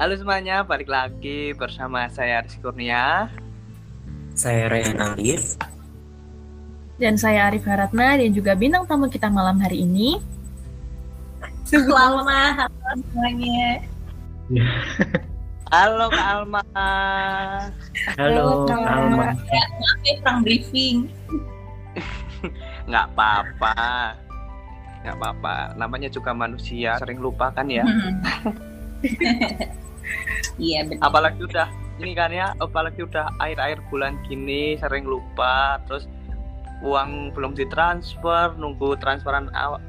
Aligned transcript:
Halo 0.00 0.16
semuanya, 0.16 0.64
balik 0.64 0.88
lagi 0.88 1.52
bersama 1.52 2.08
saya 2.08 2.40
Rizky 2.40 2.64
Kurnia. 2.64 3.28
Saya 4.32 4.72
Ryan 4.72 4.96
Alif. 4.96 5.60
Dan 6.96 7.20
saya 7.20 7.52
Arif 7.52 7.68
Haratna 7.68 8.16
dan 8.16 8.32
juga 8.32 8.56
bintang 8.56 8.88
tamu 8.88 9.12
kita 9.12 9.28
malam 9.28 9.60
hari 9.60 9.84
ini. 9.84 10.16
Selamat 11.68 12.64
halo 12.64 12.96
semuanya. 13.12 13.84
Halo 15.68 16.08
Kak 16.08 16.26
Alma. 16.32 16.64
Halo, 18.16 18.64
Kak 18.64 18.80
Alma. 18.80 19.36
Ya, 19.52 19.64
maaf 19.68 20.00
ya 20.00 20.12
kurang 20.24 20.40
briefing. 20.40 21.12
Nggak 22.88 23.04
apa-apa. 23.12 23.76
Nggak 25.04 25.16
apa-apa. 25.20 25.76
Namanya 25.76 26.08
juga 26.08 26.32
manusia, 26.32 26.96
sering 26.96 27.20
lupa 27.20 27.52
kan 27.52 27.68
ya. 27.68 27.84
Iya 30.56 30.84
benar. 30.84 31.02
Apalagi 31.04 31.40
udah 31.42 31.66
ini 32.00 32.12
kan 32.12 32.32
ya, 32.32 32.56
apalagi 32.56 33.04
udah 33.04 33.28
air-air 33.38 33.76
bulan 33.88 34.16
gini 34.24 34.76
sering 34.76 35.04
lupa, 35.04 35.80
terus 35.84 36.08
uang 36.80 37.36
belum 37.36 37.52
ditransfer, 37.52 38.56
nunggu 38.56 38.96
transferan 38.96 39.52
awal 39.52 39.80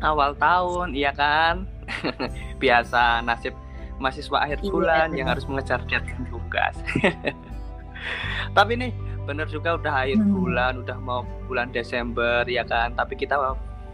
awal 0.00 0.32
tahun, 0.34 0.96
iya 0.96 1.12
kan? 1.12 1.68
Biasa 2.62 3.20
nasib 3.20 3.52
mahasiswa 4.00 4.40
akhir 4.40 4.64
Iya, 4.64 4.70
bulan 4.72 5.08
yang 5.12 5.28
harus 5.28 5.44
mengejar 5.44 5.84
deadline 5.84 6.24
tugas. 6.32 6.72
Tapi 8.56 8.72
nih 8.80 8.92
bener 9.28 9.44
juga 9.46 9.76
udah 9.76 9.92
akhir 10.08 10.18
Hmm. 10.18 10.32
bulan, 10.32 10.72
udah 10.80 10.96
mau 10.98 11.20
bulan 11.44 11.68
Desember 11.70 12.48
ya 12.48 12.64
kan. 12.64 12.96
Tapi 12.96 13.12
kita 13.14 13.36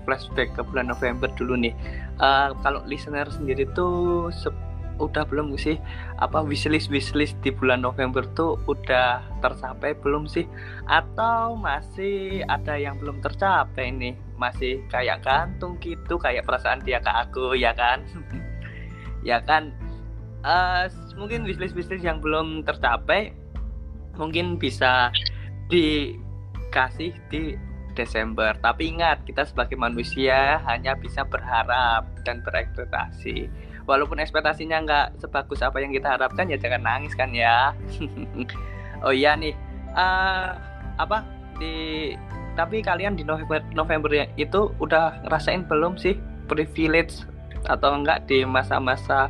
flashback 0.06 0.54
ke 0.54 0.62
bulan 0.62 0.86
November 0.86 1.26
dulu 1.34 1.58
nih. 1.58 1.74
Eh, 2.16 2.48
kalau 2.62 2.86
listener 2.86 3.26
sendiri 3.26 3.66
tuh 3.74 4.30
se- 4.30 4.54
udah 4.98 5.24
belum 5.28 5.54
sih. 5.56 5.76
Apa 6.20 6.42
wishlist 6.42 6.88
wishlist 6.88 7.36
di 7.40 7.52
bulan 7.52 7.84
November 7.84 8.24
tuh 8.36 8.60
udah 8.68 9.22
tercapai 9.40 9.96
belum 10.00 10.28
sih? 10.28 10.44
Atau 10.88 11.56
masih 11.56 12.44
ada 12.48 12.76
yang 12.76 12.96
belum 13.00 13.20
tercapai 13.20 13.92
nih? 13.92 14.14
Masih 14.36 14.84
kayak 14.88 15.24
gantung 15.24 15.76
gitu 15.80 16.20
kayak 16.20 16.44
perasaan 16.44 16.82
dia 16.84 17.00
ke 17.00 17.10
aku 17.10 17.56
ya 17.56 17.72
kan? 17.76 18.02
Ya 19.26 19.42
kan? 19.42 19.74
Eh, 20.46 20.86
mungkin 21.18 21.42
wishlist 21.42 21.74
wishlist 21.74 22.06
yang 22.06 22.22
belum 22.22 22.62
tercapai 22.62 23.34
mungkin 24.14 24.54
bisa 24.54 25.10
dikasih 25.66 27.10
di 27.26 27.58
Desember. 27.96 28.52
Tapi 28.60 28.92
ingat 28.92 29.24
kita 29.24 29.48
sebagai 29.48 29.74
manusia 29.80 30.60
hanya 30.68 30.94
bisa 30.94 31.24
berharap 31.24 32.04
dan 32.22 32.44
berekspektasi 32.44 33.48
walaupun 33.86 34.18
ekspektasinya 34.18 34.82
nggak 34.82 35.06
sebagus 35.22 35.62
apa 35.62 35.78
yang 35.78 35.94
kita 35.94 36.18
harapkan 36.18 36.50
ya 36.50 36.58
jangan 36.58 36.82
nangis 36.82 37.14
kan 37.14 37.30
ya. 37.32 37.72
Oh 39.04 39.12
iya 39.12 39.36
nih 39.36 39.52
eh, 39.92 40.50
apa 40.96 41.20
di 41.60 42.16
tapi 42.56 42.80
kalian 42.80 43.14
di 43.14 43.22
November 43.22 43.60
November 43.76 44.10
itu 44.40 44.72
udah 44.80 45.20
ngerasain 45.28 45.68
belum 45.68 46.00
sih 46.00 46.16
privilege 46.48 47.28
atau 47.68 47.92
enggak 47.92 48.24
di 48.24 48.42
masa-masa 48.48 49.28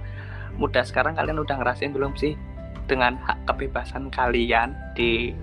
muda? 0.54 0.86
Sekarang 0.86 1.18
kalian 1.18 1.42
udah 1.42 1.58
ngerasain 1.58 1.90
belum 1.90 2.14
sih 2.14 2.38
dengan 2.86 3.18
hak 3.18 3.42
kebebasan 3.50 4.08
kalian 4.14 4.78
di 4.94 5.34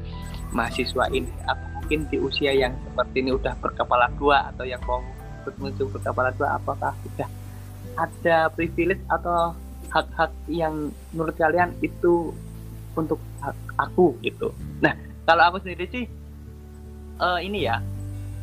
mahasiswa 0.56 1.12
ini? 1.12 1.28
Atau 1.44 1.68
mungkin 1.84 2.08
di 2.08 2.18
usia 2.24 2.56
yang 2.56 2.72
seperti 2.88 3.28
ini 3.28 3.36
udah 3.36 3.60
berkepala 3.60 4.08
dua 4.16 4.48
atau 4.56 4.64
yang 4.64 4.80
mau 4.88 5.04
menuju 5.44 5.92
berkepala 5.92 6.32
dua 6.40 6.56
apakah 6.56 6.96
sudah 7.04 7.28
ada 7.98 8.50
privilege 8.54 9.02
atau 9.10 9.54
hak-hak 9.94 10.34
yang 10.50 10.90
menurut 11.14 11.38
kalian 11.38 11.74
itu 11.86 12.34
untuk 12.98 13.22
aku 13.78 14.18
gitu. 14.26 14.54
Nah, 14.82 14.98
kalau 15.26 15.54
aku 15.54 15.58
sendiri 15.62 15.86
sih 15.90 16.06
eh, 17.22 17.40
ini 17.46 17.66
ya, 17.66 17.82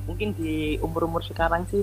mungkin 0.06 0.34
di 0.34 0.78
umur-umur 0.78 1.22
sekarang 1.26 1.66
sih 1.70 1.82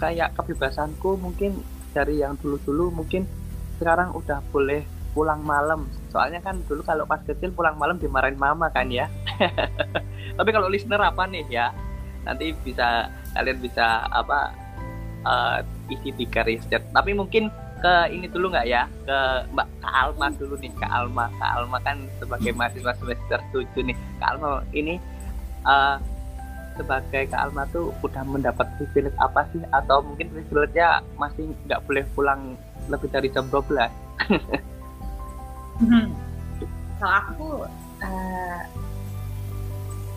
kayak 0.00 0.34
kebebasanku 0.36 1.20
mungkin 1.20 1.60
dari 1.92 2.24
yang 2.24 2.40
dulu-dulu 2.40 2.88
mungkin 2.90 3.28
sekarang 3.76 4.16
udah 4.16 4.40
boleh 4.48 4.82
pulang 5.12 5.44
malam. 5.44 5.84
Soalnya 6.08 6.40
kan 6.40 6.60
dulu 6.64 6.80
kalau 6.80 7.04
pas 7.04 7.20
kecil 7.20 7.52
pulang 7.52 7.76
malam 7.76 8.00
dimarahin 8.00 8.40
mama 8.40 8.72
kan 8.72 8.88
ya. 8.88 9.12
Tapi 10.38 10.50
kalau 10.50 10.72
listener 10.72 11.00
apa 11.04 11.28
nih 11.28 11.44
ya? 11.52 11.68
Nanti 12.24 12.56
bisa 12.64 13.12
kalian 13.36 13.58
bisa 13.60 14.08
apa 14.08 14.56
eh, 15.26 15.58
isi 15.92 16.10
di 16.14 16.24
garis 16.26 16.62
chat. 16.68 16.82
Tapi 16.90 17.14
mungkin 17.14 17.48
ke 17.82 17.94
ini 18.14 18.30
dulu 18.30 18.54
nggak 18.54 18.66
ya? 18.66 18.86
Ke 19.06 19.18
Mbak 19.50 19.68
Kak 19.82 19.94
Alma 19.94 20.26
dulu 20.34 20.54
nih 20.58 20.72
Kak 20.78 20.92
Alma. 20.92 21.26
Kak 21.38 21.50
Alma 21.58 21.78
kan 21.82 21.96
sebagai 22.22 22.52
mahasiswa 22.54 22.92
semester 22.98 23.38
7 23.50 23.88
nih. 23.90 23.96
Kak 24.22 24.28
Alma 24.38 24.62
ini 24.70 24.98
eh, 25.66 25.96
sebagai 26.78 27.22
Kak 27.28 27.40
Alma 27.50 27.66
tuh 27.74 27.90
udah 28.06 28.22
mendapat 28.22 28.66
privilege 28.78 29.16
apa 29.18 29.44
sih? 29.50 29.62
Atau 29.74 30.06
mungkin 30.06 30.30
privilege-nya 30.30 31.02
masih 31.18 31.50
nggak 31.66 31.82
boleh 31.84 32.04
pulang 32.14 32.54
lebih 32.90 33.06
dari 33.14 33.30
jam 33.30 33.46
12 33.46 33.62
Hmm. 35.82 36.14
Kalau 37.00 37.14
aku 37.26 37.48
eh, 38.04 38.60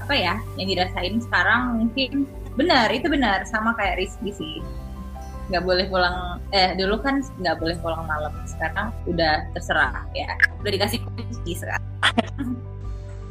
apa 0.06 0.14
ya 0.14 0.38
yang 0.62 0.68
dirasain 0.70 1.18
sekarang 1.18 1.82
mungkin 1.82 2.30
benar 2.54 2.94
itu 2.94 3.10
benar. 3.10 3.42
Sama 3.50 3.74
kayak 3.74 3.98
Rizky 3.98 4.30
sih 4.36 4.56
nggak 5.50 5.64
boleh 5.64 5.86
pulang 5.90 6.42
eh 6.50 6.74
dulu 6.74 6.98
kan 7.02 7.22
nggak 7.42 7.58
boleh 7.62 7.76
pulang 7.82 8.04
malam. 8.10 8.34
Sekarang 8.50 8.90
udah 9.06 9.46
terserah 9.54 10.06
ya. 10.18 10.30
Udah 10.62 10.72
dikasih 10.74 11.00
kunci 11.06 11.54
sekarang. 11.58 11.86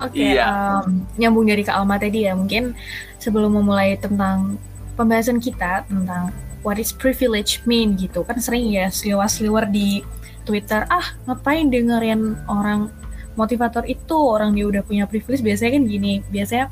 Oke, 0.03 0.35
Iya. 0.35 0.83
em, 0.83 1.07
nyambung 1.17 1.47
dari 1.47 1.63
Kak 1.63 1.79
Alma 1.79 1.95
tadi 2.03 2.27
ya, 2.27 2.35
mungkin 2.35 2.75
sebelum 3.23 3.55
memulai 3.55 3.95
tentang 3.95 4.59
pembahasan 4.99 5.39
kita 5.39 5.87
tentang 5.87 6.35
what 6.67 6.83
is 6.83 6.91
privilege 6.91 7.63
mean 7.63 7.95
gitu, 7.95 8.27
kan 8.27 8.43
sering 8.43 8.67
ya 8.75 8.91
seliwar-seliwar 8.91 9.71
di 9.71 10.03
Twitter, 10.43 10.83
ah 10.91 11.15
ngapain 11.31 11.71
dengerin 11.71 12.35
orang 12.51 12.91
motivator 13.39 13.87
itu, 13.87 14.19
orang 14.19 14.59
dia 14.59 14.67
udah 14.67 14.83
punya 14.83 15.07
privilege, 15.07 15.47
biasanya 15.47 15.79
kan 15.79 15.85
gini, 15.87 16.13
biasanya 16.27 16.67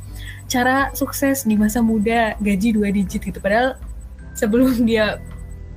cara 0.51 0.91
sukses 0.93 1.47
di 1.47 1.55
masa 1.55 1.79
muda 1.79 2.35
gaji 2.43 2.75
dua 2.75 2.91
digit 2.91 3.23
gitu, 3.23 3.39
padahal 3.39 3.79
sebelum 4.35 4.83
dia 4.83 5.23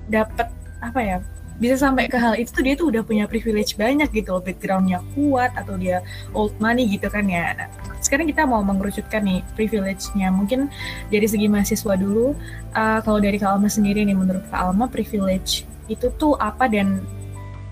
dapat 0.10 0.48
apa 0.84 1.00
ya 1.02 1.18
bisa 1.56 1.80
sampai 1.80 2.12
ke 2.12 2.20
hal 2.20 2.36
itu 2.36 2.52
tuh 2.52 2.64
dia 2.68 2.76
tuh 2.76 2.92
udah 2.92 3.00
punya 3.00 3.32
privilege 3.32 3.80
banyak 3.80 4.12
gitu 4.12 4.36
loh 4.36 4.44
backgroundnya 4.44 5.00
kuat 5.16 5.56
atau 5.56 5.80
dia 5.80 6.04
old 6.36 6.52
money 6.60 6.84
gitu 6.84 7.08
kan 7.08 7.24
ya. 7.32 7.56
Nah, 7.56 7.72
sekarang 8.04 8.28
kita 8.28 8.44
mau 8.44 8.60
mengerucutkan 8.60 9.24
nih 9.24 9.40
privilege-nya. 9.56 10.36
Mungkin 10.36 10.68
dari 11.08 11.24
segi 11.24 11.48
mahasiswa 11.48 11.96
dulu, 11.96 12.36
uh, 12.76 13.00
kalau 13.08 13.24
dari 13.24 13.40
Kak 13.40 13.56
Alma 13.56 13.72
sendiri 13.72 14.04
nih, 14.04 14.20
menurut 14.20 14.44
Kak 14.52 14.68
Alma 14.68 14.92
privilege 14.92 15.64
itu 15.88 16.12
tuh 16.20 16.36
apa 16.44 16.68
dan 16.68 17.00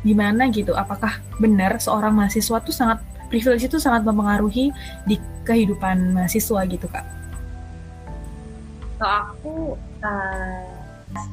gimana 0.08 0.48
gitu? 0.48 0.72
Apakah 0.80 1.20
benar 1.44 1.76
seorang 1.76 2.16
mahasiswa 2.16 2.64
tuh 2.64 2.72
sangat 2.72 3.04
privilege 3.28 3.68
itu 3.68 3.84
sangat 3.84 4.08
mempengaruhi 4.08 4.72
di 5.04 5.20
kehidupan 5.44 6.16
mahasiswa 6.16 6.64
gitu 6.72 6.88
kak? 6.88 7.04
kalau 9.04 9.20
aku 9.36 9.54
eh, 10.00 10.73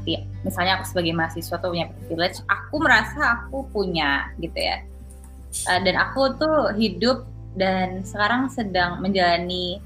ya, 0.06 0.20
misalnya 0.46 0.80
aku 0.80 0.84
sebagai 0.90 1.12
mahasiswa 1.16 1.56
tuh 1.60 1.70
punya 1.72 1.86
privilege 1.92 2.38
aku 2.46 2.74
merasa 2.80 3.20
aku 3.40 3.66
punya 3.70 4.30
gitu 4.40 4.56
ya. 4.56 4.82
Eh, 5.50 5.80
dan 5.82 5.94
aku 5.98 6.38
tuh 6.38 6.72
hidup 6.78 7.26
dan 7.58 8.06
sekarang 8.06 8.46
sedang 8.48 9.02
menjalani 9.02 9.82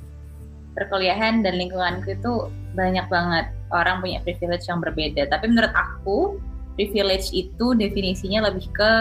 perkuliahan 0.77 1.41
dan 1.41 1.57
lingkunganku 1.57 2.13
itu 2.13 2.33
banyak 2.77 3.07
banget 3.09 3.49
orang 3.73 4.03
punya 4.05 4.21
privilege 4.21 4.67
yang 4.69 4.83
berbeda. 4.83 5.31
Tapi 5.31 5.47
menurut 5.49 5.73
aku 5.73 6.37
privilege 6.77 7.31
itu 7.33 7.73
definisinya 7.75 8.51
lebih 8.51 8.69
ke 8.75 8.93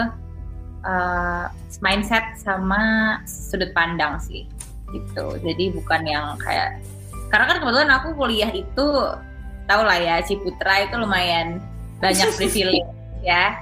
eh, 0.88 1.46
mindset 1.84 2.38
sama 2.40 3.18
sudut 3.28 3.74
pandang 3.76 4.16
sih 4.22 4.48
gitu. 4.94 5.36
Jadi 5.42 5.74
bukan 5.74 6.02
yang 6.06 6.26
kayak 6.40 6.80
karena 7.28 7.50
kan 7.50 7.56
kebetulan 7.60 7.90
aku 7.90 8.08
kuliah 8.14 8.50
itu 8.54 8.86
tau 9.64 9.82
lah 9.84 9.96
ya 9.96 10.20
Ciputra 10.24 10.84
itu 10.84 10.94
lumayan 10.96 11.60
banyak 12.00 12.28
privilege 12.38 12.88
ya. 13.24 13.60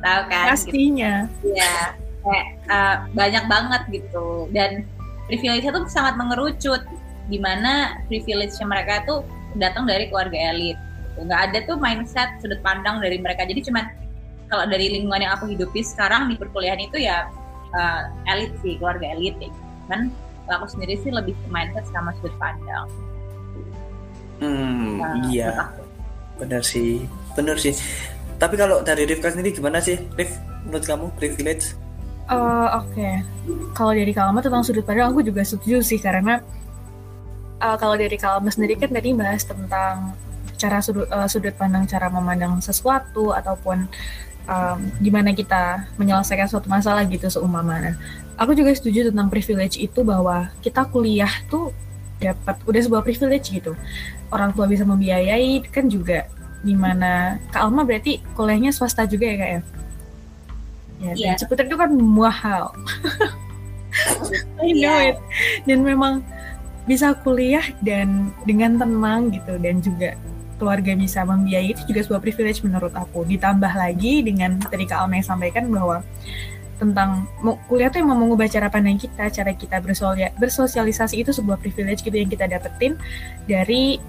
Tahu 0.00 0.20
kan? 0.30 0.46
Gitu. 0.46 0.52
Pastinya. 0.54 1.12
ya 1.44 1.74
kayak 2.20 2.46
uh, 2.68 2.96
banyak 3.12 3.44
banget 3.50 3.82
gitu. 3.90 4.48
Dan 4.54 4.86
privilege-nya 5.26 5.72
tuh 5.74 5.84
sangat 5.90 6.14
mengerucut. 6.16 6.82
Di 7.30 7.38
mana 7.38 8.02
privilege 8.10 8.58
mereka 8.66 9.06
tuh 9.06 9.22
datang 9.58 9.86
dari 9.86 10.10
keluarga 10.10 10.38
elit. 10.54 10.78
Gitu. 10.78 11.26
nggak 11.26 11.42
ada 11.52 11.58
tuh 11.68 11.76
mindset 11.76 12.30
sudut 12.40 12.62
pandang 12.62 13.02
dari 13.02 13.18
mereka. 13.20 13.44
Jadi 13.44 13.66
cuman 13.66 13.84
kalau 14.50 14.66
dari 14.66 14.90
lingkungan 14.90 15.22
yang 15.22 15.32
aku 15.36 15.50
hidupi 15.50 15.82
sekarang 15.84 16.26
di 16.26 16.34
perkuliahan 16.34 16.80
itu 16.80 16.98
ya 17.02 17.30
uh, 17.76 18.02
elit 18.30 18.50
sih 18.62 18.78
keluarga 18.78 19.14
elit 19.14 19.36
ya. 19.38 19.50
Cuman 19.86 20.10
aku 20.50 20.66
sendiri 20.70 20.98
sih 20.98 21.14
lebih 21.14 21.36
ke 21.38 21.46
mindset 21.52 21.86
sama 21.92 22.14
sudut 22.18 22.34
pandang 22.40 22.88
Hmm, 24.40 24.98
Nah, 25.00 25.14
iya, 25.28 25.52
menurut 25.52 25.64
aku. 25.68 25.82
benar 26.40 26.62
sih, 26.64 27.04
benar 27.36 27.56
sih. 27.60 27.76
Tapi 28.40 28.54
kalau 28.56 28.80
dari 28.80 29.04
Rifka 29.04 29.28
sendiri 29.32 29.52
gimana 29.52 29.80
sih, 29.84 30.00
Rif? 30.16 30.32
menurut 30.64 30.84
kamu 30.84 31.06
privilege? 31.16 31.76
Uh, 32.30 32.68
Oke, 32.78 32.94
okay. 32.94 33.14
kalau 33.74 33.90
dari 33.90 34.14
Kalma 34.14 34.38
tentang 34.38 34.62
sudut 34.62 34.86
pandang 34.86 35.10
aku 35.10 35.26
juga 35.26 35.42
setuju 35.42 35.82
sih 35.82 35.98
karena 35.98 36.38
uh, 37.58 37.74
kalau 37.74 37.98
dari 37.98 38.14
Kalma 38.14 38.54
sendiri 38.54 38.78
kan 38.78 38.94
tadi 38.94 39.10
bahas 39.10 39.42
tentang 39.42 40.14
cara 40.54 40.78
sudut 40.78 41.10
uh, 41.10 41.26
sudut 41.26 41.56
pandang 41.58 41.90
cara 41.90 42.06
memandang 42.06 42.62
sesuatu 42.62 43.34
ataupun 43.34 43.88
um, 44.46 44.78
gimana 45.02 45.34
kita 45.34 45.90
menyelesaikan 45.98 46.46
suatu 46.46 46.70
masalah 46.70 47.02
gitu 47.10 47.26
seumpama. 47.26 47.98
Aku 48.38 48.54
juga 48.54 48.70
setuju 48.78 49.10
tentang 49.10 49.26
privilege 49.26 49.82
itu 49.82 50.06
bahwa 50.06 50.54
kita 50.62 50.86
kuliah 50.86 51.30
tuh 51.50 51.74
dapat 52.20 52.56
udah 52.68 52.80
sebuah 52.84 53.02
privilege 53.02 53.48
gitu. 53.50 53.72
Orang 54.28 54.52
tua 54.52 54.68
bisa 54.68 54.84
membiayai 54.84 55.64
kan 55.72 55.88
juga 55.88 56.28
di 56.60 56.76
mana 56.76 57.40
Kak 57.48 57.66
Alma 57.66 57.88
berarti 57.88 58.20
kuliahnya 58.36 58.70
swasta 58.70 59.08
juga 59.08 59.24
ya 59.24 59.36
kak 59.40 59.50
ya? 59.50 59.60
Ya, 61.00 61.12
yeah. 61.16 61.36
Ciputra 61.40 61.64
itu 61.64 61.80
kan 61.80 61.88
mahal. 61.96 62.76
I 64.60 64.76
know 64.76 64.92
yeah. 65.00 65.16
it. 65.16 65.18
Dan 65.64 65.80
memang 65.80 66.20
bisa 66.84 67.16
kuliah 67.24 67.64
dan 67.80 68.28
dengan 68.44 68.76
tenang 68.76 69.32
gitu 69.32 69.56
dan 69.56 69.80
juga 69.80 70.12
keluarga 70.60 70.92
bisa 70.92 71.24
membiayai 71.24 71.72
itu 71.72 71.82
juga 71.88 72.04
sebuah 72.04 72.20
privilege 72.20 72.60
menurut 72.60 72.92
aku. 72.92 73.24
Ditambah 73.24 73.72
lagi 73.72 74.20
dengan 74.20 74.60
tadi 74.60 74.84
Kak 74.84 75.08
Alma 75.08 75.16
yang 75.16 75.24
sampaikan 75.24 75.72
bahwa 75.72 76.04
tentang 76.80 77.28
kuliah 77.68 77.92
tuh 77.92 78.00
emang 78.00 78.16
mengubah 78.16 78.48
cara 78.48 78.72
pandang 78.72 78.96
kita, 78.96 79.28
cara 79.28 79.52
kita 79.52 79.76
bersosialisasi 80.40 81.20
itu 81.20 81.30
sebuah 81.36 81.60
privilege 81.60 82.00
gitu 82.00 82.16
yang 82.16 82.32
kita 82.32 82.48
dapetin 82.48 82.96
dari 83.44 84.00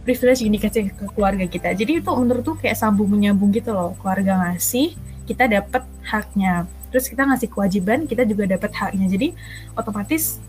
privilege 0.00 0.40
yang 0.40 0.56
dikasih 0.56 0.96
ke 0.96 1.04
keluarga 1.12 1.44
kita. 1.44 1.76
Jadi 1.76 2.00
itu 2.00 2.10
menurut 2.10 2.40
tuh 2.40 2.56
kayak 2.56 2.80
sambung 2.80 3.12
menyambung 3.12 3.52
gitu 3.52 3.76
loh. 3.76 3.92
Keluarga 4.00 4.48
ngasih, 4.48 4.96
kita 5.28 5.44
dapat 5.44 5.84
haknya. 6.08 6.64
Terus 6.88 7.06
kita 7.06 7.28
ngasih 7.28 7.52
kewajiban, 7.52 8.08
kita 8.08 8.24
juga 8.24 8.48
dapat 8.48 8.72
haknya. 8.72 9.06
Jadi 9.06 9.36
otomatis 9.76 10.40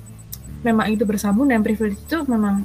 memang 0.63 0.87
itu 0.89 1.03
bersambung 1.03 1.51
dan 1.51 1.59
privilege 1.59 1.99
itu 1.99 2.23
memang 2.25 2.63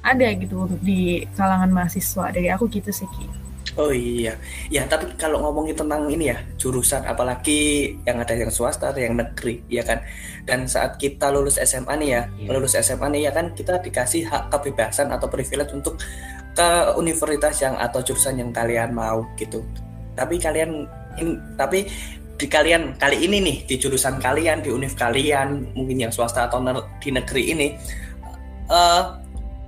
ada 0.00 0.24
gitu 0.32 0.72
di 0.80 1.28
kalangan 1.36 1.68
mahasiswa 1.68 2.32
dari 2.32 2.48
aku 2.48 2.64
gitu 2.72 2.88
sih 2.88 3.04
Ki. 3.12 3.45
Oh 3.76 3.92
iya, 3.92 4.40
ya 4.72 4.88
tapi 4.88 5.12
kalau 5.20 5.36
ngomongin 5.44 5.76
tentang 5.76 6.08
ini 6.08 6.32
ya 6.32 6.40
jurusan, 6.56 7.04
apalagi 7.04 7.92
yang 8.08 8.16
ada 8.24 8.32
yang 8.32 8.48
swasta, 8.48 8.88
ada 8.88 9.04
yang 9.04 9.20
negeri, 9.20 9.60
ya 9.68 9.84
kan. 9.84 10.00
Dan 10.48 10.64
saat 10.64 10.96
kita 10.96 11.28
lulus 11.28 11.60
SMA 11.60 11.92
nih 12.00 12.08
ya, 12.08 12.22
yeah. 12.40 12.56
lulus 12.56 12.72
SMA 12.80 13.04
nih 13.12 13.28
ya 13.28 13.36
kan 13.36 13.52
kita 13.52 13.76
dikasih 13.84 14.24
hak 14.32 14.48
kebebasan 14.48 15.12
atau 15.12 15.28
privilege 15.28 15.76
untuk 15.76 16.00
ke 16.56 16.68
universitas 16.96 17.60
yang 17.60 17.76
atau 17.76 18.00
jurusan 18.00 18.40
yang 18.40 18.48
kalian 18.48 18.96
mau 18.96 19.28
gitu. 19.36 19.60
Tapi 20.16 20.40
kalian, 20.40 20.88
in, 21.20 21.36
tapi 21.60 21.84
di 22.40 22.48
kalian 22.48 22.96
kali 22.96 23.28
ini 23.28 23.44
nih 23.44 23.56
di 23.68 23.76
jurusan 23.76 24.16
kalian 24.20 24.64
di 24.64 24.72
univ 24.72 24.96
kalian 24.96 25.72
mungkin 25.76 26.08
yang 26.08 26.12
swasta 26.12 26.48
atau 26.48 26.60
di 27.00 27.08
negeri 27.08 27.42
ini 27.52 27.68
uh, 28.68 29.16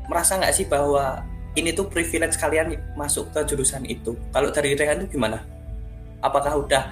merasa 0.08 0.36
nggak 0.36 0.52
sih 0.56 0.64
bahwa 0.68 1.27
ini 1.58 1.74
tuh 1.74 1.90
privilege 1.90 2.38
kalian 2.38 2.78
masuk 2.94 3.34
ke 3.34 3.42
jurusan 3.44 3.82
itu? 3.84 4.14
Kalau 4.30 4.48
dari 4.54 4.78
Rehan 4.78 5.02
itu 5.02 5.18
gimana? 5.18 5.42
Apakah 6.22 6.62
udah 6.62 6.86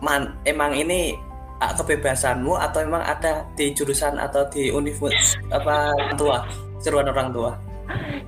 man, 0.00 0.36
emang 0.48 0.72
ini 0.72 1.16
ah, 1.60 1.72
kebebasanmu 1.76 2.56
atau 2.56 2.80
emang 2.80 3.04
ada 3.04 3.44
di 3.56 3.72
jurusan 3.76 4.16
atau 4.16 4.48
di 4.48 4.72
universitas 4.72 5.36
apa 5.52 5.92
tua, 6.16 6.44
seruan 6.80 7.08
orang 7.08 7.28
tua? 7.32 7.52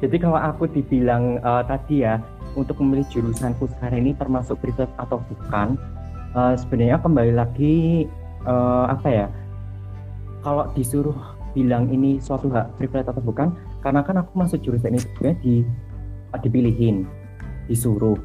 Jadi 0.04 0.16
kalau 0.20 0.36
aku 0.36 0.68
dibilang 0.68 1.40
uh, 1.40 1.64
tadi 1.64 2.04
ya 2.04 2.20
untuk 2.56 2.80
memilih 2.80 3.04
jurusanku 3.08 3.68
sekarang 3.76 4.04
ini 4.04 4.12
termasuk 4.16 4.60
privilege 4.60 4.92
atau 5.00 5.20
bukan, 5.28 5.76
uh, 6.36 6.52
sebenarnya 6.56 7.00
kembali 7.00 7.32
lagi 7.36 8.04
uh, 8.44 8.88
apa 8.92 9.08
ya? 9.08 9.26
Kalau 10.44 10.68
disuruh 10.76 11.16
bilang 11.56 11.88
ini 11.88 12.20
suatu 12.20 12.52
hak 12.52 12.76
privilege 12.76 13.08
atau 13.08 13.24
bukan, 13.24 13.48
karena 13.86 14.02
kan 14.02 14.18
aku 14.18 14.34
masuk 14.34 14.66
jurusan 14.66 14.98
ini 14.98 15.06
juga 15.14 15.30
di 15.46 15.62
dipilihin 16.42 17.06
disuruh. 17.70 18.18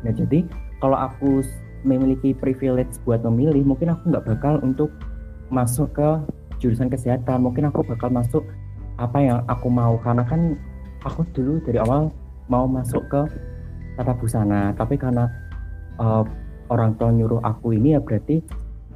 Nah 0.00 0.16
jadi 0.16 0.48
kalau 0.80 0.96
aku 0.96 1.44
memiliki 1.84 2.32
privilege 2.32 2.96
buat 3.04 3.20
memilih 3.20 3.68
mungkin 3.68 3.92
aku 3.92 4.08
nggak 4.08 4.24
bakal 4.24 4.64
untuk 4.64 4.88
masuk 5.52 5.92
ke 5.92 6.08
jurusan 6.56 6.88
kesehatan. 6.88 7.44
Mungkin 7.44 7.68
aku 7.68 7.84
bakal 7.84 8.08
masuk 8.08 8.48
apa 8.96 9.20
yang 9.20 9.44
aku 9.44 9.68
mau. 9.68 10.00
Karena 10.00 10.24
kan 10.24 10.56
aku 11.04 11.28
dulu 11.36 11.60
dari 11.68 11.76
awal 11.76 12.08
mau 12.48 12.64
masuk 12.64 13.04
ke 13.12 13.20
tata 14.00 14.16
busana. 14.16 14.72
Tapi 14.72 14.96
karena 14.96 15.28
uh, 16.00 16.24
orang 16.72 16.96
tua 16.96 17.12
nyuruh 17.12 17.44
aku 17.44 17.76
ini 17.76 17.92
ya 17.92 18.00
berarti 18.00 18.40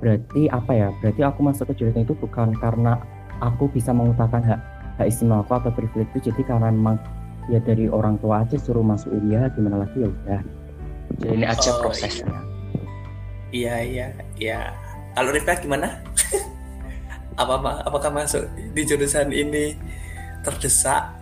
berarti 0.01 0.49
apa 0.49 0.73
ya? 0.73 0.89
Berarti 1.05 1.21
aku 1.21 1.45
masuk 1.45 1.69
ke 1.69 1.85
jurusan 1.85 2.09
itu 2.09 2.17
bukan 2.17 2.57
karena 2.57 2.97
aku 3.45 3.69
bisa 3.69 3.93
mengutarakan 3.93 4.41
hak 4.41 4.76
hak 4.97 5.07
istimewa 5.13 5.45
aku 5.45 5.61
atau 5.61 5.73
privilege 5.73 6.09
itu 6.17 6.33
jadi 6.33 6.43
karena 6.49 6.73
memang 6.73 6.97
ya 7.53 7.61
dari 7.63 7.87
orang 7.87 8.19
tua 8.19 8.43
aja 8.43 8.57
suruh 8.59 8.83
masuk 8.83 9.13
ya 9.29 9.49
gimana 9.53 9.85
lagi? 9.85 10.03
Ya 10.03 10.09
udah. 10.09 10.41
Jadi 11.23 11.33
ini 11.39 11.45
aja 11.47 11.71
oh, 11.71 11.77
prosesnya. 11.85 12.27
iya. 13.55 13.75
Iya 13.85 14.07
iya. 14.37 14.59
Kalau 15.15 15.31
Rifka 15.33 15.55
gimana? 15.61 15.89
Apa 17.37 17.61
apa 17.61 17.85
apakah 17.85 18.09
masuk 18.17 18.49
di 18.73 18.81
jurusan 18.89 19.29
ini 19.29 19.77
terdesak? 20.41 21.13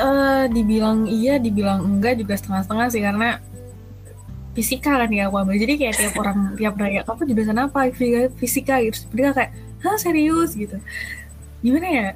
Uh, 0.00 0.48
dibilang 0.48 1.04
iya 1.04 1.36
dibilang 1.36 1.84
enggak 1.84 2.16
juga 2.16 2.40
setengah-setengah 2.40 2.86
sih 2.88 3.04
karena 3.04 3.28
fisika 4.56 5.04
kan 5.04 5.12
ya 5.12 5.28
aku 5.28 5.36
ambil. 5.36 5.60
Jadi 5.60 5.76
kayak 5.76 5.94
tiap 6.00 6.16
orang 6.16 6.38
tiap 6.58 6.80
raya 6.80 7.04
kamu 7.04 7.28
jurusan 7.28 7.60
apa? 7.60 7.92
Fisika 8.40 8.80
gitu. 8.80 9.04
Mereka 9.12 9.30
kayak 9.36 9.52
hah 9.84 9.96
serius? 10.00 10.56
gitu 10.56 10.80
gimana 11.62 11.88
ya? 11.88 12.08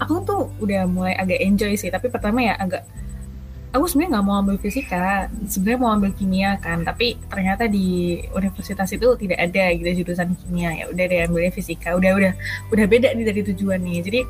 Aku 0.00 0.24
tuh 0.24 0.48
udah 0.62 0.88
mulai 0.88 1.12
agak 1.18 1.42
enjoy 1.44 1.76
sih 1.76 1.92
tapi 1.92 2.08
pertama 2.08 2.40
ya 2.40 2.56
agak 2.56 2.88
aku 3.70 3.86
sebenarnya 3.86 4.18
nggak 4.18 4.26
mau 4.26 4.36
ambil 4.40 4.56
fisika. 4.56 5.28
Sebenarnya 5.46 5.80
mau 5.82 5.92
ambil 5.92 6.10
kimia 6.16 6.56
kan 6.58 6.82
tapi 6.82 7.20
ternyata 7.28 7.68
di 7.68 8.18
universitas 8.32 8.90
itu 8.90 9.06
tidak 9.20 9.38
ada 9.38 9.64
gitu 9.76 10.02
jurusan 10.02 10.32
kimia. 10.46 10.70
Ya 10.72 10.84
udah 10.88 11.04
deh 11.04 11.18
ambilnya 11.26 11.52
fisika. 11.52 11.94
Udah 11.98 12.16
udah 12.16 12.32
udah 12.72 12.86
beda 12.88 13.12
nih 13.12 13.26
dari 13.26 13.40
tujuan 13.52 13.82
nih. 13.82 13.98
Jadi 14.00 14.20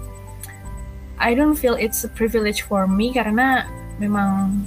I 1.21 1.37
don't 1.37 1.55
feel 1.55 1.77
it's 1.77 2.03
a 2.03 2.11
privilege 2.11 2.65
for 2.65 2.89
me 2.89 3.13
karena 3.13 3.69
memang 4.01 4.65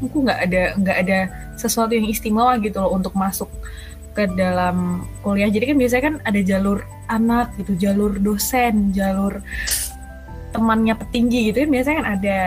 aku 0.00 0.24
nggak 0.24 0.40
ada 0.50 0.62
nggak 0.80 0.98
ada 1.06 1.18
sesuatu 1.54 1.92
yang 1.94 2.08
istimewa 2.08 2.56
gitu 2.58 2.80
loh 2.80 2.96
untuk 2.96 3.12
masuk 3.14 3.46
ke 4.14 4.30
dalam 4.38 5.04
kuliah. 5.20 5.50
Jadi 5.50 5.74
kan 5.74 5.76
biasanya 5.76 6.02
kan 6.06 6.14
ada 6.22 6.40
jalur 6.40 6.78
anak 7.10 7.52
gitu 7.60 7.74
jalur 7.76 8.16
dosen 8.16 8.94
jalur 8.94 9.42
temannya 10.54 10.94
petinggi 10.94 11.50
gitu 11.50 11.66
kan 11.66 11.70
biasanya 11.74 11.96
kan 12.00 12.08
ada. 12.18 12.38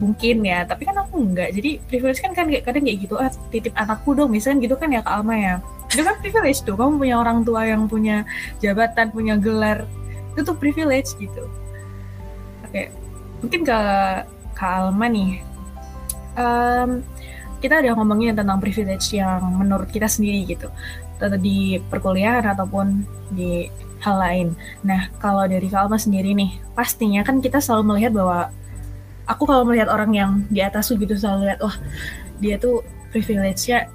Mungkin 0.00 0.40
ya 0.40 0.64
tapi 0.64 0.88
kan 0.88 0.96
aku 0.98 1.20
enggak. 1.20 1.52
Jadi 1.52 1.78
privilege 1.84 2.20
kan 2.24 2.32
kan 2.32 2.48
kadang 2.48 2.84
kayak 2.84 2.98
gitu 3.06 3.14
ah 3.20 3.28
titip 3.52 3.76
anakku 3.76 4.16
dong 4.16 4.32
misalnya 4.32 4.64
gitu 4.66 4.74
kan 4.74 4.88
ya 4.90 5.00
kak 5.04 5.14
Alma 5.22 5.36
ya. 5.36 5.54
Itu 5.92 6.02
kan 6.02 6.16
privilege 6.18 6.64
tuh 6.64 6.74
kamu 6.74 6.96
punya 6.96 7.16
orang 7.20 7.44
tua 7.44 7.62
yang 7.68 7.86
punya 7.86 8.26
jabatan 8.58 9.12
punya 9.12 9.38
gelar 9.38 9.86
itu 10.32 10.40
tuh 10.44 10.56
privilege 10.56 11.12
gitu. 11.20 11.44
Oke 12.66 12.88
mungkin 13.44 13.60
ke 13.68 13.78
kak 14.56 14.72
Alma 14.80 15.06
nih. 15.12 15.44
Um, 16.36 17.00
kita 17.60 17.80
udah 17.80 17.92
ngomongin 17.96 18.36
tentang 18.36 18.60
privilege 18.60 19.16
yang 19.16 19.40
menurut 19.56 19.88
kita 19.88 20.06
sendiri 20.06 20.44
gitu 20.44 20.68
di 21.40 21.80
perkuliahan 21.88 22.44
ataupun 22.44 23.00
di 23.32 23.72
hal 24.04 24.16
lain. 24.20 24.48
Nah, 24.84 25.08
kalau 25.16 25.48
dari 25.48 25.66
Kalma 25.72 25.96
sendiri 25.96 26.36
nih, 26.36 26.60
pastinya 26.76 27.24
kan 27.24 27.40
kita 27.40 27.58
selalu 27.58 27.96
melihat 27.96 28.12
bahwa 28.12 28.52
aku 29.24 29.48
kalau 29.48 29.64
melihat 29.64 29.88
orang 29.88 30.12
yang 30.12 30.30
di 30.52 30.60
atas 30.60 30.92
tuh 30.92 31.00
gitu 31.00 31.16
selalu 31.16 31.48
lihat, 31.48 31.60
wah 31.64 31.76
dia 32.36 32.60
tuh 32.60 32.84
privilege-nya 33.10 33.88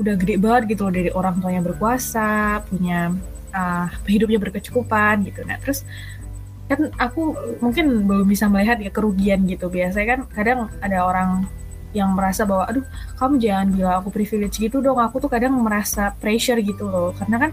udah 0.00 0.14
gede 0.18 0.40
banget 0.40 0.74
gitu 0.74 0.88
loh 0.88 0.94
dari 0.96 1.10
orang 1.12 1.38
tuanya 1.38 1.62
berkuasa, 1.62 2.64
punya 2.66 3.12
uh, 3.52 3.86
hidupnya 4.08 4.40
berkecukupan 4.40 5.28
gitu. 5.28 5.44
Nah, 5.44 5.60
terus 5.60 5.84
kan 6.64 6.88
aku 6.96 7.36
mungkin 7.60 8.08
belum 8.08 8.24
bisa 8.24 8.48
melihat 8.48 8.80
ya 8.80 8.88
kerugian 8.88 9.44
gitu. 9.44 9.68
Biasanya 9.68 10.06
kan 10.16 10.20
kadang 10.32 10.60
ada 10.80 11.04
orang 11.04 11.30
yang 11.94 12.12
merasa 12.12 12.42
bahwa 12.44 12.66
aduh 12.66 12.84
kamu 13.16 13.34
jangan 13.38 13.66
bilang 13.70 13.94
aku 14.02 14.10
privilege 14.10 14.58
gitu 14.58 14.82
dong 14.82 14.98
aku 14.98 15.22
tuh 15.22 15.30
kadang 15.30 15.54
merasa 15.56 16.12
pressure 16.18 16.58
gitu 16.60 16.90
loh. 16.90 17.14
Karena 17.14 17.48
kan 17.48 17.50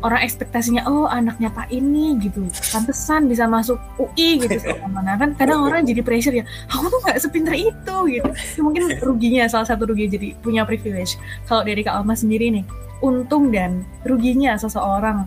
orang 0.00 0.24
ekspektasinya 0.24 0.88
oh 0.88 1.06
anaknya 1.06 1.48
pak 1.54 1.70
ini 1.70 2.18
gitu. 2.18 2.44
Pantesan 2.74 3.30
bisa 3.30 3.46
masuk 3.46 3.78
UI 3.96 4.42
gitu. 4.42 4.58
Mana 4.94 5.16
kan 5.16 5.32
kadang 5.38 5.64
orang 5.64 5.86
jadi 5.86 6.02
pressure 6.02 6.34
ya 6.34 6.44
aku 6.68 6.90
tuh 6.90 6.98
nggak 7.06 7.18
sepinter 7.22 7.54
itu 7.54 7.96
gitu. 8.10 8.28
Itu 8.28 8.60
mungkin 8.66 8.98
ruginya 9.00 9.46
salah 9.46 9.68
satu 9.70 9.88
rugi 9.88 10.10
jadi 10.10 10.28
punya 10.42 10.66
privilege. 10.66 11.16
Kalau 11.46 11.62
dari 11.62 11.80
kak 11.86 11.94
Alma 11.94 12.18
sendiri 12.18 12.50
nih 12.50 12.64
untung 13.00 13.48
dan 13.48 13.84
ruginya 14.04 14.56
seseorang 14.60 15.24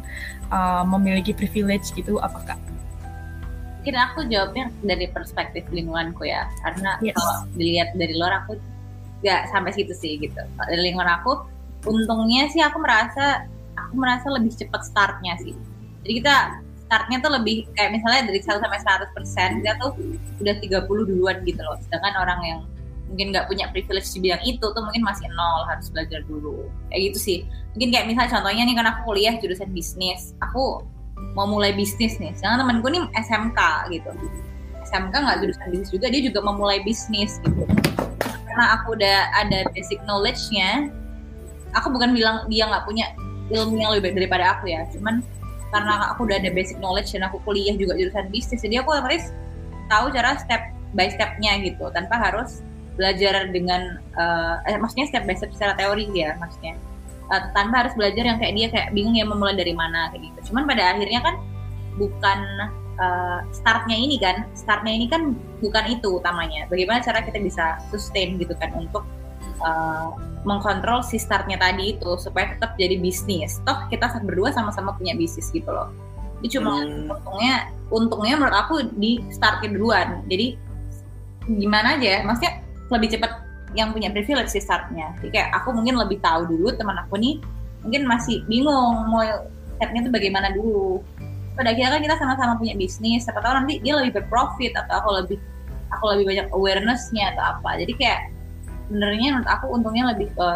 uh, 0.53 0.83
memiliki 0.85 1.33
privilege 1.33 1.89
gitu 1.97 2.21
apakah 2.21 2.57
mungkin 3.83 3.99
aku 3.99 4.23
jawabnya 4.31 4.71
dari 4.79 5.11
perspektif 5.11 5.67
lingkunganku 5.67 6.23
ya. 6.23 6.47
Karena 6.63 6.95
yes. 7.03 7.19
kalau 7.19 7.51
dilihat 7.59 7.91
dari 7.99 8.15
luar 8.15 8.39
aku 8.39 8.55
nggak 9.19 9.51
sampai 9.51 9.75
situ 9.75 9.91
sih 9.91 10.15
gitu. 10.23 10.39
Dari 10.39 10.79
lingkungan 10.79 11.19
aku 11.19 11.43
untungnya 11.83 12.47
sih 12.47 12.63
aku 12.63 12.79
merasa 12.79 13.43
aku 13.75 13.99
merasa 13.99 14.31
lebih 14.31 14.55
cepat 14.55 14.87
startnya 14.87 15.35
sih. 15.43 15.51
Jadi 16.07 16.23
kita 16.23 16.63
startnya 16.87 17.19
tuh 17.19 17.35
lebih 17.35 17.67
kayak 17.75 17.91
misalnya 17.91 18.31
dari 18.31 18.39
1 18.39 18.55
sampai 18.55 18.79
100 18.79 19.11
persen 19.19 19.49
kita 19.59 19.75
tuh 19.83 19.91
udah 20.39 20.55
30 20.63 20.87
duluan 20.87 21.43
gitu 21.43 21.59
loh. 21.59 21.75
Sedangkan 21.83 22.15
orang 22.23 22.39
yang 22.39 22.59
mungkin 23.11 23.35
nggak 23.35 23.51
punya 23.51 23.67
privilege 23.75 24.15
di 24.15 24.23
bidang 24.23 24.47
itu 24.47 24.63
tuh 24.63 24.79
mungkin 24.79 25.03
masih 25.03 25.27
nol 25.35 25.67
harus 25.67 25.91
belajar 25.91 26.23
dulu. 26.23 26.71
Kayak 26.87 27.11
gitu 27.11 27.19
sih. 27.19 27.37
Mungkin 27.75 27.91
kayak 27.91 28.05
misalnya 28.07 28.31
contohnya 28.39 28.63
nih 28.63 28.75
kan 28.79 28.87
aku 28.95 28.99
kuliah 29.11 29.35
jurusan 29.43 29.75
bisnis. 29.75 30.31
Aku 30.39 30.87
mau 31.33 31.47
mulai 31.47 31.71
bisnis 31.71 32.19
nih. 32.19 32.35
Sedangkan 32.35 32.67
temanku 32.67 32.87
nih 32.91 33.03
SMK 33.15 33.59
gitu. 33.95 34.11
SMK 34.83 35.13
nggak 35.15 35.37
jurusan 35.41 35.67
bisnis 35.71 35.89
juga 35.89 36.07
dia 36.11 36.21
juga 36.21 36.39
memulai 36.43 36.83
bisnis 36.83 37.39
gitu. 37.41 37.63
Karena 38.21 38.65
aku 38.77 38.93
udah 38.99 39.17
ada 39.33 39.65
basic 39.73 39.97
knowledge-nya 40.05 40.91
aku 41.73 41.89
bukan 41.89 42.13
bilang 42.13 42.45
dia 42.53 42.69
nggak 42.69 42.85
punya 42.85 43.09
ilmu 43.49 43.81
yang 43.81 43.91
lebih 43.97 44.11
baik 44.13 44.15
daripada 44.25 44.59
aku 44.59 44.69
ya. 44.69 44.85
Cuman 44.93 45.25
karena 45.73 46.13
aku 46.13 46.29
udah 46.29 46.37
ada 46.37 46.53
basic 46.53 46.77
knowledge 46.77 47.17
dan 47.17 47.25
aku 47.25 47.41
kuliah 47.41 47.73
juga 47.73 47.97
jurusan 47.97 48.29
bisnis 48.29 48.61
jadi 48.61 48.85
aku 48.85 48.93
otomatis 48.93 49.33
tahu 49.89 50.13
cara 50.13 50.37
step 50.37 50.61
by 50.93 51.09
stepnya 51.09 51.57
gitu 51.65 51.89
tanpa 51.89 52.21
harus 52.21 52.61
belajar 52.93 53.49
dengan 53.49 53.97
uh, 54.13 54.61
eh, 54.69 54.77
maksudnya 54.77 55.09
step 55.09 55.25
by 55.25 55.33
step 55.33 55.49
secara 55.49 55.73
teori 55.73 56.05
ya 56.13 56.37
maksudnya 56.37 56.77
uh, 57.31 57.43
tanpa 57.55 57.85
harus 57.85 57.93
belajar 57.95 58.23
yang 58.25 58.37
kayak 58.41 58.53
dia 58.57 58.67
kayak 58.73 58.87
bingung 58.91 59.15
ya 59.15 59.23
memulai 59.23 59.55
dari 59.55 59.71
mana 59.71 60.11
kayak 60.11 60.33
gitu. 60.33 60.51
Cuman 60.51 60.67
pada 60.67 60.95
akhirnya 60.95 61.21
kan 61.23 61.35
bukan 61.95 62.39
uh, 62.97 63.39
startnya 63.53 63.97
ini 63.97 64.17
kan 64.17 64.49
startnya 64.57 64.93
ini 64.93 65.05
kan 65.07 65.37
bukan 65.61 65.83
itu 65.87 66.19
utamanya. 66.19 66.65
Bagaimana 66.67 66.99
cara 66.99 67.21
kita 67.23 67.39
bisa 67.39 67.79
sustain 67.93 68.35
gitu 68.41 68.57
kan 68.57 68.73
untuk 68.75 69.05
uh, 69.61 70.17
mengkontrol 70.43 71.03
si 71.05 71.15
startnya 71.15 71.55
tadi 71.55 71.95
itu 71.95 72.19
supaya 72.19 72.51
tetap 72.55 72.75
jadi 72.75 72.99
bisnis. 72.99 73.63
Toh 73.63 73.87
kita 73.87 74.11
berdua 74.23 74.51
sama-sama 74.51 74.91
punya 74.97 75.15
bisnis 75.15 75.47
gitu 75.53 75.69
loh. 75.69 75.89
Ini 76.43 76.47
cuma 76.59 76.83
hmm. 76.83 77.13
untungnya 77.15 77.55
untungnya 77.87 78.35
menurut 78.35 78.57
aku 78.57 78.75
di 78.99 79.23
startnya 79.31 79.71
duluan. 79.71 80.27
Jadi 80.27 80.59
gimana 81.47 81.99
aja 81.99 82.23
maksudnya 82.23 82.63
lebih 82.91 83.15
cepat 83.15 83.31
yang 83.73 83.89
punya 83.93 84.09
privilege 84.13 84.53
sih 84.53 84.61
startnya. 84.61 85.13
Jadi 85.19 85.29
kayak 85.33 85.49
aku 85.57 85.73
mungkin 85.73 85.97
lebih 85.97 86.21
tahu 86.21 86.45
dulu 86.49 86.73
teman 86.77 86.97
aku 87.01 87.17
nih 87.17 87.41
mungkin 87.83 88.07
masih 88.07 88.45
bingung 88.47 89.11
mau 89.11 89.21
stepnya 89.77 90.05
tuh 90.07 90.13
bagaimana 90.13 90.53
dulu. 90.53 91.01
Pada 91.53 91.69
akhirnya 91.69 91.97
kan 91.97 92.01
kita 92.01 92.15
sama-sama 92.17 92.53
punya 92.57 92.73
bisnis 92.73 93.25
siapa 93.25 93.41
tahu 93.41 93.53
nanti 93.53 93.77
dia 93.81 93.93
lebih 93.97 94.21
berprofit 94.21 94.73
atau 94.73 94.93
aku 95.01 95.09
lebih 95.21 95.37
aku 95.93 96.03
lebih 96.17 96.25
banyak 96.33 96.47
awarenessnya 96.53 97.33
atau 97.37 97.43
apa. 97.57 97.69
Jadi 97.81 97.93
kayak 97.97 98.21
sebenarnya 98.89 99.27
menurut 99.37 99.49
aku 99.49 99.65
untungnya 99.69 100.03
lebih 100.13 100.33
ke 100.33 100.49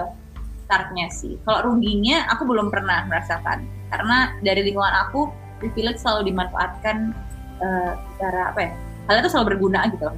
startnya 0.66 1.08
sih. 1.14 1.38
Kalau 1.46 1.74
ruginya 1.74 2.26
aku 2.34 2.46
belum 2.46 2.74
pernah 2.74 3.06
merasakan. 3.06 3.66
Karena 3.88 4.36
dari 4.44 4.68
lingkungan 4.68 4.94
aku 5.08 5.32
privilege 5.62 6.02
selalu 6.02 6.34
dimanfaatkan 6.34 7.14
uh, 7.62 7.92
cara 8.18 8.54
apa 8.54 8.60
ya 8.62 8.72
hal 9.08 9.24
itu 9.24 9.30
selalu 9.32 9.56
berguna 9.56 9.88
gitu 9.90 10.10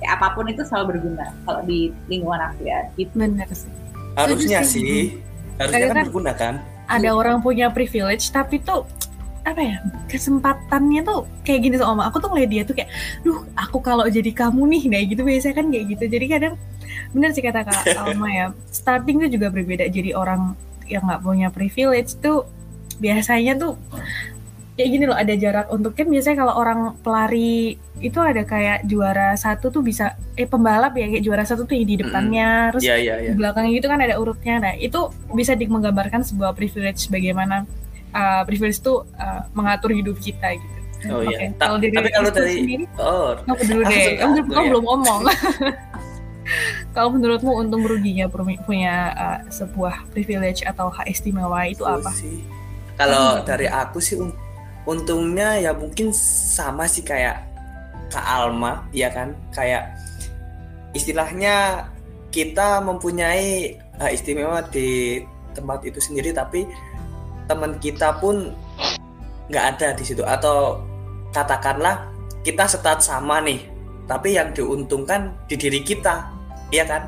kayak 0.00 0.12
apa 0.16 0.26
pun 0.32 0.48
itu 0.48 0.64
selalu 0.64 0.96
berguna 0.96 1.28
kalau 1.44 1.60
di 1.68 1.92
lingkungan 2.08 2.40
aku 2.40 2.60
ya. 2.64 2.88
Gitu. 2.96 3.12
Benar 3.12 3.48
sih. 3.52 3.72
Harusnya 4.16 4.60
sih. 4.64 5.20
harusnya 5.60 5.92
kan, 5.92 5.92
kan 5.92 6.04
berguna 6.08 6.32
kan? 6.32 6.54
ada 6.90 7.10
orang 7.14 7.38
punya 7.38 7.70
privilege 7.70 8.34
tapi 8.34 8.58
tuh 8.58 8.82
apa 9.40 9.56
ya 9.62 9.76
kesempatannya 10.10 11.00
tuh 11.00 11.24
kayak 11.48 11.64
gini 11.64 11.76
sama 11.80 12.12
aku 12.12 12.20
tuh 12.20 12.28
ngeliat 12.28 12.50
dia 12.50 12.62
tuh 12.66 12.76
kayak 12.76 12.92
duh 13.24 13.40
aku 13.56 13.80
kalau 13.80 14.04
jadi 14.04 14.28
kamu 14.36 14.68
nih 14.76 14.82
nah 14.90 15.00
gitu. 15.06 15.22
Biasanya 15.24 15.54
kan 15.56 15.66
kayak 15.72 15.84
gitu. 15.96 16.04
Jadi 16.10 16.26
kadang 16.28 16.54
bener 17.14 17.30
sih 17.32 17.40
kata 17.40 17.64
kak 17.64 17.96
Alma 17.96 18.28
ya 18.28 18.46
starting 18.68 19.22
tuh 19.24 19.30
juga 19.32 19.48
berbeda. 19.48 19.88
Jadi 19.88 20.12
orang 20.12 20.58
yang 20.90 21.06
nggak 21.06 21.22
punya 21.22 21.48
privilege 21.48 22.18
tuh 22.20 22.44
biasanya 23.00 23.56
tuh 23.56 23.80
kayak 24.80 24.90
gini 24.96 25.04
loh 25.04 25.18
ada 25.18 25.34
jarak 25.36 25.68
untuk 25.68 25.92
kan 25.92 26.08
biasanya 26.08 26.36
kalau 26.40 26.54
orang 26.56 26.80
pelari 27.04 27.76
itu 28.00 28.16
ada 28.16 28.40
kayak 28.48 28.88
juara 28.88 29.36
satu 29.36 29.68
tuh 29.68 29.84
bisa 29.84 30.16
eh 30.40 30.48
pembalap 30.48 30.96
ya 30.96 31.12
kayak 31.12 31.20
juara 31.20 31.44
satu 31.44 31.68
tuh 31.68 31.76
yang 31.76 31.84
di 31.84 31.96
depannya 32.00 32.48
mm 32.48 32.68
terus 32.72 32.82
yeah, 32.88 32.96
yeah, 32.96 33.16
yeah. 33.20 33.30
di 33.30 33.36
belakangnya 33.36 33.76
itu 33.76 33.88
kan 33.92 34.00
ada 34.00 34.14
urutnya 34.16 34.54
nah 34.56 34.72
itu 34.72 35.12
bisa 35.36 35.52
menggambarkan 35.52 36.24
sebuah 36.24 36.56
privilege 36.56 37.12
bagaimana 37.12 37.68
uh, 38.16 38.42
privilege 38.48 38.80
itu 38.80 39.04
uh, 39.20 39.44
mengatur 39.52 39.92
hidup 39.92 40.16
kita 40.16 40.56
gitu. 40.56 40.78
Oh 41.08 41.24
okay. 41.24 41.48
iya. 41.48 41.56
Ta 41.56 41.72
dari 41.80 41.96
tapi 41.96 42.10
kalau 42.12 42.28
dari 42.28 42.60
sendiri, 42.60 42.84
oh, 43.00 43.32
kamu 43.48 43.62
dulu 43.72 43.82
deh. 43.88 44.04
Kamu, 44.20 44.34
kamu 44.52 44.64
belum 44.68 44.84
ngomong. 44.84 45.20
kalau 46.94 47.08
menurutmu 47.14 47.52
untung 47.56 47.82
ruginya 47.86 48.26
punya 48.64 48.94
uh, 49.14 49.38
sebuah 49.48 50.10
privilege 50.12 50.66
atau 50.66 50.90
hak 50.90 51.06
istimewa 51.08 51.66
itu 51.66 51.86
apa? 51.86 52.10
Sih. 52.12 52.42
Kalau 53.00 53.40
hmm. 53.40 53.44
dari 53.48 53.66
aku 53.70 53.98
sih 54.02 54.20
untungnya 54.88 55.60
ya 55.60 55.72
mungkin 55.76 56.12
sama 56.14 56.88
sih 56.88 57.04
kayak 57.04 57.44
Kak 58.10 58.26
Alma 58.26 58.84
ya 58.90 59.08
kan? 59.12 59.32
Kayak 59.54 59.94
istilahnya 60.96 61.86
kita 62.34 62.82
mempunyai 62.82 63.78
hak 63.98 64.10
istimewa 64.14 64.62
di 64.70 65.20
tempat 65.54 65.82
itu 65.86 65.98
sendiri 65.98 66.30
tapi 66.30 66.66
teman 67.50 67.78
kita 67.82 68.18
pun 68.18 68.50
nggak 69.50 69.64
ada 69.76 69.88
di 69.94 70.04
situ. 70.06 70.26
Atau 70.26 70.82
katakanlah 71.30 72.10
kita 72.42 72.66
setat 72.66 73.04
sama 73.04 73.38
nih 73.42 73.62
tapi 74.10 74.34
yang 74.34 74.50
diuntungkan 74.50 75.30
di 75.46 75.54
diri 75.54 75.86
kita 75.86 76.26
ya 76.74 76.82
kan? 76.82 77.06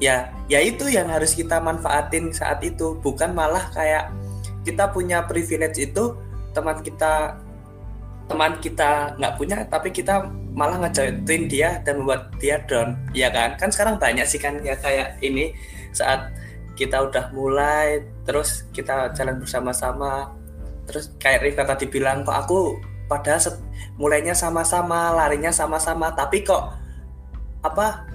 Ya 0.00 0.32
ya 0.48 0.58
itu 0.64 0.88
yang 0.88 1.12
harus 1.12 1.36
kita 1.36 1.60
manfaatin 1.60 2.32
saat 2.32 2.64
itu. 2.64 2.96
Bukan 3.04 3.36
malah 3.36 3.68
kayak 3.76 4.08
kita 4.64 4.88
punya 4.90 5.28
privilege 5.28 5.76
itu 5.92 6.16
teman 6.54 6.78
kita 6.80 7.34
teman 8.24 8.56
kita 8.56 9.12
nggak 9.20 9.34
punya 9.36 9.58
tapi 9.68 9.92
kita 9.92 10.24
malah 10.54 10.80
ngejatuhin 10.86 11.50
dia 11.50 11.82
dan 11.82 12.00
membuat 12.00 12.32
dia 12.38 12.62
down. 12.64 12.96
Ya 13.12 13.28
kan? 13.28 13.58
Kan 13.58 13.68
sekarang 13.74 13.98
banyak 14.00 14.24
sih 14.24 14.40
kan 14.40 14.62
ya 14.62 14.78
kayak 14.78 15.18
ini 15.20 15.52
saat 15.90 16.30
kita 16.78 17.10
udah 17.10 17.30
mulai 17.34 18.02
terus 18.24 18.64
kita 18.70 19.12
jalan 19.12 19.36
bersama-sama. 19.42 20.32
Terus 20.88 21.12
kayak 21.18 21.42
Rifka 21.44 21.64
tadi 21.66 21.90
bilang 21.90 22.24
kok 22.24 22.38
aku 22.38 22.78
set, 23.38 23.56
mulainya 24.00 24.32
sama-sama 24.34 25.14
larinya 25.14 25.52
sama-sama 25.52 26.10
tapi 26.16 26.42
kok 26.42 26.74
apa 27.62 28.08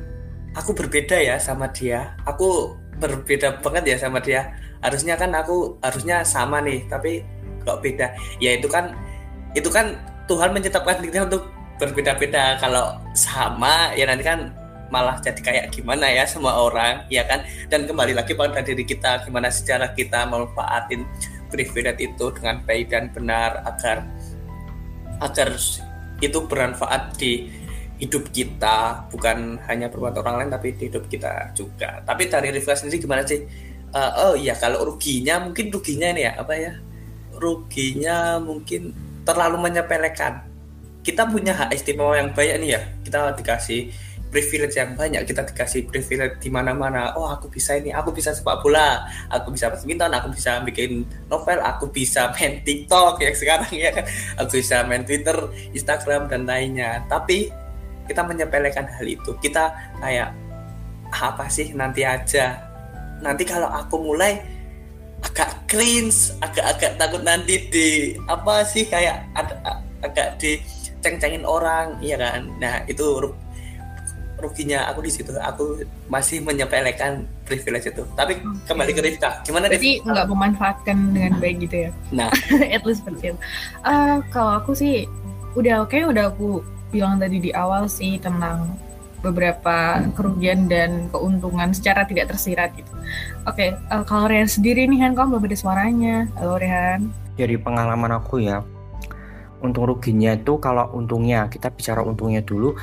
aku 0.55 0.73
berbeda 0.73 1.19
ya 1.19 1.35
sama 1.37 1.69
dia. 1.69 2.17
Aku 2.25 2.73
berbeda 2.97 3.61
banget 3.61 3.95
ya 3.95 3.97
sama 3.99 4.23
dia. 4.23 4.55
Harusnya 4.79 5.19
kan 5.19 5.35
aku 5.35 5.75
harusnya 5.83 6.23
sama 6.23 6.63
nih 6.63 6.87
tapi 6.87 7.23
kok 7.69 7.81
beda. 7.85 8.07
Ya 8.41 8.57
itu 8.57 8.65
kan 8.65 8.97
itu 9.53 9.69
kan 9.69 9.93
Tuhan 10.25 10.53
menciptakan 10.53 11.05
kita 11.05 11.25
untuk 11.29 11.49
berbeda-beda. 11.77 12.57
Kalau 12.57 12.97
sama 13.13 13.93
ya 13.93 14.09
nanti 14.09 14.25
kan 14.25 14.53
malah 14.89 15.21
jadi 15.21 15.41
kayak 15.41 15.65
gimana 15.69 16.09
ya 16.09 16.25
semua 16.25 16.57
orang 16.57 17.05
ya 17.13 17.23
kan? 17.29 17.45
Dan 17.69 17.85
kembali 17.85 18.17
lagi 18.17 18.33
pada 18.33 18.65
diri 18.65 18.83
kita 18.83 19.23
gimana 19.25 19.53
secara 19.53 19.93
kita 19.93 20.25
memanfaatin 20.25 21.05
privilege 21.49 22.01
itu 22.01 22.25
dengan 22.33 22.61
baik 22.65 22.93
dan 22.93 23.09
benar 23.13 23.61
agar 23.65 24.05
agar 25.21 25.49
itu 26.19 26.37
bermanfaat 26.45 27.15
di 27.15 27.47
hidup 27.99 28.31
kita 28.31 29.03
bukan 29.11 29.59
hanya 29.67 29.91
berbuat 29.91 30.15
orang 30.23 30.45
lain 30.45 30.49
tapi 30.55 30.71
di 30.75 30.87
hidup 30.87 31.05
kita 31.11 31.51
juga. 31.51 31.99
Tapi 32.03 32.31
dari 32.31 32.49
refleksi 32.49 32.87
sendiri 32.87 33.03
gimana 33.03 33.23
sih? 33.27 33.43
Uh, 33.89 34.29
oh 34.29 34.33
iya 34.37 34.53
kalau 34.53 34.85
ruginya 34.85 35.41
mungkin 35.41 35.73
ruginya 35.73 36.13
ini 36.13 36.29
ya 36.29 36.37
apa 36.37 36.53
ya 36.53 36.77
ruginya 37.39 38.37
mungkin 38.37 38.91
terlalu 39.23 39.71
menyepelekan. 39.71 40.45
Kita 40.99 41.25
punya 41.25 41.55
hak 41.55 41.71
istimewa 41.73 42.19
yang 42.19 42.35
banyak 42.35 42.55
nih 42.59 42.69
ya. 42.75 42.81
Kita 43.01 43.33
dikasih 43.33 43.89
privilege 44.29 44.77
yang 44.77 44.93
banyak. 44.93 45.25
Kita 45.25 45.41
dikasih 45.47 45.89
privilege 45.89 46.37
di 46.43 46.51
mana-mana. 46.53 47.17
Oh 47.17 47.25
aku 47.25 47.49
bisa 47.49 47.79
ini 47.79 47.89
aku 47.89 48.13
bisa 48.13 48.35
sepak 48.35 48.61
bola 48.61 49.07
aku 49.31 49.55
bisa 49.55 49.73
badminton 49.73 50.11
aku 50.13 50.27
bisa 50.35 50.61
bikin 50.61 51.07
novel 51.31 51.59
aku 51.65 51.89
bisa 51.89 52.29
main 52.37 52.61
TikTok 52.61 53.23
ya 53.23 53.31
sekarang 53.33 53.73
ya. 53.73 53.91
Aku 54.37 54.61
bisa 54.61 54.85
main 54.85 55.01
Twitter 55.07 55.35
Instagram 55.73 56.29
dan 56.29 56.45
lainnya. 56.45 57.01
Tapi 57.09 57.49
kita 58.05 58.21
menyepelekan 58.25 58.85
hal 58.85 59.05
itu. 59.05 59.33
Kita 59.41 59.73
kayak 60.03 60.29
apa 61.09 61.45
sih 61.49 61.73
nanti 61.73 62.05
aja. 62.05 62.59
Nanti 63.19 63.43
kalau 63.43 63.67
aku 63.67 63.97
mulai 63.99 64.58
agak 65.19 65.67
cringe 65.67 66.31
agak-agak 66.39 66.95
takut 66.95 67.21
nanti 67.23 67.67
di 67.67 67.87
apa 68.27 68.63
sih 68.63 68.87
kayak 68.87 69.27
ada 69.35 69.83
agak 69.99 70.39
diceng-cengin 70.39 71.43
orang 71.43 71.99
ya 71.99 72.15
kan? 72.15 72.47
Nah 72.59 72.83
itu 72.87 73.03
ruginya 74.39 74.87
aku 74.87 75.03
di 75.03 75.11
situ. 75.11 75.35
Aku 75.35 75.83
masih 76.07 76.39
menyepelekan 76.39 77.27
privilege 77.43 77.91
itu. 77.91 78.07
Tapi 78.15 78.39
kembali 78.63 78.91
ke 78.95 79.01
Rifka. 79.03 79.43
Gimana 79.43 79.67
Jadi 79.67 79.99
nggak 80.07 80.27
memanfaatkan 80.31 80.97
dengan 81.11 81.35
baik 81.43 81.67
gitu 81.67 81.87
ya? 81.87 81.91
Nah. 82.15 82.31
At 82.75 82.87
least 82.87 83.03
seperti 83.03 83.35
itu 83.35 83.39
uh, 83.83 84.23
kalau 84.31 84.63
aku 84.63 84.71
sih 84.71 85.05
udah 85.57 85.83
oke 85.83 85.91
okay, 85.91 86.05
udah 86.05 86.31
aku 86.31 86.63
bilang 86.89 87.21
tadi 87.21 87.37
di 87.37 87.51
awal 87.53 87.85
sih 87.85 88.17
tentang 88.17 88.73
beberapa 89.19 89.99
kerugian 90.15 90.71
dan 90.71 91.11
keuntungan 91.11 91.75
secara 91.75 92.07
tidak 92.07 92.31
tersirat 92.31 92.71
gitu. 92.75 92.91
Oke, 93.43 93.75
uh, 93.91 94.03
kalau 94.07 94.31
Rehan 94.31 94.47
sendiri 94.47 94.87
nih 94.87 95.03
kan 95.03 95.11
kamu 95.15 95.39
belum 95.39 95.47
ada 95.51 95.57
suaranya. 95.59 96.15
Halo 96.39 96.55
Rehan. 96.55 97.11
Dari 97.35 97.55
pengalaman 97.59 98.15
aku 98.15 98.43
ya, 98.43 98.63
untung 99.59 99.87
ruginya 99.87 100.35
itu 100.35 100.55
kalau 100.59 100.87
untungnya 100.95 101.51
kita 101.51 101.67
bicara 101.71 101.99
untungnya 102.03 102.39
dulu, 102.43 102.75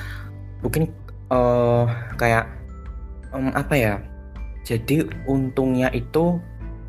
mungkin 0.61 0.93
uh, 1.33 1.89
kayak 2.21 2.45
um, 3.33 3.53
apa 3.57 3.75
ya? 3.77 3.95
Jadi 4.67 5.07
untungnya 5.31 5.89
itu, 5.95 6.37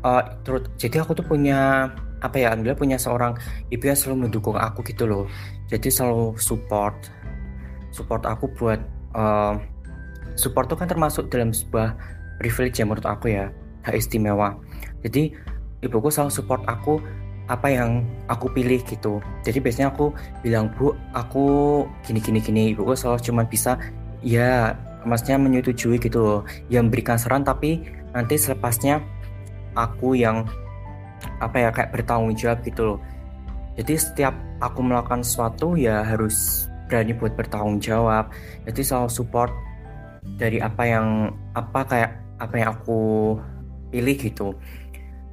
uh, 0.02 0.24
terus 0.44 0.68
jadi 0.76 1.00
aku 1.06 1.16
tuh 1.16 1.24
punya 1.24 1.88
apa 2.20 2.36
ya? 2.36 2.52
Alhamdulillah 2.52 2.80
punya 2.80 2.98
seorang 3.00 3.32
ibu 3.72 3.84
yang 3.86 3.96
selalu 3.96 4.28
mendukung 4.28 4.60
aku 4.60 4.84
gitu 4.84 5.08
loh. 5.08 5.24
Jadi 5.68 5.88
selalu 5.88 6.36
support, 6.40 6.96
support 7.92 8.24
aku 8.24 8.48
buat 8.56 8.97
uh, 9.14 9.56
support 10.34 10.68
itu 10.68 10.76
kan 10.78 10.88
termasuk 10.88 11.28
dalam 11.32 11.54
sebuah 11.54 11.94
privilege 12.38 12.78
ya 12.78 12.84
menurut 12.86 13.06
aku 13.06 13.32
ya 13.34 13.50
hak 13.84 13.98
istimewa. 13.98 14.54
Jadi 15.02 15.34
ibuku 15.82 16.08
selalu 16.10 16.32
support 16.34 16.62
aku 16.66 17.02
apa 17.48 17.72
yang 17.72 18.04
aku 18.28 18.52
pilih 18.52 18.78
gitu. 18.84 19.18
Jadi 19.42 19.58
biasanya 19.58 19.88
aku 19.90 20.12
bilang 20.44 20.68
bu 20.76 20.92
aku 21.16 21.84
gini 22.04 22.20
gini 22.20 22.38
gini. 22.38 22.62
Ibuku 22.76 22.92
selalu 22.94 23.18
cuma 23.24 23.42
bisa 23.48 23.80
ya 24.20 24.76
maksudnya 25.06 25.40
menyetujui 25.40 25.96
gitu 25.98 26.18
loh 26.20 26.40
yang 26.68 26.90
memberikan 26.90 27.16
saran 27.16 27.46
tapi 27.46 27.86
nanti 28.12 28.36
selepasnya 28.36 29.00
aku 29.78 30.18
yang 30.18 30.44
apa 31.42 31.56
ya 31.56 31.68
kayak 31.74 31.90
bertanggung 31.90 32.36
jawab 32.36 32.60
gitu 32.62 32.94
loh. 32.94 32.98
Jadi 33.78 33.94
setiap 33.94 34.34
aku 34.58 34.82
melakukan 34.82 35.22
sesuatu 35.22 35.78
ya 35.78 36.02
harus 36.02 36.67
berani 36.88 37.12
buat 37.14 37.36
bertanggung 37.36 37.78
jawab. 37.78 38.32
Jadi 38.64 38.80
selalu 38.80 39.10
support 39.12 39.52
dari 40.40 40.58
apa 40.58 40.82
yang 40.88 41.36
apa 41.52 41.84
kayak 41.84 42.12
apa 42.40 42.54
yang 42.56 42.68
aku 42.74 43.00
pilih 43.92 44.16
gitu. 44.16 44.56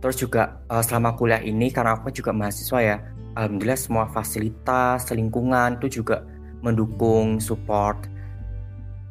Terus 0.04 0.16
juga 0.20 0.62
uh, 0.70 0.84
selama 0.84 1.16
kuliah 1.18 1.42
ini 1.42 1.74
karena 1.74 1.98
aku 1.98 2.14
juga 2.14 2.36
mahasiswa 2.36 2.80
ya 2.84 2.98
alhamdulillah 3.34 3.80
semua 3.80 4.06
fasilitas 4.12 5.10
lingkungan 5.10 5.82
itu 5.82 6.04
juga 6.04 6.28
mendukung 6.62 7.40
support. 7.42 8.06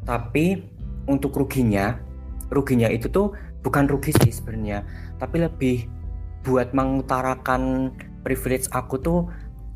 Tapi 0.05 0.61
untuk 1.09 1.33
ruginya 1.37 1.97
ruginya 2.53 2.89
itu 2.89 3.09
tuh 3.09 3.33
bukan 3.65 3.89
rugi 3.89 4.13
sih 4.25 4.33
sebenarnya 4.33 4.85
tapi 5.21 5.45
lebih 5.45 5.89
buat 6.45 6.77
mengutarakan 6.77 7.93
privilege 8.21 8.69
aku 8.73 9.01
tuh 9.01 9.21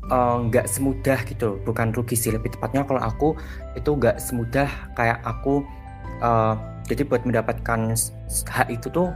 nggak 0.09 0.65
uh, 0.65 0.71
semudah 0.71 1.21
gitu 1.29 1.61
bukan 1.61 1.93
rugi 1.93 2.17
sih 2.17 2.33
lebih 2.33 2.57
tepatnya 2.57 2.81
kalau 2.81 2.97
aku 2.97 3.37
itu 3.77 3.93
nggak 3.93 4.17
semudah 4.17 4.65
kayak 4.97 5.21
aku 5.21 5.61
uh, 6.25 6.57
jadi 6.89 7.05
buat 7.05 7.21
mendapatkan 7.21 7.93
hak 8.49 8.67
itu 8.73 8.89
tuh 8.89 9.13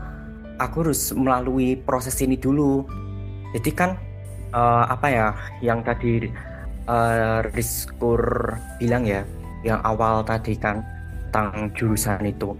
aku 0.62 0.86
harus 0.86 1.10
melalui 1.10 1.74
proses 1.74 2.14
ini 2.22 2.38
dulu. 2.38 2.86
Jadi 3.54 3.70
kan 3.74 3.98
uh, 4.54 4.86
apa 4.86 5.06
ya 5.10 5.26
yang 5.58 5.82
tadi 5.82 6.30
uh, 6.86 7.42
Rizkur 7.54 8.54
bilang 8.78 9.06
ya 9.06 9.26
yang 9.66 9.82
awal 9.82 10.22
tadi 10.22 10.54
kan 10.54 10.86
tentang 11.30 11.74
jurusan 11.74 12.22
itu. 12.30 12.54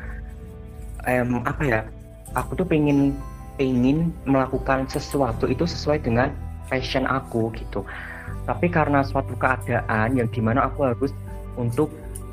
Um, 1.07 1.45
apa 1.47 1.63
ya 1.63 1.81
aku 2.35 2.59
tuh 2.59 2.67
pengen 2.67 3.15
pengen 3.55 4.11
melakukan 4.27 4.91
sesuatu 4.91 5.47
itu 5.47 5.63
sesuai 5.63 6.03
dengan 6.03 6.35
passion 6.67 7.07
aku 7.07 7.55
gitu 7.55 7.87
tapi 8.45 8.69
karena 8.69 9.01
suatu 9.01 9.33
keadaan 9.37 10.17
yang 10.17 10.29
di 10.29 10.41
mana 10.45 10.69
aku 10.69 10.85
harus 10.85 11.13
untuk 11.57 11.89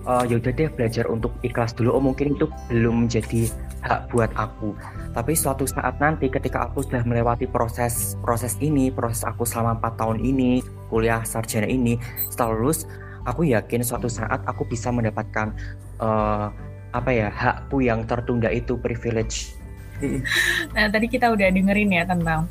uh, 0.06 0.26
ya 0.26 0.38
udah 0.38 0.52
deh 0.52 0.70
belajar 0.74 1.06
untuk 1.08 1.32
ikhlas 1.46 1.72
dulu. 1.78 1.96
Oh 1.98 2.04
mungkin 2.04 2.36
itu 2.36 2.46
belum 2.68 3.08
menjadi 3.08 3.48
hak 3.82 4.14
buat 4.14 4.32
aku. 4.38 4.76
Tapi 5.12 5.34
suatu 5.36 5.66
saat 5.68 5.98
nanti 6.00 6.28
ketika 6.32 6.70
aku 6.70 6.86
sudah 6.86 7.04
melewati 7.04 7.50
proses 7.50 8.16
proses 8.22 8.56
ini 8.62 8.92
proses 8.94 9.26
aku 9.28 9.44
selama 9.44 9.80
empat 9.80 10.00
tahun 10.00 10.20
ini 10.24 10.64
kuliah 10.92 11.24
sarjana 11.24 11.68
ini 11.68 11.96
setelah 12.28 12.56
lulus 12.56 12.88
aku 13.24 13.48
yakin 13.48 13.82
suatu 13.86 14.12
saat 14.12 14.42
aku 14.44 14.68
bisa 14.68 14.90
mendapatkan 14.92 15.54
uh, 16.02 16.52
apa 16.92 17.10
ya 17.12 17.28
hakku 17.32 17.80
yang 17.80 18.04
tertunda 18.04 18.52
itu 18.52 18.76
privilege 18.76 19.56
nah 20.76 20.86
tadi 20.90 21.08
kita 21.08 21.30
udah 21.30 21.48
dengerin 21.52 21.92
ya 21.92 22.04
tentang 22.06 22.50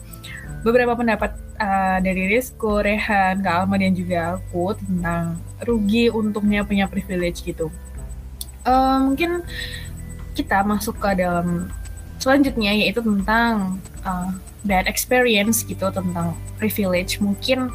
beberapa 0.60 0.92
pendapat 0.92 1.32
uh, 1.56 1.98
dari 2.04 2.28
Rizko, 2.36 2.84
Rehan, 2.84 3.40
Kak 3.40 3.64
Alma 3.64 3.80
dan 3.80 3.96
juga 3.96 4.36
aku 4.36 4.76
tentang 4.76 5.40
rugi 5.64 6.12
untungnya 6.12 6.64
punya 6.68 6.84
privilege 6.84 7.40
gitu. 7.44 7.72
Uh, 8.64 9.08
mungkin 9.08 9.40
kita 10.36 10.60
masuk 10.60 11.00
ke 11.00 11.16
dalam 11.16 11.72
selanjutnya 12.20 12.76
yaitu 12.76 13.00
tentang 13.00 13.80
uh, 14.04 14.28
bad 14.68 14.84
experience 14.84 15.64
gitu 15.64 15.88
tentang 15.88 16.36
privilege. 16.60 17.16
Mungkin 17.24 17.72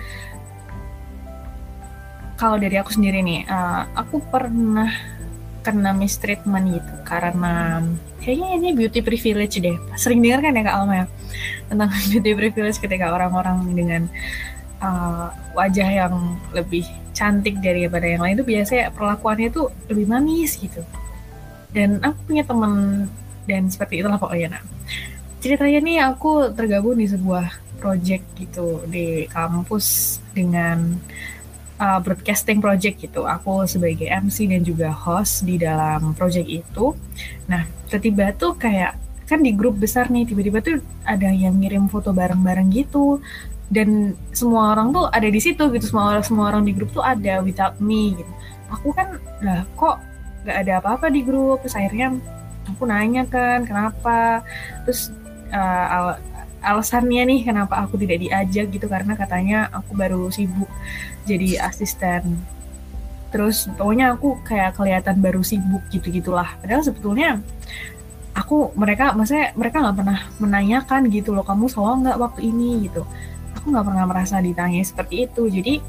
kalau 2.38 2.62
dari 2.62 2.78
aku 2.78 2.94
sendiri 2.94 3.26
nih, 3.26 3.48
uh, 3.50 3.90
aku 3.98 4.22
pernah 4.30 5.15
kena 5.66 5.92
mistreatment 5.98 6.78
gitu 6.78 6.94
karena 7.02 7.82
kayaknya 8.22 8.50
ini 8.62 8.70
beauty 8.78 9.02
privilege 9.02 9.58
deh. 9.58 9.74
Sering 9.98 10.22
dengar 10.22 10.46
kan 10.46 10.54
ya 10.54 10.64
Kak 10.64 10.76
Alma 10.78 10.94
ya 10.94 11.06
tentang 11.66 11.90
beauty 12.14 12.32
privilege 12.38 12.78
ketika 12.78 13.10
orang-orang 13.10 13.66
dengan 13.74 14.02
uh, 14.86 15.34
wajah 15.58 15.90
yang 15.90 16.38
lebih 16.54 16.86
cantik 17.18 17.58
daripada 17.64 18.06
yang 18.06 18.22
lain 18.22 18.38
itu 18.38 18.46
biasanya 18.46 18.94
perlakuannya 18.94 19.50
itu 19.50 19.66
lebih 19.90 20.06
manis 20.06 20.54
gitu. 20.62 20.86
Dan 21.74 22.00
aku 22.06 22.32
punya 22.32 22.44
temen 22.46 23.06
dan 23.50 23.68
seperti 23.68 24.06
itulah 24.06 24.22
pokoknya. 24.22 24.60
Nah, 24.60 24.64
ceritanya 25.42 25.80
nih 25.82 25.98
aku 26.06 26.54
tergabung 26.54 26.98
di 27.02 27.10
sebuah 27.10 27.52
project 27.82 28.26
gitu 28.40 28.82
di 28.88 29.28
kampus 29.30 30.18
dengan 30.34 30.98
uh, 31.80 32.00
broadcasting 32.00 32.60
project 32.64 33.02
gitu. 33.02 33.28
Aku 33.28 33.68
sebagai 33.68 34.08
MC 34.08 34.48
dan 34.48 34.62
juga 34.64 34.92
host 34.92 35.44
di 35.44 35.60
dalam 35.60 36.16
project 36.16 36.48
itu. 36.48 36.96
Nah, 37.48 37.68
tiba-tiba 37.88 38.36
tuh 38.36 38.56
kayak 38.56 39.00
kan 39.26 39.42
di 39.42 39.58
grup 39.58 39.82
besar 39.82 40.14
nih 40.14 40.30
tiba-tiba 40.30 40.62
tuh 40.62 40.78
ada 41.02 41.34
yang 41.34 41.58
ngirim 41.58 41.90
foto 41.90 42.14
bareng-bareng 42.16 42.72
gitu. 42.72 43.20
Dan 43.66 44.14
semua 44.30 44.78
orang 44.78 44.94
tuh 44.94 45.06
ada 45.10 45.28
di 45.28 45.42
situ 45.42 45.64
gitu. 45.74 45.86
Semua 45.86 46.16
orang 46.16 46.24
semua 46.26 46.46
orang 46.54 46.64
di 46.64 46.74
grup 46.76 46.94
tuh 46.94 47.04
ada 47.04 47.42
without 47.42 47.78
me 47.82 48.14
gitu. 48.16 48.32
Aku 48.72 48.94
kan 48.94 49.18
lah 49.42 49.66
kok 49.78 49.98
nggak 50.46 50.58
ada 50.62 50.74
apa-apa 50.82 51.10
di 51.10 51.26
grup? 51.26 51.66
Terus 51.66 51.76
akhirnya 51.78 52.14
aku 52.70 52.86
nanya 52.86 53.26
kan 53.26 53.66
kenapa? 53.66 54.46
Terus 54.86 55.10
uh, 55.50 56.14
alasannya 56.66 57.24
nih 57.30 57.40
kenapa 57.46 57.86
aku 57.86 58.02
tidak 58.02 58.26
diajak 58.26 58.74
gitu 58.74 58.90
karena 58.90 59.14
katanya 59.14 59.70
aku 59.70 59.94
baru 59.94 60.34
sibuk 60.34 60.68
jadi 61.30 61.62
asisten. 61.70 62.42
Terus 63.30 63.70
pokoknya 63.78 64.18
aku 64.18 64.42
kayak 64.42 64.74
kelihatan 64.80 65.22
baru 65.22 65.46
sibuk 65.46 65.86
gitu 65.94 66.10
gitulah 66.10 66.58
padahal 66.60 66.82
sebetulnya 66.82 67.44
aku 68.36 68.74
mereka 68.76 69.14
maksudnya 69.14 69.54
mereka 69.56 69.80
nggak 69.80 69.98
pernah 70.02 70.20
menanyakan 70.42 71.02
gitu 71.14 71.32
loh 71.32 71.46
kamu 71.46 71.70
solo 71.70 71.96
nggak 72.02 72.18
waktu 72.18 72.50
ini? 72.50 72.90
gitu. 72.90 73.06
Aku 73.62 73.72
nggak 73.72 73.86
pernah 73.88 74.06
merasa 74.10 74.42
ditanya 74.42 74.82
seperti 74.82 75.30
itu. 75.30 75.48
Jadi 75.48 75.80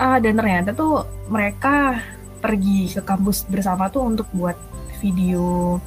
uh, 0.00 0.18
dan 0.18 0.34
ternyata 0.38 0.70
tuh 0.72 1.04
mereka 1.28 2.00
pergi 2.38 2.94
ke 2.94 3.02
kampus 3.02 3.44
bersama 3.50 3.90
tuh 3.90 4.06
untuk 4.06 4.26
buat 4.30 4.56
video 5.02 5.78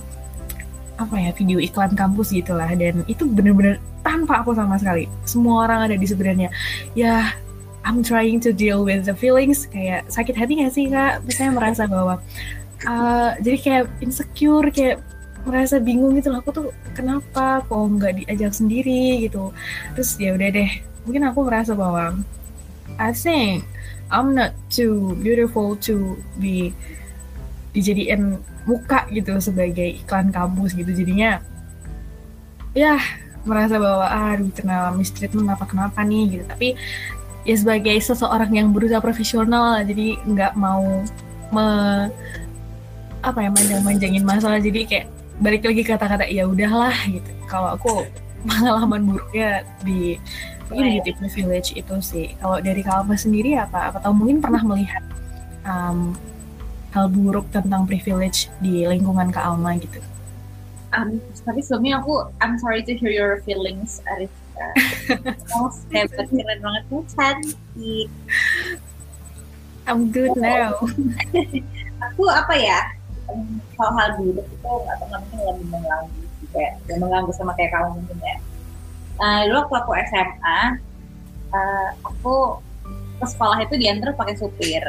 apa 1.04 1.16
ya 1.18 1.32
video 1.34 1.58
iklan 1.58 1.98
kampus 1.98 2.34
gitulah 2.34 2.70
dan 2.78 3.02
itu 3.10 3.26
bener-bener 3.26 3.82
tanpa 4.06 4.42
aku 4.46 4.54
sama 4.54 4.78
sekali. 4.78 5.10
Semua 5.26 5.66
orang 5.66 5.90
ada 5.90 5.96
di 5.98 6.08
sebenarnya. 6.08 6.50
Ya 6.94 7.34
I'm 7.82 8.06
trying 8.06 8.38
to 8.46 8.54
deal 8.54 8.86
with 8.86 9.10
the 9.10 9.16
feelings. 9.18 9.66
Kayak 9.70 10.06
sakit 10.14 10.38
hati 10.38 10.62
gak 10.62 10.74
sih 10.74 10.86
kak? 10.90 11.26
Misalnya 11.26 11.54
merasa 11.58 11.84
bahwa 11.90 12.22
uh, 12.86 13.32
jadi 13.42 13.58
kayak 13.58 13.86
insecure 14.02 14.70
kayak 14.70 15.02
merasa 15.42 15.82
bingung 15.82 16.14
gitu 16.14 16.30
aku 16.30 16.54
tuh 16.54 16.68
kenapa 16.94 17.66
kok 17.66 17.74
nggak 17.74 18.22
diajak 18.22 18.54
sendiri 18.54 19.26
gitu. 19.26 19.50
Terus 19.98 20.14
ya 20.22 20.38
udah 20.38 20.50
deh. 20.54 20.72
Mungkin 21.10 21.24
aku 21.26 21.40
merasa 21.50 21.74
bahwa 21.74 22.22
I 23.02 23.10
think 23.18 23.66
I'm 24.14 24.38
not 24.38 24.54
too 24.70 25.18
beautiful 25.24 25.80
to 25.90 26.20
be 26.38 26.76
dijadiin 27.72 28.44
muka 28.66 29.10
gitu 29.10 29.38
sebagai 29.42 30.02
iklan 30.02 30.30
kampus 30.30 30.78
gitu. 30.78 30.92
Jadinya 30.94 31.42
ya 32.72 32.96
merasa 33.42 33.82
bahwa 33.82 34.06
aduh 34.08 34.54
kena 34.54 34.94
mistreatment 34.94 35.50
apa 35.50 35.66
kenapa 35.66 36.02
nih? 36.06 36.40
Gitu. 36.40 36.44
Tapi 36.46 36.68
ya 37.42 37.56
sebagai 37.58 37.98
seseorang 37.98 38.54
yang 38.54 38.70
berusaha 38.70 39.02
profesional 39.02 39.82
jadi 39.82 40.14
nggak 40.30 40.54
mau 40.54 41.02
me 41.50 41.68
apa 43.22 43.40
ya 43.42 43.50
manjang-manjangin 43.54 44.24
masalah. 44.26 44.62
Jadi 44.62 44.86
kayak 44.86 45.06
balik 45.42 45.66
lagi 45.66 45.82
kata-kata 45.82 46.26
ya 46.30 46.46
udahlah 46.46 46.94
gitu. 47.10 47.32
Kalau 47.50 47.74
aku 47.78 48.06
pengalaman 48.48 49.06
buruknya 49.06 49.66
di 49.86 50.18
mungkin 50.72 51.04
di 51.04 51.12
privilege 51.18 51.76
itu 51.76 51.96
sih. 52.00 52.28
Kalau 52.40 52.58
dari 52.64 52.82
Kalma 52.82 53.18
sendiri 53.18 53.60
apa? 53.60 53.92
Apa 53.92 53.98
tahu? 54.00 54.14
Mungkin 54.24 54.40
pernah 54.40 54.64
melihat 54.64 55.04
um, 55.68 56.16
hal 56.92 57.08
buruk 57.08 57.48
tentang 57.56 57.88
privilege 57.88 58.52
di 58.60 58.84
lingkungan 58.84 59.32
Kak 59.32 59.44
Alma 59.48 59.76
gitu. 59.80 60.00
Um, 60.92 61.24
tapi 61.48 61.64
sebelumnya 61.64 62.04
aku 62.04 62.28
I'm 62.44 62.60
sorry 62.60 62.84
to 62.84 62.92
hear 62.92 63.12
your 63.12 63.40
feelings 63.48 64.04
Arifka. 64.12 64.68
Kamu 65.48 65.68
hebat 65.96 66.28
keren 66.28 66.60
banget 66.60 66.84
tuh 66.92 67.04
cantik. 67.16 68.10
I'm 69.88 70.12
good 70.12 70.36
now. 70.36 70.76
aku 72.12 72.24
apa 72.28 72.54
ya 72.60 72.80
hal-hal 73.80 74.10
buruk 74.20 74.44
itu 74.44 74.68
nggak 74.68 74.98
pernah 75.00 75.20
mungkin 75.24 75.40
lebih 75.48 75.68
mengganggu 75.72 76.22
kayak 76.52 76.74
yang 76.92 77.00
mengganggu 77.00 77.32
sama 77.32 77.56
kayak 77.56 77.72
kamu 77.72 77.90
mungkin 77.96 78.18
ya. 78.20 78.38
Nah, 79.22 79.46
dulu 79.48 79.58
waktu 79.64 79.76
aku 79.80 79.92
SMA, 80.12 80.60
uh, 81.54 81.90
aku 82.04 82.36
ke 83.22 83.26
sekolah 83.30 83.58
itu 83.64 83.76
diantar 83.78 84.18
pakai 84.18 84.36
supir. 84.36 84.84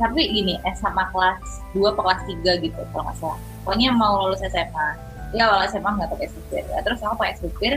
Tapi 0.00 0.20
gini, 0.32 0.54
SMA 0.76 1.04
kelas 1.12 1.42
2 1.76 1.98
kelas 1.98 2.20
3 2.28 2.64
gitu 2.64 2.80
kalau 2.92 3.04
nggak 3.06 3.16
salah. 3.20 3.38
Pokoknya 3.62 3.90
mau 3.94 4.26
lulus 4.26 4.42
SMA. 4.42 4.88
Ya 5.32 5.48
awal 5.48 5.64
SMA 5.68 5.90
nggak 5.90 6.10
pakai 6.12 6.28
supir. 6.28 6.64
Ya, 6.68 6.80
terus 6.84 7.00
aku 7.00 7.14
pakai 7.16 7.36
supir 7.40 7.72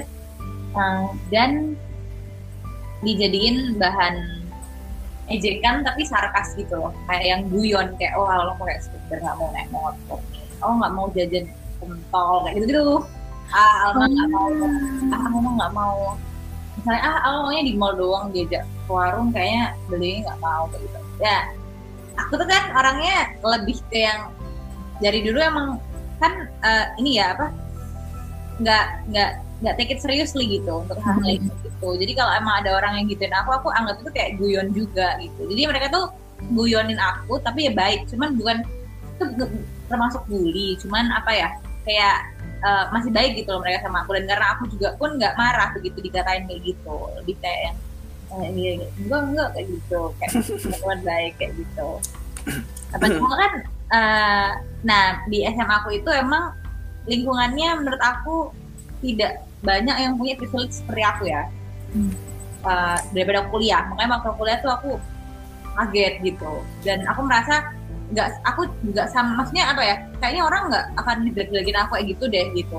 uh, 0.76 1.08
dan 1.32 1.80
dijadiin 3.04 3.78
bahan 3.78 4.44
ejekan 5.30 5.82
tapi 5.86 6.04
sarkas 6.06 6.54
gitu 6.58 6.78
loh. 6.78 6.94
Kayak 7.08 7.26
yang 7.26 7.42
guyon 7.50 7.88
kayak 7.98 8.14
oh 8.18 8.28
kalau 8.28 8.54
pakai 8.60 8.82
supir 8.84 9.18
nggak 9.22 9.36
mau 9.40 9.50
naik 9.54 9.70
motor. 9.72 10.20
Oh 10.64 10.74
nggak 10.76 10.94
mau 10.94 11.08
jajan 11.14 11.46
pentol 11.80 12.48
kayak 12.48 12.56
gitu 12.60 12.66
gitu 12.72 12.86
ah 13.54 13.92
Alma 13.92 14.06
nggak 14.10 14.30
mau. 14.32 14.48
Ah 15.14 15.22
Alma 15.30 15.50
nggak 15.54 15.74
mau. 15.76 16.00
Misalnya 16.76 17.02
ah 17.06 17.18
Alma 17.30 17.40
maunya 17.50 17.62
di 17.64 17.74
mall 17.78 17.94
doang 17.94 18.34
diajak 18.34 18.64
ke 18.66 18.92
warung 18.92 19.30
kayaknya 19.30 19.78
beli 19.88 20.26
nggak 20.26 20.40
mau 20.42 20.66
kayak 20.74 20.82
gitu. 20.86 21.00
Ya 21.22 21.40
aku 22.20 22.34
tuh 22.40 22.48
kan 22.48 22.64
orangnya 22.74 23.36
lebih 23.44 23.78
ke 23.92 24.08
yang 24.08 24.32
dari 25.04 25.20
dulu 25.24 25.40
emang 25.40 25.68
kan 26.20 26.48
uh, 26.64 26.86
ini 27.00 27.20
ya 27.20 27.36
apa 27.36 27.52
nggak 28.64 28.86
nggak 29.12 29.32
nggak 29.64 29.76
take 29.80 29.92
it 29.96 30.00
seriously 30.00 30.48
gitu 30.48 30.84
untuk 30.84 31.00
hal 31.00 31.16
hal 31.20 31.32
itu 31.32 31.52
gitu. 31.64 31.90
Jadi 31.96 32.12
kalau 32.16 32.32
emang 32.36 32.64
ada 32.64 32.76
orang 32.76 33.00
yang 33.00 33.06
gituin 33.08 33.32
aku 33.36 33.56
aku 33.56 33.68
anggap 33.72 34.00
itu 34.04 34.10
kayak 34.12 34.32
guyon 34.40 34.68
juga 34.76 35.16
gitu. 35.20 35.42
Jadi 35.48 35.62
mereka 35.68 35.88
tuh 35.92 36.06
guyonin 36.52 37.00
aku 37.00 37.40
tapi 37.40 37.68
ya 37.68 37.74
baik. 37.76 38.08
Cuman 38.12 38.36
bukan 38.36 38.58
itu 39.20 39.46
termasuk 39.88 40.22
bully. 40.28 40.76
Cuman 40.80 41.08
apa 41.12 41.32
ya 41.32 41.48
kayak 41.88 42.18
uh, 42.64 42.86
masih 42.92 43.12
baik 43.16 43.40
gitu 43.40 43.56
loh 43.56 43.64
mereka 43.64 43.88
sama 43.88 44.04
aku. 44.04 44.16
Dan 44.16 44.28
karena 44.28 44.48
aku 44.56 44.64
juga 44.72 44.96
pun 45.00 45.16
nggak 45.16 45.36
marah 45.40 45.72
begitu 45.76 46.04
dikatain 46.04 46.48
kayak 46.48 46.62
gitu. 46.64 46.96
Lebih 47.24 47.36
kayak 47.40 47.60
yang 47.72 47.78
eh, 48.34 48.46
ini 48.50 48.62
enggak 49.06 49.22
enggak 49.32 49.50
kayak 49.54 49.68
gitu. 49.70 50.02
Kayak 50.18 50.32
teman 50.82 51.00
baik 51.06 51.34
kayak 51.38 51.52
gitu. 51.60 51.90
Apa 52.96 53.06
cuma 53.12 53.36
kan 53.36 53.52
uh, 53.92 54.50
nah 54.86 55.06
di 55.28 55.44
SMA 55.46 55.76
aku 55.84 55.90
itu 55.98 56.10
emang 56.14 56.54
lingkungannya 57.06 57.70
menurut 57.82 58.02
aku 58.02 58.50
tidak 59.04 59.46
banyak 59.62 59.98
yang 59.98 60.14
punya 60.18 60.34
privilege 60.38 60.74
seperti 60.82 61.04
aku 61.04 61.24
ya. 61.30 61.44
Hmm. 61.96 62.12
uh, 62.68 63.00
daripada 63.16 63.48
kuliah. 63.48 63.88
Makanya 63.88 64.20
waktu 64.20 64.30
kuliah 64.36 64.58
tuh 64.60 64.72
aku 64.74 64.92
kaget 65.76 66.14
gitu. 66.24 66.52
Dan 66.84 67.08
aku 67.08 67.24
merasa 67.24 67.72
nggak 68.14 68.28
aku 68.46 68.70
juga 68.86 69.10
sama 69.10 69.42
maksudnya 69.42 69.66
apa 69.74 69.82
ya 69.82 69.96
kayaknya 70.22 70.44
orang 70.46 70.70
nggak 70.70 70.86
akan 71.02 71.26
jelek-jelekin 71.34 71.78
aku 71.82 71.92
kayak 71.98 72.06
gitu 72.14 72.24
deh 72.30 72.46
gitu 72.54 72.78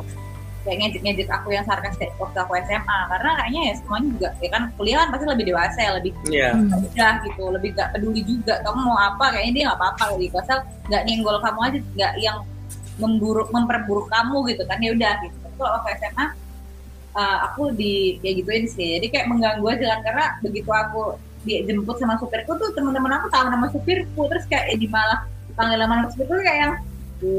kayak 0.67 0.79
ngejek-ngejek 0.83 1.31
aku 1.31 1.55
yang 1.55 1.63
sarkas 1.63 1.95
kayak 1.95 2.11
waktu 2.19 2.39
aku 2.43 2.53
SMA 2.67 2.99
karena 3.15 3.31
kayaknya 3.39 3.61
ya 3.63 3.73
semuanya 3.79 4.09
juga 4.11 4.29
ya 4.43 4.49
kan 4.51 4.63
kuliah 4.75 4.97
kan 4.99 5.09
pasti 5.15 5.25
lebih 5.31 5.45
dewasa 5.47 5.79
ya 5.79 5.91
lebih 5.95 6.13
yeah. 6.27 6.53
udah 6.59 7.13
gitu 7.23 7.43
lebih 7.55 7.71
gak 7.79 7.89
peduli 7.95 8.21
juga 8.27 8.55
kamu 8.67 8.81
mau 8.83 8.99
apa? 8.99 9.25
Kayaknya 9.31 9.53
dia 9.55 9.63
nggak 9.71 9.79
apa-apa 9.79 10.05
gitu 10.19 10.35
asal 10.43 10.59
nggak 10.91 11.03
nyenggol 11.07 11.37
kamu 11.39 11.61
aja 11.63 11.79
nggak 11.95 12.13
yang 12.19 12.39
memburuk 12.99 13.49
memperburuk 13.55 14.07
kamu 14.11 14.37
gitu 14.51 14.63
kan 14.67 14.79
ya 14.83 14.91
udah 14.91 15.13
gitu. 15.23 15.37
Kalau 15.57 15.71
waktu 15.79 15.91
SMA 16.03 16.27
uh, 17.15 17.37
aku 17.47 17.63
di 17.79 18.19
kayak 18.19 18.35
gituin 18.43 18.65
sih. 18.67 18.99
Jadi 18.99 19.07
kayak 19.15 19.27
mengganggu 19.31 19.67
aja 19.71 19.85
kan 19.95 20.01
karena 20.03 20.25
begitu 20.43 20.71
aku 20.75 21.15
dijemput 21.47 21.97
sama 22.03 22.19
supirku 22.19 22.59
tuh 22.59 22.75
teman-teman 22.75 23.23
aku 23.23 23.31
tahu 23.31 23.47
nama 23.47 23.67
supirku. 23.71 24.21
Terus 24.27 24.45
kayak 24.51 24.75
eh, 24.75 24.79
di 24.83 24.91
malah 24.91 25.23
panggil 25.55 25.79
nama 25.79 26.11
supirku 26.11 26.35
kayak 26.43 26.59
yang 26.59 26.75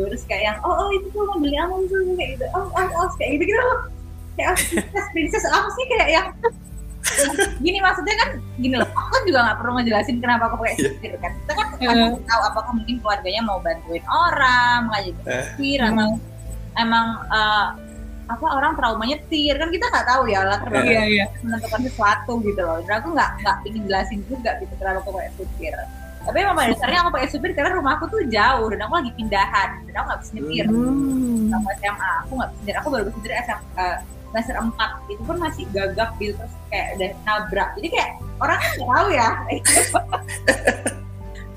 terus 0.07 0.23
kayak 0.25 0.43
yang 0.53 0.57
oh 0.63 0.73
oh 0.73 0.89
itu 0.93 1.07
tuh 1.11 1.23
mau 1.25 1.37
beli 1.39 1.57
apa 1.57 1.73
itu 1.83 1.95
kayak 2.15 2.29
gitu 2.37 2.45
oh 2.55 2.65
oh 2.71 2.87
oh 3.01 3.07
kayak 3.17 3.29
gitu 3.37 3.43
gitu 3.51 3.63
kayak 4.37 4.49
oh, 4.53 4.57
princess 4.57 5.07
princess 5.13 5.45
apa 5.49 5.67
sih 5.73 5.85
kayak 5.89 6.09
yang 6.13 6.27
gini 7.65 7.79
maksudnya 7.79 8.15
kan 8.19 8.29
gini 8.59 8.75
loh 8.77 8.89
aku 8.91 9.09
kan 9.09 9.23
juga 9.23 9.39
nggak 9.47 9.57
perlu 9.63 9.71
ngejelasin 9.79 10.17
kenapa 10.19 10.43
aku 10.51 10.55
pakai 10.59 10.75
iya. 10.75 10.83
supir 10.91 11.13
kan 11.23 11.31
kita 11.39 11.53
kan 11.55 11.67
yeah. 11.79 12.11
tahu 12.13 12.41
apakah 12.43 12.71
mungkin 12.75 12.95
keluarganya 12.99 13.41
mau 13.47 13.57
bantuin 13.63 14.03
orang 14.11 14.91
ngajak 14.91 15.15
eh. 15.23 15.43
supir 15.55 15.79
uh. 15.81 15.89
atau 15.93 16.09
emang 16.77 17.07
uh, 17.31 17.67
apa 18.27 18.43
orang 18.43 18.75
trauma 18.75 19.07
nyetir 19.07 19.55
kan 19.55 19.71
kita 19.71 19.87
nggak 19.87 20.07
tahu 20.07 20.27
ya 20.27 20.43
latar 20.43 20.67
belakang 20.67 21.07
yeah, 21.07 21.23
yeah. 21.23 21.27
menentukan 21.47 21.81
sesuatu 21.87 22.43
gitu 22.43 22.59
loh 22.59 22.83
dan 22.83 22.99
aku 22.99 23.15
nggak 23.15 23.31
nggak 23.39 23.57
ingin 23.71 23.83
jelasin 23.87 24.19
juga 24.27 24.51
gitu 24.59 24.73
kenapa 24.75 24.99
aku 24.99 25.15
pakai 25.15 25.31
supir 25.39 25.73
tapi 26.27 26.43
emang 26.43 26.59
pada 26.59 26.75
dasarnya 26.75 26.99
aku 27.07 27.11
pakai 27.15 27.29
supir 27.31 27.55
karena 27.55 27.71
rumahku 27.79 28.03
tuh 28.11 28.19
jauh 28.27 28.67
dan 28.67 28.83
aku 28.83 28.93
lagi 28.99 29.11
pindahan 29.15 29.69
dan 29.87 29.93
aku 29.95 30.05
nggak 30.11 30.19
bisa 30.19 30.31
nyetir 30.35 30.65
hmm. 30.67 31.47
sama 31.47 31.69
SMA 31.79 32.11
aku 32.27 32.31
nggak 32.35 32.49
bisa 32.51 32.59
nyetir 32.59 32.75
aku 32.75 32.87
baru 32.91 33.03
bisa 33.07 33.15
nyetir 33.15 33.33
SMA 33.47 33.63
uh, 33.79 33.97
semester 34.27 34.55
4 34.59 35.11
itu 35.13 35.21
pun 35.23 35.37
masih 35.39 35.63
gagap 35.71 36.09
gitu 36.19 36.35
terus 36.35 36.53
kayak 36.69 36.87
udah 36.99 37.09
nabrak. 37.23 37.69
Jadi 37.79 37.87
kayak 37.89 38.09
orang 38.43 38.57
kan 38.59 38.69
nggak 38.75 38.89
tahu 38.91 39.07
ya. 39.09 39.29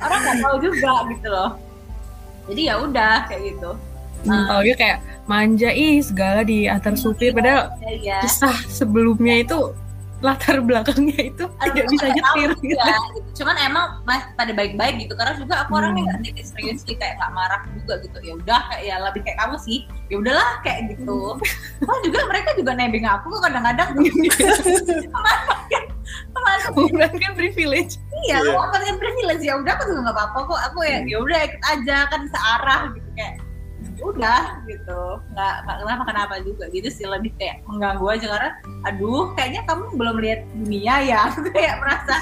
Orang 0.00 0.20
nggak 0.24 0.38
tahu 0.40 0.56
juga 0.64 0.92
gitu 1.12 1.28
loh. 1.28 1.50
Jadi 2.48 2.60
ya 2.64 2.74
udah 2.80 3.14
kayak 3.28 3.42
gitu. 3.52 3.70
Hmm, 4.24 4.48
uh, 4.48 4.60
kayak 4.76 4.98
manja 5.24 5.70
ih 5.72 6.00
segala 6.00 6.44
di 6.44 6.68
antar 6.68 6.96
supir 6.96 7.32
padahal 7.32 7.72
ya. 8.00 8.20
kisah 8.20 8.56
sebelumnya 8.68 9.44
itu 9.44 9.72
latar 10.20 10.60
belakangnya 10.60 11.32
itu 11.32 11.44
Aduh, 11.48 11.64
tidak 11.72 11.84
bisa 11.88 12.06
nyetir 12.12 12.50
gitu. 12.60 12.76
Ya, 12.76 12.92
gitu. 13.16 13.42
Cuman 13.42 13.56
emang 13.56 14.04
mas 14.04 14.24
pada 14.36 14.52
baik-baik 14.52 15.00
gitu 15.00 15.16
karena 15.16 15.32
juga 15.40 15.64
aku 15.64 15.72
hmm. 15.72 15.80
orangnya 15.80 16.02
nggak 16.12 16.18
hmm. 16.20 16.44
serius 16.44 16.84
sih 16.84 16.94
kayak 16.96 17.16
nggak 17.16 17.32
marah 17.32 17.60
juga 17.72 17.94
gitu. 18.04 18.18
Ya 18.20 18.32
udah 18.36 18.60
kayak 18.68 18.82
ya 18.84 18.96
lebih 19.00 19.20
kayak 19.24 19.38
kamu 19.40 19.56
sih. 19.64 19.78
Ya 20.12 20.16
udahlah 20.20 20.60
kayak 20.60 20.80
gitu. 20.92 21.40
Hmm. 21.40 22.00
juga 22.04 22.20
mereka 22.28 22.50
juga 22.56 22.72
nebeng 22.76 23.08
aku 23.08 23.26
kok 23.32 23.42
kadang-kadang. 23.48 23.88
Bukan 26.70 27.10
kan 27.16 27.32
privilege. 27.34 27.98
Iya, 28.28 28.42
yeah. 28.44 28.54
aku 28.54 28.76
kan 28.76 28.96
privilege 29.00 29.42
ya 29.42 29.54
udah 29.56 29.72
aku 29.78 29.84
juga 29.88 30.00
nggak 30.10 30.16
apa-apa 30.16 30.38
kok. 30.44 30.60
Aku 30.72 30.78
ya 30.84 31.00
ya 31.08 31.16
udah 31.18 31.38
ikut 31.48 31.62
aja 31.64 31.96
kan 32.12 32.22
searah 32.28 32.80
gitu 32.92 33.08
kayak 33.16 33.49
udah 34.00 34.64
gitu 34.64 35.02
nggak 35.36 35.54
nggak 35.66 35.76
kenapa 35.84 36.02
kenapa 36.08 36.34
juga 36.42 36.64
gitu 36.72 36.88
sih 36.88 37.06
lebih 37.06 37.32
kayak 37.36 37.60
mengganggu 37.68 38.06
aja 38.16 38.26
karena 38.32 38.50
aduh 38.88 39.32
kayaknya 39.36 39.62
kamu 39.68 39.84
belum 39.96 40.16
lihat 40.20 40.40
dunia 40.56 40.94
ya 41.04 41.22
kayak 41.54 41.76
merasa 41.80 42.14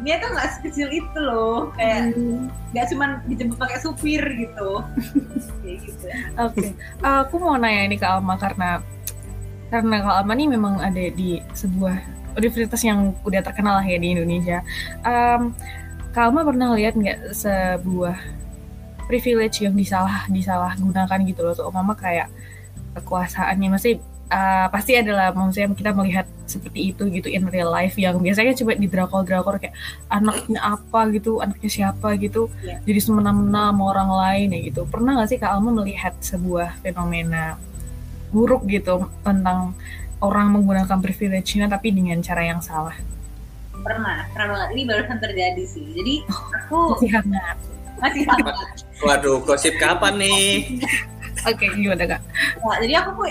dunia 0.00 0.14
tuh 0.22 0.30
nggak 0.32 0.50
sekecil 0.56 0.88
itu 0.88 1.18
loh 1.18 1.74
kayak 1.76 2.14
hmm. 2.14 2.48
nggak 2.72 2.84
hmm. 2.86 2.92
cuma 2.96 3.06
dijemput 3.26 3.58
pakai 3.58 3.78
supir 3.82 4.22
gitu 4.22 4.70
kayak 5.60 5.78
gitu 5.84 6.06
oke 6.38 6.54
okay. 6.56 6.70
aku 7.02 7.34
mau 7.42 7.58
nanya 7.58 7.90
ini 7.90 7.96
ke 7.98 8.06
Alma 8.06 8.38
karena 8.38 8.80
karena 9.68 9.96
kalau 10.02 10.14
Alma 10.22 10.32
nih 10.34 10.48
memang 10.50 10.80
ada 10.80 11.04
di 11.12 11.42
sebuah 11.52 11.96
universitas 12.38 12.80
yang 12.86 13.12
udah 13.26 13.42
terkenal 13.42 13.82
lah 13.82 13.86
ya 13.86 13.98
di 13.98 14.14
Indonesia 14.14 14.62
um, 15.02 15.52
Alma 16.14 16.42
pernah 16.42 16.74
lihat 16.74 16.94
nggak 16.96 17.34
sebuah 17.34 18.39
privilege 19.10 19.66
yang 19.66 19.74
disalah 19.74 20.30
disalahgunakan 20.30 21.18
gitu 21.26 21.42
loh. 21.42 21.52
Tuh 21.58 21.74
mama 21.74 21.98
kayak 21.98 22.30
kekuasaannya. 22.94 23.68
Masih 23.74 23.98
uh, 24.30 24.70
pasti 24.70 24.94
adalah 24.94 25.34
maksudnya 25.34 25.74
kita 25.74 25.90
melihat 25.90 26.26
seperti 26.46 26.94
itu 26.94 27.02
gitu 27.10 27.26
in 27.26 27.50
real 27.50 27.74
life. 27.74 27.98
Yang 27.98 28.22
biasanya 28.22 28.52
coba 28.54 28.72
di 28.78 28.86
drakor-drakor 28.86 29.54
kayak 29.58 29.74
anaknya 30.06 30.60
apa 30.62 31.00
gitu 31.10 31.42
anaknya 31.42 31.70
siapa 31.70 32.14
gitu. 32.22 32.46
Yeah. 32.62 32.78
jadi 32.86 33.00
semena-mena 33.02 33.74
sama 33.74 33.82
orang 33.90 34.10
lain 34.14 34.46
ya 34.54 34.60
gitu. 34.70 34.86
Pernah 34.86 35.18
gak 35.20 35.28
sih 35.34 35.38
kak 35.42 35.50
Alma 35.50 35.74
melihat 35.74 36.14
sebuah 36.22 36.78
fenomena 36.80 37.58
buruk 38.30 38.62
gitu 38.70 39.10
tentang 39.26 39.74
orang 40.22 40.54
menggunakan 40.54 41.02
privilege-nya 41.02 41.66
tapi 41.66 41.90
dengan 41.90 42.22
cara 42.22 42.46
yang 42.46 42.62
salah? 42.62 42.94
Pernah 43.80 44.28
pernah. 44.30 44.54
Banget 44.54 44.70
ini 44.76 44.82
barusan 44.86 45.18
terjadi 45.18 45.64
sih. 45.66 45.86
Jadi 45.96 46.14
oh, 46.28 46.42
aku 46.54 46.76
masih 46.94 47.10
hangat 47.16 47.58
masih 48.00 48.24
hangat 48.26 48.56
Waduh, 49.00 49.40
gosip 49.44 49.76
kapan 49.80 50.20
nih? 50.20 50.80
Oke, 51.48 51.64
okay, 51.64 51.68
gimana 51.72 52.04
kak? 52.04 52.20
Nah, 52.60 52.76
jadi 52.84 53.00
aku 53.00 53.24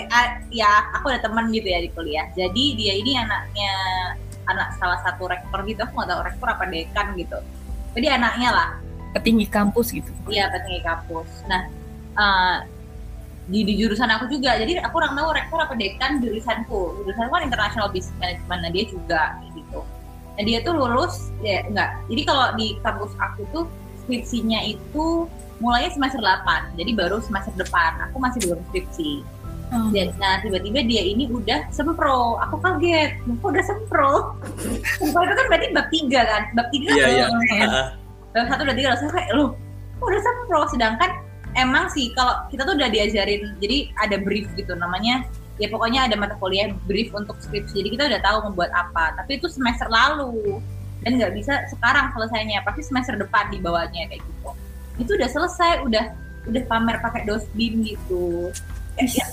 ya 0.50 0.70
aku 0.98 1.14
ada 1.14 1.22
teman 1.22 1.46
gitu 1.54 1.70
ya 1.70 1.78
di 1.78 1.90
kuliah. 1.94 2.26
Jadi 2.34 2.74
dia 2.74 2.98
ini 2.98 3.14
anaknya 3.14 3.72
anak 4.50 4.74
salah 4.82 4.98
satu 5.06 5.30
rektor 5.30 5.62
gitu. 5.62 5.86
Aku 5.86 5.94
nggak 5.94 6.10
tahu 6.10 6.22
rektor 6.26 6.48
apa 6.50 6.64
dekan 6.66 7.14
gitu. 7.14 7.38
Jadi 7.94 8.06
anaknya 8.10 8.50
lah. 8.50 8.68
Petinggi 9.14 9.46
kampus 9.46 9.94
gitu. 9.94 10.10
Iya, 10.26 10.50
petinggi 10.50 10.82
kampus. 10.82 11.30
Nah, 11.46 11.70
uh, 12.18 12.66
di, 13.46 13.62
di 13.62 13.78
jurusan 13.78 14.10
aku 14.10 14.26
juga. 14.26 14.58
Jadi 14.58 14.82
aku 14.82 14.94
orang 14.98 15.14
tahu 15.14 15.28
rektor 15.30 15.58
apa 15.62 15.74
dekan 15.78 16.18
jurusanku. 16.18 17.06
Jurusanku 17.06 17.30
kan 17.30 17.46
international 17.46 17.94
business 17.94 18.18
management. 18.18 18.60
Nah, 18.66 18.70
dia 18.74 18.84
juga 18.90 19.22
gitu. 19.54 19.86
Nah, 20.34 20.42
dia 20.42 20.58
tuh 20.66 20.74
lulus 20.74 21.30
ya 21.46 21.62
enggak. 21.62 21.94
Jadi 22.10 22.22
kalau 22.26 22.46
di 22.58 22.74
kampus 22.82 23.14
aku 23.22 23.42
tuh 23.54 23.64
skripsinya 24.10 24.66
itu 24.66 25.30
mulainya 25.62 25.94
semester 25.94 26.18
8 26.18 26.74
jadi 26.74 26.90
baru 26.98 27.22
semester 27.22 27.54
depan. 27.54 28.10
Aku 28.10 28.18
masih 28.18 28.42
belum 28.42 28.58
skripsi. 28.74 29.22
Oh. 29.70 29.86
dan 29.94 30.10
nah 30.18 30.42
tiba-tiba 30.42 30.82
dia 30.82 31.02
ini 31.06 31.30
udah 31.30 31.70
sempro. 31.70 32.34
Aku 32.42 32.58
kaget. 32.58 33.22
Kok 33.22 33.54
udah 33.54 33.62
sempro. 33.62 34.34
Sempro 34.98 35.20
itu 35.22 35.34
kan 35.38 35.46
berarti 35.46 35.66
bab 35.70 35.86
tiga 35.94 36.20
kan? 36.26 36.42
Bab 36.58 36.66
tiga 36.74 36.90
Iya, 36.90 37.06
kan 37.06 37.10
iya. 37.14 37.24
belum, 37.30 37.42
kan? 37.46 37.68
Bab 38.34 38.46
satu 38.50 38.60
udah 38.66 38.74
tiga 38.74 38.88
langsung 38.90 39.14
kayak 39.14 39.30
loh 39.38 39.54
kok 40.02 40.08
udah 40.10 40.22
sempro? 40.26 40.60
Sedangkan 40.74 41.10
emang 41.54 41.86
sih 41.94 42.10
kalau 42.18 42.34
kita 42.50 42.66
tuh 42.66 42.74
udah 42.74 42.90
diajarin 42.90 43.42
jadi 43.62 43.94
ada 44.02 44.18
brief 44.18 44.50
gitu. 44.58 44.74
Namanya 44.74 45.22
ya 45.62 45.70
pokoknya 45.70 46.10
ada 46.10 46.18
mata 46.18 46.34
kuliah 46.42 46.74
brief 46.90 47.14
untuk 47.14 47.38
skripsi. 47.38 47.78
Jadi 47.78 47.88
kita 47.94 48.10
udah 48.10 48.20
tahu 48.26 48.50
membuat 48.50 48.74
apa. 48.74 49.14
Tapi 49.22 49.38
itu 49.38 49.46
semester 49.46 49.86
lalu 49.86 50.58
dan 51.00 51.16
nggak 51.16 51.32
bisa 51.32 51.64
sekarang 51.72 52.12
selesainya 52.12 52.60
pasti 52.64 52.82
semester 52.84 53.16
depan 53.16 53.48
dibawanya 53.48 54.08
kayak 54.08 54.20
gitu. 54.20 54.50
Itu 55.00 55.10
udah 55.16 55.30
selesai 55.32 55.72
udah 55.84 56.04
udah 56.48 56.62
pamer 56.68 56.96
pakai 57.00 57.24
dosbin 57.24 57.84
gitu. 57.84 58.52
Kayak, 58.96 59.16
ya, 59.16 59.26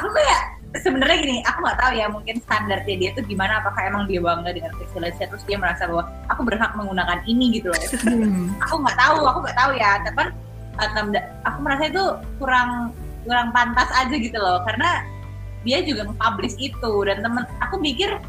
aku 0.00 0.08
kayak 0.12 0.40
sebenarnya 0.82 1.16
gini 1.22 1.36
aku 1.46 1.58
nggak 1.62 1.78
tahu 1.78 1.92
ya 1.94 2.06
mungkin 2.10 2.36
standarnya 2.42 2.94
dia 2.98 3.10
tuh 3.14 3.22
gimana 3.30 3.62
apakah 3.62 3.82
emang 3.86 4.10
dia 4.10 4.18
bangga 4.18 4.50
dengan 4.50 4.74
privilege 4.74 5.22
terus 5.22 5.44
dia 5.46 5.54
merasa 5.54 5.86
bahwa 5.86 6.10
aku 6.26 6.42
berhak 6.42 6.72
menggunakan 6.74 7.20
ini 7.28 7.60
gitu 7.60 7.70
loh. 7.70 7.78
Hmm. 8.14 8.50
aku 8.62 8.74
nggak 8.82 8.96
tahu 8.98 9.16
aku 9.26 9.38
nggak 9.44 9.58
tahu 9.58 9.70
ya 9.76 9.90
tapi 10.02 10.30
aku 11.46 11.58
merasa 11.62 11.84
itu 11.86 12.04
kurang 12.42 12.90
kurang 13.24 13.48
pantas 13.54 13.88
aja 13.94 14.14
gitu 14.14 14.36
loh. 14.36 14.64
Karena 14.66 15.04
dia 15.64 15.80
juga 15.80 16.12
nge-publish 16.12 16.56
itu 16.60 16.92
dan 17.08 17.24
temen 17.24 17.44
aku 17.64 17.80
mikir 17.80 18.20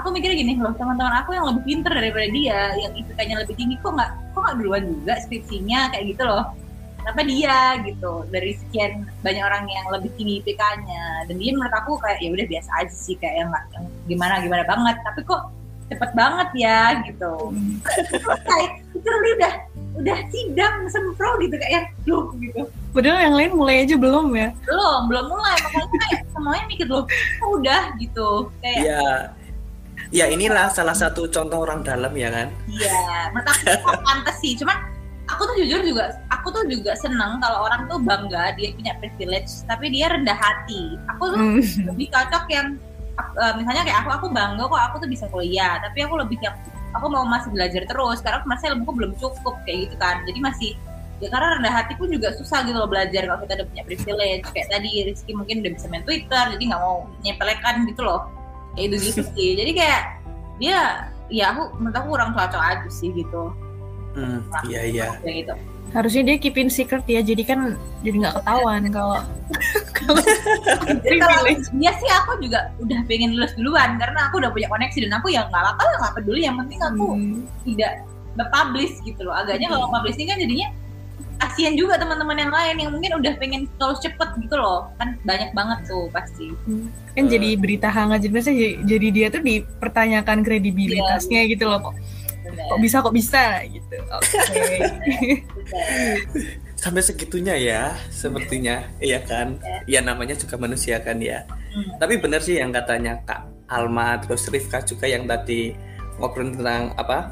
aku 0.00 0.08
mikir 0.16 0.32
gini 0.32 0.56
loh 0.56 0.72
teman-teman 0.74 1.20
aku 1.20 1.36
yang 1.36 1.44
lebih 1.52 1.62
pinter 1.68 1.92
daripada 1.92 2.28
dia 2.32 2.72
yang 2.80 2.92
IPK-nya 2.96 3.36
lebih 3.44 3.54
tinggi 3.54 3.76
kok 3.84 3.92
nggak 3.92 4.10
kok 4.32 4.40
nggak 4.40 4.56
duluan 4.56 4.82
juga 4.88 5.14
skripsinya 5.20 5.80
kayak 5.92 6.04
gitu 6.16 6.24
loh. 6.24 6.44
Kenapa 7.00 7.20
dia 7.24 7.56
gitu 7.88 8.12
dari 8.28 8.52
sekian 8.60 9.08
banyak 9.24 9.40
orang 9.40 9.64
yang 9.68 9.86
lebih 9.92 10.10
tinggi 10.16 10.40
IPK-nya 10.44 11.28
dan 11.28 11.36
dia 11.36 11.50
menurut 11.52 11.74
aku 11.76 12.00
kayak 12.00 12.18
ya 12.20 12.28
udah 12.32 12.46
biasa 12.48 12.70
aja 12.80 12.96
sih 12.96 13.16
kayak 13.20 13.34
yang 13.44 13.48
nggak 13.52 13.64
yang 13.76 13.84
gimana 14.08 14.34
gimana 14.40 14.64
banget. 14.64 14.96
Tapi 15.04 15.20
kok 15.24 15.42
cepet 15.90 16.10
banget 16.16 16.48
ya 16.56 16.80
gitu. 17.04 17.32
Selesai 18.24 18.62
literally 18.96 19.30
udah 19.36 19.54
udah 20.00 20.18
sidang 20.32 20.76
sempro 20.88 21.28
gitu 21.44 21.56
kayak 21.60 21.92
loh 22.08 22.32
gitu. 22.40 22.68
Padahal 22.90 23.18
yang 23.22 23.34
lain 23.36 23.52
mulai 23.54 23.76
aja 23.84 23.94
belum 23.94 24.32
ya. 24.32 24.48
belum 24.64 25.00
belum 25.08 25.24
mulai. 25.28 25.56
Makanya 25.60 25.88
kayak 25.88 26.20
semuanya 26.32 26.64
mikir 26.68 26.86
loh 26.88 27.04
udah 27.44 27.82
gitu. 27.96 28.28
Kayak 28.60 28.80
ya 28.84 29.08
ya 30.10 30.26
inilah 30.26 30.66
salah 30.70 30.94
satu 30.94 31.30
contoh 31.30 31.62
orang 31.62 31.86
dalam 31.86 32.10
ya 32.18 32.28
kan? 32.30 32.48
Iya 32.66 33.30
menurut 33.30 33.58
aku 33.62 33.90
pantas 34.02 34.36
sih. 34.42 34.58
Cuman 34.58 34.74
aku 35.30 35.46
tuh 35.46 35.54
jujur 35.62 35.80
juga 35.86 36.10
aku 36.28 36.50
tuh 36.50 36.66
juga 36.66 36.92
seneng 36.98 37.38
kalau 37.38 37.66
orang 37.70 37.86
tuh 37.86 38.02
bangga 38.02 38.54
dia 38.58 38.74
punya 38.74 38.92
privilege 38.98 39.62
tapi 39.70 39.86
dia 39.94 40.10
rendah 40.10 40.34
hati. 40.34 40.98
Aku 41.14 41.30
tuh 41.30 41.38
Hmm. 41.38 41.62
lebih 41.94 42.10
cocok 42.10 42.44
yang 42.50 42.74
eh, 43.20 43.52
misalnya 43.54 43.82
kayak 43.86 43.98
aku 44.02 44.10
aku 44.10 44.26
bangga 44.34 44.64
kok 44.66 44.82
aku 44.90 44.96
tuh 45.06 45.08
bisa 45.10 45.24
kuliah 45.30 45.78
tapi 45.78 46.02
aku 46.02 46.18
lebih 46.18 46.38
yang 46.42 46.56
aku 46.90 47.06
mau 47.06 47.22
masih 47.22 47.54
belajar 47.54 47.86
terus 47.86 48.18
karena 48.18 48.42
merasa 48.42 48.66
ilmuku 48.66 48.90
belum 48.90 49.12
cukup 49.14 49.54
kayak 49.62 49.86
gitu 49.86 49.96
kan. 50.02 50.26
Jadi 50.26 50.38
masih 50.42 50.70
ya 51.20 51.28
karena 51.30 51.60
rendah 51.60 51.70
hati 51.70 51.92
pun 52.00 52.08
juga 52.10 52.32
susah 52.34 52.64
gitu 52.64 52.74
loh 52.74 52.88
belajar 52.90 53.28
kalau 53.30 53.38
kita 53.46 53.62
udah 53.62 53.66
punya 53.70 53.82
privilege. 53.86 54.42
Kayak 54.50 54.68
tadi 54.74 54.90
Rizky 55.06 55.32
mungkin 55.38 55.62
udah 55.62 55.72
bisa 55.78 55.86
main 55.86 56.02
Twitter 56.02 56.44
jadi 56.58 56.62
nggak 56.74 56.80
mau 56.82 57.06
nyepelekan 57.22 57.86
gitu 57.86 58.02
loh 58.02 58.26
kayak 58.74 58.86
itu 58.90 58.96
gitu 59.10 59.20
sih. 59.34 59.50
Jadi 59.58 59.72
kayak 59.74 60.00
dia 60.60 61.08
ya 61.30 61.54
aku 61.54 61.62
menurut 61.78 61.96
aku 61.96 62.06
kurang 62.14 62.30
cocok 62.34 62.62
aja 62.62 62.88
sih 62.90 63.10
gitu. 63.14 63.54
Hmm, 64.14 64.42
iya 64.66 64.82
iya. 64.86 65.06
kayak 65.22 65.36
gitu. 65.46 65.54
Harusnya 65.90 66.22
dia 66.22 66.36
keep 66.38 66.54
in 66.54 66.70
secret 66.70 67.02
ya, 67.10 67.18
jadi 67.18 67.42
kan 67.42 67.74
jadi 68.06 68.22
nggak 68.22 68.34
ketahuan 68.42 68.82
kalau 68.94 69.18
kalau 69.98 70.22
Jadi 71.02 71.18
kalau 71.18 71.42
dia 71.50 71.92
sih 71.98 72.10
aku 72.14 72.38
juga 72.38 72.70
udah 72.78 72.98
pengen 73.10 73.34
lulus 73.34 73.50
duluan 73.58 73.98
karena 73.98 74.30
aku 74.30 74.38
udah 74.38 74.54
punya 74.54 74.70
koneksi 74.70 75.10
dan 75.10 75.18
aku 75.18 75.34
ya 75.34 75.42
nggak 75.50 75.62
apa 75.74 75.82
lah 75.82 75.96
nggak 76.06 76.14
peduli. 76.22 76.46
Yang 76.46 76.56
penting 76.66 76.80
aku 76.82 77.06
Hmm. 77.14 77.42
tidak 77.66 77.92
nge-publish 78.38 78.94
gitu 79.02 79.20
loh. 79.26 79.34
Agaknya 79.34 79.66
kalau 79.66 79.90
publish 79.90 80.14
ini 80.18 80.26
kan 80.30 80.38
jadinya 80.38 80.68
kasihan 81.40 81.72
juga 81.72 81.96
teman-teman 81.96 82.36
yang 82.36 82.52
lain 82.52 82.74
yang 82.76 82.90
mungkin 82.92 83.12
udah 83.16 83.32
pengen 83.40 83.64
lulus 83.80 83.98
cepet 83.98 84.28
gitu 84.38 84.54
loh. 84.54 84.92
Kan 85.00 85.16
banyak 85.24 85.50
banget 85.50 85.78
tuh 85.88 86.06
pasti. 86.12 86.52
kan 87.10 87.26
jadi 87.26 87.58
berita 87.58 87.90
hangat 87.90 88.22
jadi 88.22 88.32
maksudnya 88.32 88.58
jadi- 88.86 89.10
dia 89.10 89.26
tuh 89.28 89.42
dipertanyakan 89.42 90.46
kredibilitasnya 90.46 91.42
gitu 91.50 91.66
loh 91.66 91.90
kok 91.90 91.94
Bener. 92.46 92.64
kok 92.70 92.78
bisa 92.78 92.96
kok 93.02 93.14
bisa 93.14 93.42
gitu. 93.66 93.96
Oke. 93.98 94.38
Sampai 96.80 97.02
segitunya 97.02 97.58
ya 97.58 97.82
sepertinya. 98.08 98.86
Iya 99.02 99.20
kan? 99.26 99.58
Ya 99.84 100.00
namanya 100.00 100.38
juga 100.38 100.56
manusia 100.56 101.02
kan 101.02 101.18
ya. 101.18 101.44
Hmm. 101.70 101.86
tapi 102.02 102.18
benar 102.18 102.42
sih 102.42 102.58
yang 102.58 102.74
katanya 102.74 103.22
Kak 103.22 103.46
Alma 103.70 104.18
terus 104.18 104.50
Rifka 104.50 104.82
juga 104.82 105.06
yang 105.06 105.22
tadi 105.30 105.70
ngobrol 106.18 106.50
tentang 106.50 106.90
apa? 106.98 107.30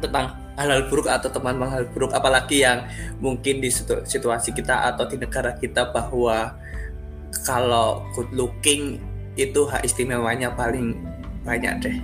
Tentang 0.00 0.43
hal-hal 0.54 0.86
buruk 0.86 1.10
atau 1.10 1.28
teman 1.30 1.58
hal 1.66 1.86
buruk 1.90 2.14
apalagi 2.14 2.62
yang 2.62 2.86
mungkin 3.18 3.58
di 3.58 3.70
situ- 3.70 4.06
situasi 4.06 4.54
kita 4.54 4.86
atau 4.94 5.04
di 5.10 5.18
negara 5.18 5.54
kita 5.58 5.90
bahwa 5.90 6.54
kalau 7.42 8.06
good 8.14 8.30
looking 8.30 9.02
itu 9.34 9.66
hak 9.66 9.82
istimewanya 9.82 10.54
paling 10.54 10.94
banyak 11.42 11.74
deh 11.82 11.96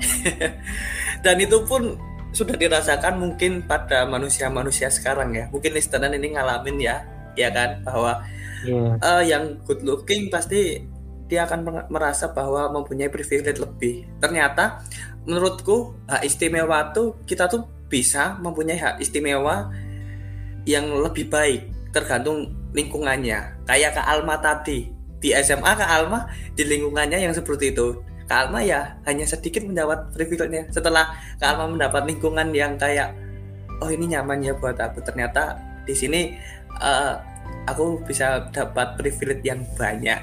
dan 1.24 1.36
itu 1.38 1.62
pun 1.64 1.94
sudah 2.34 2.54
dirasakan 2.58 3.18
mungkin 3.18 3.62
pada 3.66 4.06
manusia-manusia 4.06 4.90
sekarang 4.90 5.34
ya 5.34 5.46
mungkin 5.50 5.74
listener 5.74 6.10
ini 6.10 6.34
ngalamin 6.34 6.76
ya 6.78 7.06
ya 7.38 7.48
kan 7.54 7.82
bahwa 7.86 8.22
Iya. 8.60 9.00
eh, 9.00 9.22
yang 9.24 9.44
good 9.64 9.80
looking 9.80 10.28
pasti 10.28 10.84
dia 11.30 11.46
akan 11.46 11.88
merasa 11.88 12.28
bahwa 12.34 12.68
mempunyai 12.74 13.08
privilege 13.08 13.56
lebih. 13.56 14.04
Ternyata 14.18 14.82
menurutku 15.24 15.94
hak 16.04 16.26
istimewa 16.26 16.90
tuh 16.90 17.22
kita 17.24 17.46
tuh 17.46 17.64
bisa 17.90 18.38
mempunyai 18.38 18.78
hak 18.78 18.94
istimewa 19.02 19.68
yang 20.64 20.86
lebih 21.02 21.26
baik 21.26 21.66
tergantung 21.90 22.54
lingkungannya. 22.70 23.66
Kayak 23.66 23.98
Kak 23.98 24.06
Alma 24.06 24.38
tadi 24.38 24.88
di 25.20 25.34
SMA 25.34 25.74
Kak 25.74 25.90
Alma 25.90 26.30
di 26.54 26.62
lingkungannya 26.62 27.18
yang 27.18 27.34
seperti 27.34 27.74
itu. 27.74 28.00
Kak 28.30 28.46
Alma 28.46 28.62
ya 28.62 28.96
hanya 29.10 29.26
sedikit 29.26 29.66
mendapat 29.66 30.14
privilege-nya. 30.14 30.70
Setelah 30.70 31.18
Kak 31.42 31.58
Alma 31.58 31.66
mendapat 31.66 32.06
lingkungan 32.06 32.54
yang 32.54 32.78
kayak 32.78 33.10
oh 33.82 33.90
ini 33.90 34.14
nyaman 34.14 34.38
ya 34.38 34.54
buat 34.54 34.78
aku. 34.78 35.02
Ternyata 35.02 35.58
di 35.82 35.92
sini 35.98 36.38
eh, 36.78 37.14
aku 37.66 38.00
bisa 38.06 38.48
dapat 38.54 38.96
privilege 38.96 39.44
yang 39.44 39.60
banyak 39.76 40.20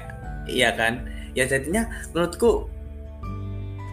iya 0.48 0.72
kan 0.74 1.06
ya 1.36 1.44
jadinya 1.44 1.86
menurutku 2.16 2.66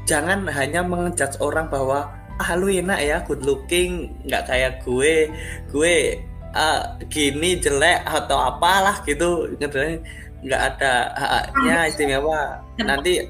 jangan 0.07 0.47
hanya 0.49 0.81
mengejudge 0.81 1.37
orang 1.43 1.67
bahwa 1.67 2.09
ah 2.41 2.51
lu 2.59 2.67
enak 2.67 2.99
ya 2.99 3.17
good 3.23 3.43
looking 3.43 4.11
nggak 4.27 4.43
kayak 4.47 4.71
gue. 4.83 5.31
Gue 5.71 6.23
ah, 6.55 6.95
gini 7.07 7.59
jelek 7.59 8.03
atau 8.07 8.37
apalah 8.39 9.03
gitu 9.03 9.51
nggak 10.45 10.61
ada 10.77 10.93
haknya 11.17 11.89
istimewa. 11.89 12.61
Nanti 12.77 13.25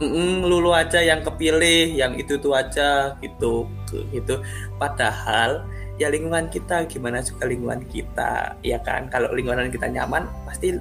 mm, 0.00 0.48
lulu 0.48 0.72
aja 0.72 1.04
yang 1.04 1.20
kepilih 1.20 1.92
yang 1.92 2.16
itu 2.16 2.40
itu 2.40 2.50
aja 2.56 3.14
gitu 3.20 3.68
gitu. 4.10 4.40
Padahal 4.80 5.68
ya 6.00 6.08
lingkungan 6.08 6.48
kita 6.48 6.88
gimana 6.88 7.20
juga 7.20 7.44
lingkungan 7.44 7.84
kita 7.92 8.56
ya 8.64 8.80
kan? 8.80 9.12
Kalau 9.12 9.32
lingkungan 9.36 9.68
kita 9.68 9.92
nyaman 9.92 10.24
pasti 10.48 10.80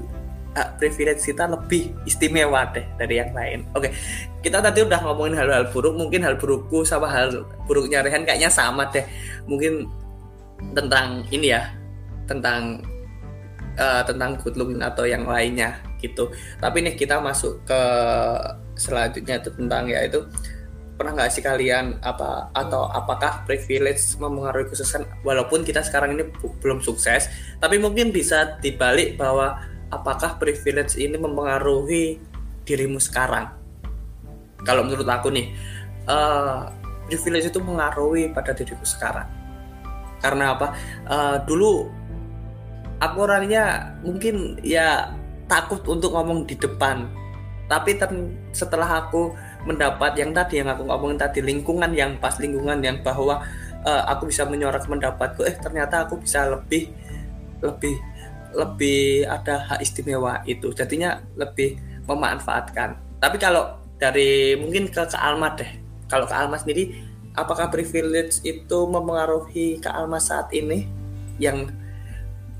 hak 0.56 0.80
privilege 0.80 1.22
kita 1.22 1.52
lebih 1.52 1.91
istimewa 2.08 2.63
deh 2.72 2.88
dari 2.96 3.20
yang 3.20 3.36
lain. 3.36 3.68
Oke 3.76 3.91
kita 4.39 4.63
tadi 4.63 4.88
udah 4.88 5.04
ngomongin 5.04 5.36
hal-hal 5.36 5.68
buruk 5.70 6.00
mungkin 6.00 6.24
hal 6.24 6.39
burukku 6.39 6.88
sama 6.88 7.12
hal 7.12 7.44
buruknya 7.68 8.00
Rehan 8.02 8.24
kayaknya 8.24 8.48
sama 8.48 8.88
deh. 8.89 9.04
Mungkin 9.52 9.84
tentang 10.72 11.28
ini 11.30 11.52
ya 11.52 11.76
tentang 12.24 12.80
eh, 13.76 14.02
tentang 14.08 14.39
good 14.39 14.56
looking 14.56 14.80
atau 14.80 15.04
yang 15.04 15.28
lainnya 15.28 15.76
gitu. 16.00 16.32
Tapi 16.63 16.88
nih 16.88 16.96
kita 16.96 17.20
masuk 17.20 17.68
ke 17.68 17.82
selanjutnya 18.80 19.44
itu 19.44 19.52
tentang 19.60 19.91
yaitu 19.91 20.24
pernah 20.96 21.12
nggak 21.12 21.32
sih 21.36 21.44
kalian 21.44 22.00
apa 22.00 22.48
atau 22.56 22.88
apakah 22.88 23.44
privilege 23.44 24.15
mempengaruhi 24.15 24.72
kesuksesan? 24.72 25.04
Walaupun 25.28 25.68
kita 25.68 25.84
sekarang 25.84 26.15
ini 26.15 26.32
belum 26.63 26.80
sukses 26.80 27.28
tapi 27.60 27.76
mungkin 27.76 28.15
bisa 28.15 28.56
dibalik 28.63 29.20
bahwa 29.20 29.60
apakah 29.91 30.38
privilege 30.41 30.98
ini 30.98 31.17
mempengaruhi 31.17 32.17
dirimu 32.65 32.98
sekarang? 32.98 33.52
Kalau 34.65 34.82
menurut 34.86 35.06
aku 35.06 35.30
nih 35.30 35.54
eh, 36.10 36.62
privilege 37.10 37.54
itu 37.54 37.60
mengaruhi 37.62 38.34
pada 38.34 38.54
diriku 38.54 38.86
sekarang. 38.86 39.30
Karena 40.21 40.58
apa? 40.58 40.67
Eh, 41.06 41.38
dulu 41.45 41.86
aku 42.98 43.17
orangnya 43.28 43.95
mungkin 44.02 44.58
ya 44.63 45.13
takut 45.45 45.82
untuk 45.86 46.13
ngomong 46.15 46.50
di 46.50 46.58
depan. 46.58 47.06
Tapi 47.65 47.98
ter- 47.98 48.34
setelah 48.54 49.06
aku 49.06 49.34
mendapat 49.65 50.13
yang 50.21 50.30
tadi 50.30 50.62
yang 50.62 50.69
aku 50.69 50.86
ngomongin 50.86 51.17
tadi 51.17 51.41
lingkungan 51.41 51.89
yang 51.98 52.21
pas 52.21 52.38
lingkungan 52.38 52.78
yang 52.86 53.02
bahwa 53.02 53.41
uh, 53.82 54.04
aku 54.10 54.30
bisa 54.30 54.45
menyuarakan 54.45 55.02
pendapatku 55.02 55.41
eh 55.41 55.58
ternyata 55.58 56.06
aku 56.06 56.21
bisa 56.21 56.45
lebih 56.45 56.93
lebih 57.65 57.98
lebih 58.56 59.28
ada 59.28 59.68
hak 59.68 59.80
istimewa 59.84 60.39
itu. 60.48 60.72
Jadinya 60.72 61.20
lebih 61.36 61.76
memanfaatkan. 62.08 62.96
Tapi 63.20 63.38
kalau 63.38 63.76
dari 64.00 64.56
mungkin 64.56 64.88
ke 64.88 65.04
ke 65.04 65.18
Alma 65.20 65.54
deh. 65.54 65.70
Kalau 66.08 66.26
ke 66.26 66.36
Alma 66.36 66.56
sendiri 66.56 66.96
apakah 67.36 67.68
privilege 67.68 68.39
itu 68.48 68.80
mempengaruhi 68.88 69.84
ke 69.84 69.89
Alma 69.91 70.18
saat 70.18 70.50
ini? 70.56 70.88
Yang 71.36 71.76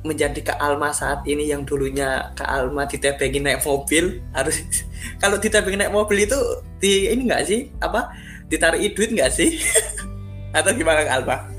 menjadi 0.06 0.54
ke 0.54 0.54
Alma 0.62 0.94
saat 0.94 1.26
ini 1.26 1.50
yang 1.50 1.66
dulunya 1.66 2.30
ke 2.38 2.46
Alma 2.46 2.86
ditebengin 2.86 3.42
naik 3.42 3.66
mobil 3.66 4.22
harus 4.38 4.62
kalau 5.24 5.42
ditebengin 5.42 5.82
naik 5.82 5.96
mobil 5.96 6.30
itu 6.30 6.38
di 6.78 7.10
ini 7.10 7.26
enggak 7.26 7.48
sih? 7.50 7.74
Apa? 7.82 8.14
Ditarik 8.46 8.94
duit 8.94 9.10
enggak 9.16 9.34
sih? 9.34 9.58
Atau 10.58 10.78
gimana 10.78 11.02
Kak 11.04 11.16
Alma? 11.24 11.55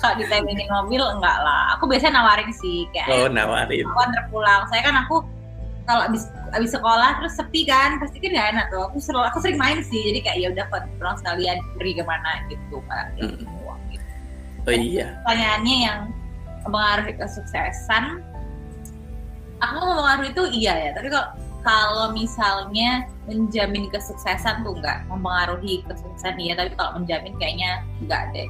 Kalau 0.00 0.16
ditebengin 0.16 0.68
mobil 0.72 1.02
enggak 1.04 1.36
lah. 1.44 1.76
Aku 1.76 1.84
biasanya 1.86 2.20
nawarin 2.24 2.50
sih 2.56 2.88
kayak 2.96 3.08
oh 3.12 3.28
nawarin. 3.28 3.84
aku 3.84 3.98
antar 4.00 4.24
pulang. 4.32 4.62
Saya 4.72 4.82
kan 4.82 4.96
aku 5.04 5.22
kalau 5.84 6.02
abis 6.06 6.28
abis 6.54 6.70
sekolah 6.74 7.18
terus 7.18 7.34
sepi 7.34 7.66
kan 7.66 7.98
pasti 8.00 8.18
kan 8.18 8.30
nggak 8.32 8.48
enak 8.56 8.66
tuh. 8.72 8.82
Aku 8.88 8.98
sering 8.98 9.22
aku 9.22 9.38
sering 9.44 9.58
main 9.60 9.78
sih 9.84 10.00
jadi 10.00 10.20
kayak 10.24 10.38
ya 10.40 10.48
udah 10.56 10.64
pulang 10.98 11.16
sekalian 11.20 11.58
pergi 11.76 11.92
ke 12.00 12.04
mana 12.04 12.30
gitu 12.48 12.78
kan 12.88 13.06
Hmm. 13.20 13.36
gitu. 13.36 13.44
oh 14.68 14.74
iya. 14.76 15.06
Pertanyaannya 15.24 15.76
yang 15.84 15.98
mempengaruhi 16.64 17.14
kesuksesan 17.16 18.04
aku 19.60 19.76
mempengaruhi 19.84 20.28
itu 20.32 20.42
iya 20.64 20.72
ya. 20.88 20.90
Tapi 20.96 21.08
kalau 21.12 21.28
kalau 21.60 22.06
misalnya 22.16 23.04
menjamin 23.28 23.92
kesuksesan 23.92 24.64
tuh 24.64 24.72
enggak 24.80 25.04
mempengaruhi 25.12 25.84
kesuksesan 25.84 26.40
iya. 26.40 26.56
Tapi 26.56 26.72
kalau 26.76 26.96
menjamin 27.00 27.36
kayaknya 27.36 27.84
enggak 28.00 28.32
deh. 28.32 28.48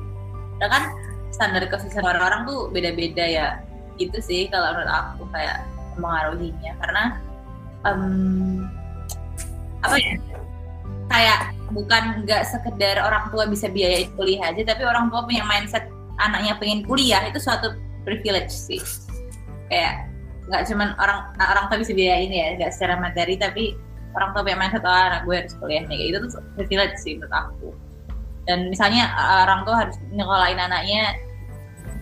Karena 0.61 0.69
kan 0.77 0.85
standar 1.31 1.66
kesuksesan 1.66 2.05
orang-orang 2.05 2.47
tuh 2.47 2.59
beda-beda 2.71 3.25
ya. 3.25 3.47
Itu 3.97 4.19
sih 4.21 4.51
kalau 4.51 4.77
menurut 4.77 4.90
aku 4.90 5.25
kayak 5.31 5.64
mempengaruhinya. 5.97 6.73
Karena 6.83 7.05
em, 7.87 8.03
apa 9.83 9.97
ya? 9.97 10.14
Kayak 11.11 11.40
bukan 11.75 12.23
nggak 12.27 12.43
sekedar 12.47 13.03
orang 13.03 13.31
tua 13.35 13.47
bisa 13.47 13.66
biayain 13.66 14.11
kuliah 14.14 14.51
aja 14.51 14.62
tapi 14.75 14.83
orang 14.87 15.11
tua 15.11 15.27
punya 15.27 15.43
mindset 15.47 15.87
anaknya 16.19 16.59
pengen 16.59 16.83
kuliah 16.87 17.23
itu 17.27 17.38
suatu 17.43 17.75
privilege 18.07 18.53
sih. 18.53 18.83
Kayak 19.71 20.07
nggak 20.51 20.66
cuman 20.66 20.95
orang 20.99 21.31
orang 21.38 21.64
tua 21.71 21.79
bisa 21.79 21.93
biayain 21.95 22.31
ya 22.31 22.47
nggak 22.59 22.71
secara 22.75 22.99
materi 22.99 23.38
tapi 23.38 23.75
orang 24.19 24.35
tua 24.35 24.43
punya 24.43 24.59
mindset 24.59 24.83
oh 24.83 24.90
anak 24.90 25.23
gue 25.27 25.35
harus 25.35 25.55
kuliah 25.59 25.83
nih. 25.87 26.14
Itu 26.14 26.16
tuh 26.27 26.43
privilege 26.59 26.99
sih 27.03 27.19
menurut 27.19 27.35
aku 27.35 27.71
dan 28.51 28.67
misalnya 28.67 29.15
uh, 29.15 29.47
orang 29.47 29.63
tua 29.63 29.77
harus 29.87 29.95
nyekolahin 30.11 30.59
anaknya 30.59 31.15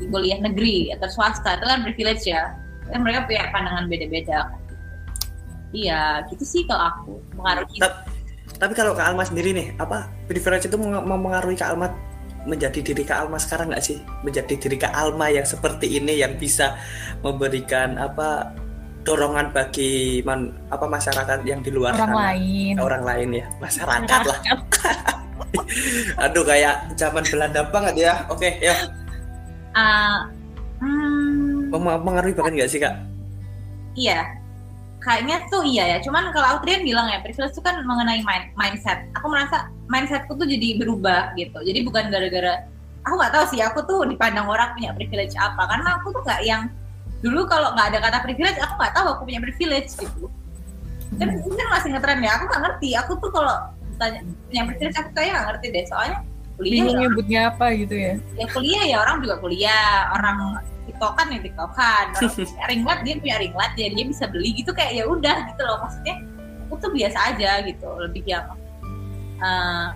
di 0.00 0.08
kuliah 0.08 0.40
negeri 0.40 0.96
atau 0.96 1.04
swasta 1.12 1.60
itu 1.60 1.64
kan 1.68 1.84
privilege 1.84 2.24
ya. 2.24 2.56
Kan 2.88 3.04
mereka 3.04 3.28
punya 3.28 3.52
pandangan 3.52 3.84
beda-beda. 3.84 4.48
Iya 5.76 6.24
gitu 6.32 6.44
sih 6.48 6.64
kalau 6.64 6.88
aku. 6.88 7.12
Mengaruhi. 7.36 7.76
Ta- 7.84 8.00
tapi 8.56 8.72
kalau 8.72 8.96
Kak 8.96 9.12
Alma 9.12 9.28
sendiri 9.28 9.52
nih 9.52 9.76
apa 9.76 10.08
privilege 10.24 10.72
itu 10.72 10.80
mempengaruhi 10.80 11.60
Kak 11.60 11.76
Alma 11.76 11.92
menjadi 12.48 12.80
diri 12.80 13.04
Kak 13.04 13.28
Alma 13.28 13.36
sekarang 13.36 13.68
nggak 13.68 13.84
sih? 13.84 14.00
Menjadi 14.24 14.56
diri 14.56 14.80
Kak 14.80 14.96
Alma 14.96 15.28
yang 15.28 15.44
seperti 15.44 16.00
ini 16.00 16.16
yang 16.24 16.40
bisa 16.40 16.80
memberikan 17.20 18.00
apa 18.00 18.56
dorongan 19.08 19.46
bagi 19.56 20.20
man, 20.22 20.52
apa 20.68 20.84
masyarakat 20.84 21.38
yang 21.48 21.60
di 21.64 21.70
luar 21.72 21.96
orang 21.96 22.12
sana 22.12 22.20
lain 22.28 22.74
orang 22.76 23.02
lain 23.02 23.28
ya 23.40 23.46
masyarakat 23.56 24.20
lah 24.28 24.38
aduh 26.28 26.44
kayak 26.44 26.92
zaman 27.00 27.24
Belanda 27.24 27.64
banget 27.72 27.94
ya 27.96 28.14
oke 28.28 28.48
ya 28.60 28.76
Uh, 29.78 30.26
hmm, 30.82 31.70
Mem- 31.70 31.86
mempengaruhi 32.02 32.34
banget 32.34 32.52
nggak 32.56 32.70
sih 32.72 32.80
Kak 32.82 32.98
Iya, 33.98 34.38
kayaknya 35.02 35.42
tuh 35.50 35.66
iya 35.66 35.96
ya. 35.96 35.98
Cuman 35.98 36.30
kalau 36.30 36.54
Autrian 36.54 36.86
bilang 36.86 37.10
ya, 37.10 37.18
privilege 37.18 37.50
itu 37.50 37.62
kan 37.66 37.82
mengenai 37.82 38.22
mind, 38.22 38.54
mindset. 38.54 39.10
Aku 39.18 39.26
merasa 39.26 39.66
mindsetku 39.90 40.38
tuh 40.38 40.46
jadi 40.46 40.78
berubah 40.78 41.34
gitu. 41.34 41.58
Jadi 41.66 41.82
bukan 41.82 42.06
gara-gara 42.14 42.62
aku 43.02 43.14
nggak 43.18 43.32
tahu 43.34 43.44
sih. 43.50 43.60
Aku 43.66 43.82
tuh 43.90 44.06
dipandang 44.06 44.46
orang 44.46 44.70
punya 44.78 44.94
privilege 44.94 45.34
apa. 45.34 45.66
Karena 45.66 45.98
aku 45.98 46.14
tuh 46.14 46.22
nggak 46.22 46.42
yang 46.46 46.70
dulu 47.18 47.40
kalau 47.50 47.74
nggak 47.74 47.86
ada 47.94 47.98
kata 47.98 48.18
privilege, 48.22 48.58
aku 48.62 48.74
nggak 48.78 48.94
tahu 48.94 49.06
aku 49.14 49.22
punya 49.26 49.40
privilege 49.42 49.90
gitu. 49.98 50.26
Kan 51.18 51.28
ini 51.34 51.54
kan 51.56 51.68
masih 51.74 51.88
ngetren 51.96 52.20
ya. 52.22 52.30
Aku 52.38 52.44
nggak 52.46 52.62
ngerti. 52.62 52.88
Aku 53.00 53.12
tuh 53.18 53.30
kalau 53.34 53.56
tanya 53.98 54.20
punya 54.46 54.62
privilege 54.70 54.96
aku 54.98 55.10
kayak 55.16 55.30
nggak 55.34 55.46
ngerti 55.54 55.66
deh. 55.74 55.84
Soalnya 55.90 56.18
kuliah 56.58 56.74
bingung 56.82 56.98
ya, 56.98 57.02
nyebutnya 57.06 57.40
apa 57.54 57.66
gitu 57.70 57.94
ya 57.94 58.12
ya 58.34 58.46
kuliah 58.50 58.82
ya 58.86 58.96
orang 59.02 59.16
juga 59.22 59.34
kuliah. 59.38 60.10
Orang 60.14 60.36
tiktokan 60.88 61.26
ya 61.30 61.38
tiktokan 61.44 62.04
orang 62.16 62.32
punya 62.48 62.64
ringlet 62.66 62.98
dia 63.04 63.14
punya 63.20 63.36
ringlet 63.38 63.72
ya 63.76 63.88
dia 63.92 64.04
bisa 64.08 64.24
beli 64.26 64.50
gitu 64.56 64.70
kayak 64.72 64.92
ya 64.96 65.04
udah 65.04 65.36
gitu 65.52 65.62
loh 65.68 65.78
maksudnya 65.84 66.16
aku 66.66 66.74
tuh 66.80 66.90
biasa 66.90 67.18
aja 67.34 67.50
gitu 67.62 67.88
lebih 68.00 68.24
yang 68.24 68.48
eh, 69.38 69.86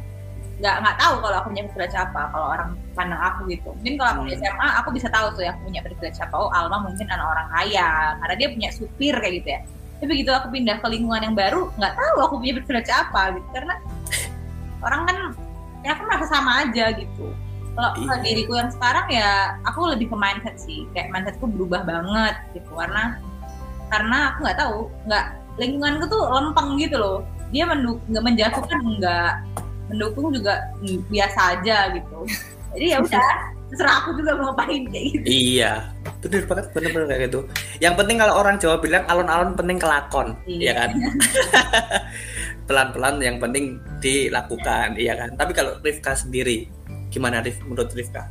nggak 0.61 0.77
nggak 0.85 0.97
tahu 1.01 1.15
kalau 1.25 1.37
aku 1.41 1.49
punya 1.51 1.65
privilege 1.67 1.97
apa 1.97 2.21
kalau 2.31 2.47
orang 2.53 2.71
pandang 2.92 3.20
aku 3.20 3.48
gitu. 3.50 3.72
Mungkin 3.76 3.94
kalau 3.98 4.11
aku 4.16 4.22
di 4.28 4.35
SMA 4.38 4.68
aku 4.81 4.88
bisa 4.94 5.09
tahu 5.09 5.26
tuh 5.37 5.42
ya 5.44 5.57
aku 5.57 5.68
punya 5.68 5.81
privilege 5.83 6.18
apa 6.20 6.35
oh 6.37 6.50
Alma 6.52 6.85
mungkin 6.85 7.07
anak 7.09 7.26
orang 7.26 7.48
kaya 7.52 7.88
karena 8.20 8.35
dia 8.38 8.48
punya 8.52 8.70
supir 8.72 9.14
kayak 9.18 9.35
gitu 9.42 9.48
ya. 9.57 9.61
Tapi 9.98 10.07
begitu 10.18 10.31
aku 10.35 10.46
pindah 10.50 10.76
ke 10.83 10.87
lingkungan 10.90 11.22
yang 11.22 11.37
baru 11.37 11.70
nggak 11.78 11.94
tahu 11.94 12.16
aku 12.26 12.35
punya 12.42 12.52
privilege 12.61 12.90
apa 12.90 13.22
gitu. 13.38 13.48
Karena 13.55 13.74
orang 14.83 15.02
kan 15.07 15.16
ya 15.83 15.90
aku 15.94 16.02
merasa 16.07 16.26
sama 16.31 16.50
aja 16.66 16.85
gitu. 16.94 17.26
Kalau 17.72 17.90
Iya. 17.96 18.20
diriku 18.20 18.52
yang 18.61 18.68
sekarang 18.68 19.07
ya 19.09 19.57
aku 19.64 19.88
lebih 19.88 20.12
ke 20.12 20.16
mindset 20.16 20.57
sih. 20.61 20.85
Kayak 20.92 21.09
mindsetku 21.09 21.48
berubah 21.48 21.88
banget 21.88 22.35
gitu. 22.52 22.68
Karena 22.76 23.16
karena 23.88 24.18
aku 24.33 24.38
nggak 24.44 24.59
tahu 24.61 24.78
nggak 25.09 25.24
lingkunganku 25.57 26.05
tuh 26.09 26.22
lempeng 26.28 26.76
gitu 26.76 26.96
loh. 27.00 27.18
Dia 27.52 27.64
mendukung 27.68 28.05
nggak 28.12 28.24
menjatuhkan 28.24 28.81
nggak. 29.00 29.33
Mendukung 29.92 30.33
juga 30.33 30.72
mm, 30.81 31.05
biasa 31.12 31.40
aja 31.59 31.92
gitu 31.92 32.24
jadi 32.73 32.87
ya 32.89 32.99
udah 33.01 33.27
terserah 33.73 33.95
aku 34.05 34.11
juga 34.21 34.31
mau 34.37 34.53
ngapain 34.53 34.83
kayak 34.89 35.05
gitu 35.17 35.25
Iya, 35.25 35.73
bener 36.21 36.43
banget, 36.45 36.67
bener-bener 36.77 37.07
kayak 37.09 37.23
gitu. 37.25 37.41
Yang 37.81 37.95
penting 38.05 38.17
kalau 38.21 38.35
orang 38.37 38.57
Jawa 38.61 38.77
bilang 38.77 39.05
alon-alon 39.09 39.57
penting 39.57 39.79
kelakon, 39.81 40.29
iya 40.45 40.61
Iya. 40.61 40.73
kan? 40.77 40.91
Pelan-pelan 42.69 43.17
yang 43.25 43.37
penting 43.41 43.81
dilakukan, 43.99 44.95
iya 45.01 45.17
kan? 45.17 45.33
Tapi 45.35 45.53
kalau 45.57 45.81
Rifka 45.81 46.13
sendiri, 46.13 46.69
gimana 47.09 47.41
Rif 47.41 47.59
menurut 47.65 47.89
Rifka? 47.93 48.29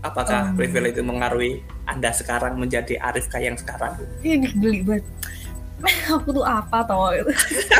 Apakah 0.00 0.56
privilege 0.56 0.96
itu 0.96 1.04
mengaruhi 1.04 1.60
Anda 1.84 2.08
sekarang 2.08 2.56
menjadi 2.56 2.96
Arifka 3.04 3.36
yang 3.36 3.60
sekarang? 3.60 4.00
ini 4.24 4.48
geli 4.56 4.80
banget 4.80 5.04
aku 6.12 6.28
tuh 6.32 6.44
apa 6.44 6.84
toh 6.84 7.08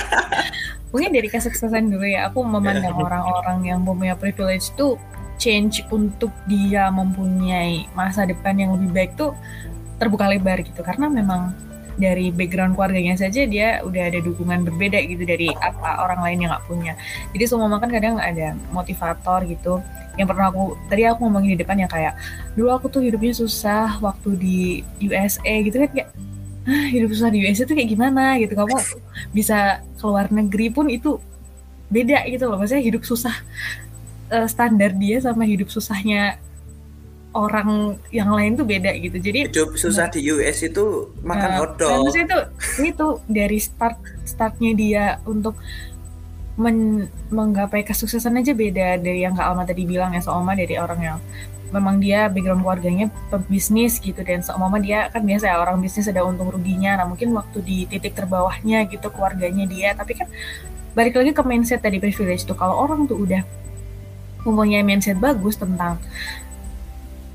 mungkin 0.92 1.10
dari 1.12 1.28
kesuksesan 1.28 1.92
dulu 1.92 2.04
ya 2.04 2.28
aku 2.32 2.40
memandang 2.44 2.96
orang-orang 2.96 3.58
yang 3.64 3.80
punya 3.84 4.16
privilege 4.16 4.72
tuh 4.74 4.96
change 5.40 5.82
untuk 5.88 6.28
dia 6.44 6.92
mempunyai 6.92 7.88
masa 7.96 8.28
depan 8.28 8.52
yang 8.60 8.76
lebih 8.76 8.92
baik 8.92 9.12
tuh 9.16 9.32
terbuka 9.96 10.28
lebar 10.28 10.60
gitu. 10.60 10.84
Karena 10.84 11.08
memang 11.08 11.56
dari 12.00 12.32
background 12.32 12.76
keluarganya 12.76 13.16
saja 13.16 13.44
dia 13.44 13.84
udah 13.84 14.08
ada 14.08 14.18
dukungan 14.24 14.64
berbeda 14.64 14.96
gitu 15.04 15.24
dari 15.24 15.52
apa 15.52 16.00
orang 16.00 16.20
lain 16.24 16.38
yang 16.46 16.50
nggak 16.56 16.66
punya. 16.68 16.92
Jadi 17.36 17.44
semua 17.48 17.68
makan 17.68 17.88
kadang 17.92 18.16
ada 18.16 18.56
motivator 18.72 19.44
gitu. 19.44 19.84
Yang 20.16 20.26
pernah 20.32 20.48
aku 20.52 20.76
tadi 20.88 21.02
aku 21.04 21.18
ngomongin 21.28 21.56
di 21.56 21.58
depan 21.60 21.76
ya 21.80 21.88
kayak 21.88 22.14
dulu 22.56 22.68
aku 22.72 22.86
tuh 22.88 23.00
hidupnya 23.04 23.32
susah 23.36 24.00
waktu 24.00 24.30
di 24.36 24.58
USA 25.08 25.54
gitu 25.64 25.76
kan 25.80 25.88
kayak 25.92 26.08
"Ah, 26.68 26.86
hidup 26.92 27.08
susah 27.16 27.32
di 27.32 27.40
USA 27.44 27.64
tuh 27.68 27.76
kayak 27.76 27.90
gimana 27.92 28.36
gitu. 28.40 28.52
Kamu 28.56 28.76
bisa 29.32 29.84
keluar 30.00 30.28
negeri 30.32 30.72
pun 30.72 30.88
itu 30.88 31.20
beda 31.92 32.24
gitu 32.32 32.48
loh. 32.48 32.56
Maksudnya 32.56 32.84
hidup 32.84 33.02
susah 33.04 33.34
eh, 34.30 34.48
standar 34.48 34.94
dia 34.94 35.18
sama 35.20 35.44
hidup 35.44 35.68
susahnya 35.68 36.38
orang 37.30 37.94
yang 38.10 38.30
lain 38.34 38.58
tuh 38.58 38.66
beda 38.66 38.90
gitu. 38.98 39.18
Jadi 39.22 39.46
Hidup 39.50 39.78
susah 39.78 40.10
di 40.10 40.26
US 40.34 40.66
itu 40.66 41.14
makan 41.22 41.50
Nah, 41.50 41.58
hotdog. 41.62 41.90
nah, 41.90 42.10
itu 42.10 42.38
itu 42.82 43.06
dari 43.30 43.58
start 43.62 43.98
startnya 44.26 44.72
dia 44.74 45.04
untuk 45.22 45.54
men, 46.58 47.06
menggapai 47.30 47.86
kesuksesan 47.86 48.42
aja 48.42 48.52
beda 48.52 48.98
dari 48.98 49.22
yang 49.22 49.38
Kak 49.38 49.46
Alma 49.46 49.62
tadi 49.62 49.86
bilang 49.86 50.10
ya 50.10 50.22
Oma 50.26 50.58
dari 50.58 50.74
orang 50.74 51.00
yang 51.00 51.18
memang 51.70 52.02
dia 52.02 52.26
background 52.26 52.66
keluarganya 52.66 53.06
pebisnis 53.30 54.02
gitu 54.02 54.18
dan 54.26 54.42
Oma 54.50 54.82
dia 54.82 55.06
kan 55.14 55.22
biasa 55.22 55.54
ya 55.54 55.56
orang 55.62 55.78
bisnis 55.78 56.10
ada 56.10 56.26
untung 56.26 56.50
ruginya. 56.50 56.98
Nah 56.98 57.06
mungkin 57.06 57.30
waktu 57.30 57.62
di 57.62 57.78
titik 57.86 58.18
terbawahnya 58.18 58.90
gitu 58.90 59.06
keluarganya 59.06 59.70
dia. 59.70 59.94
Tapi 59.94 60.18
kan 60.18 60.26
balik 60.98 61.14
lagi 61.14 61.30
ke 61.30 61.42
mindset 61.46 61.78
tadi 61.78 62.02
privilege 62.02 62.42
tuh. 62.42 62.58
Kalau 62.58 62.74
orang 62.74 63.06
tuh 63.06 63.22
udah 63.22 63.46
mempunyai 64.46 64.84
mindset 64.84 65.18
bagus 65.18 65.56
tentang 65.60 66.00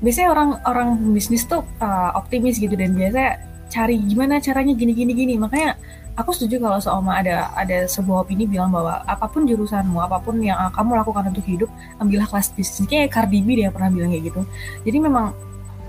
biasanya 0.04 0.28
orang 0.32 0.50
orang 0.68 0.88
bisnis 1.16 1.48
tuh 1.48 1.64
uh, 1.80 2.12
optimis 2.18 2.60
gitu 2.60 2.76
dan 2.76 2.92
biasa 2.92 3.40
cari 3.72 3.96
gimana 3.98 4.38
caranya 4.38 4.76
gini 4.76 4.92
gini 4.92 5.12
gini 5.16 5.34
makanya 5.40 5.74
aku 6.16 6.32
setuju 6.32 6.64
kalau 6.64 6.80
seoma 6.80 7.20
ada 7.20 7.52
ada 7.52 7.84
sebuah 7.84 8.24
opini 8.24 8.48
bilang 8.48 8.72
bahwa 8.72 9.04
apa 9.04 9.28
pun 9.28 9.44
jurusanmu, 9.44 10.00
apa 10.00 10.18
pun 10.24 10.40
yang 10.40 10.56
kamu 10.72 10.96
lakukan 10.96 11.28
untuk 11.28 11.44
hidup, 11.44 11.70
ambillah 12.00 12.24
kelas 12.24 12.50
bisnis. 12.56 12.88
Kayak 12.88 13.12
Cardi 13.12 13.44
B 13.44 13.60
dia 13.60 13.68
pernah 13.68 13.92
bilang 13.92 14.10
kayak 14.10 14.32
gitu. 14.32 14.42
Jadi 14.88 14.98
memang 14.98 15.36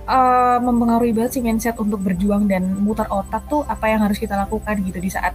uh, 0.06 0.60
mempengaruhi 0.60 1.16
banget 1.16 1.40
sih 1.40 1.42
mindset 1.42 1.80
untuk 1.80 2.04
berjuang 2.04 2.46
dan 2.46 2.68
mutar 2.84 3.08
otak 3.08 3.48
tuh 3.48 3.64
apa 3.72 3.88
yang 3.88 4.04
harus 4.04 4.20
kita 4.20 4.36
lakukan 4.36 4.76
gitu 4.84 5.00
di 5.00 5.08
saat 5.08 5.32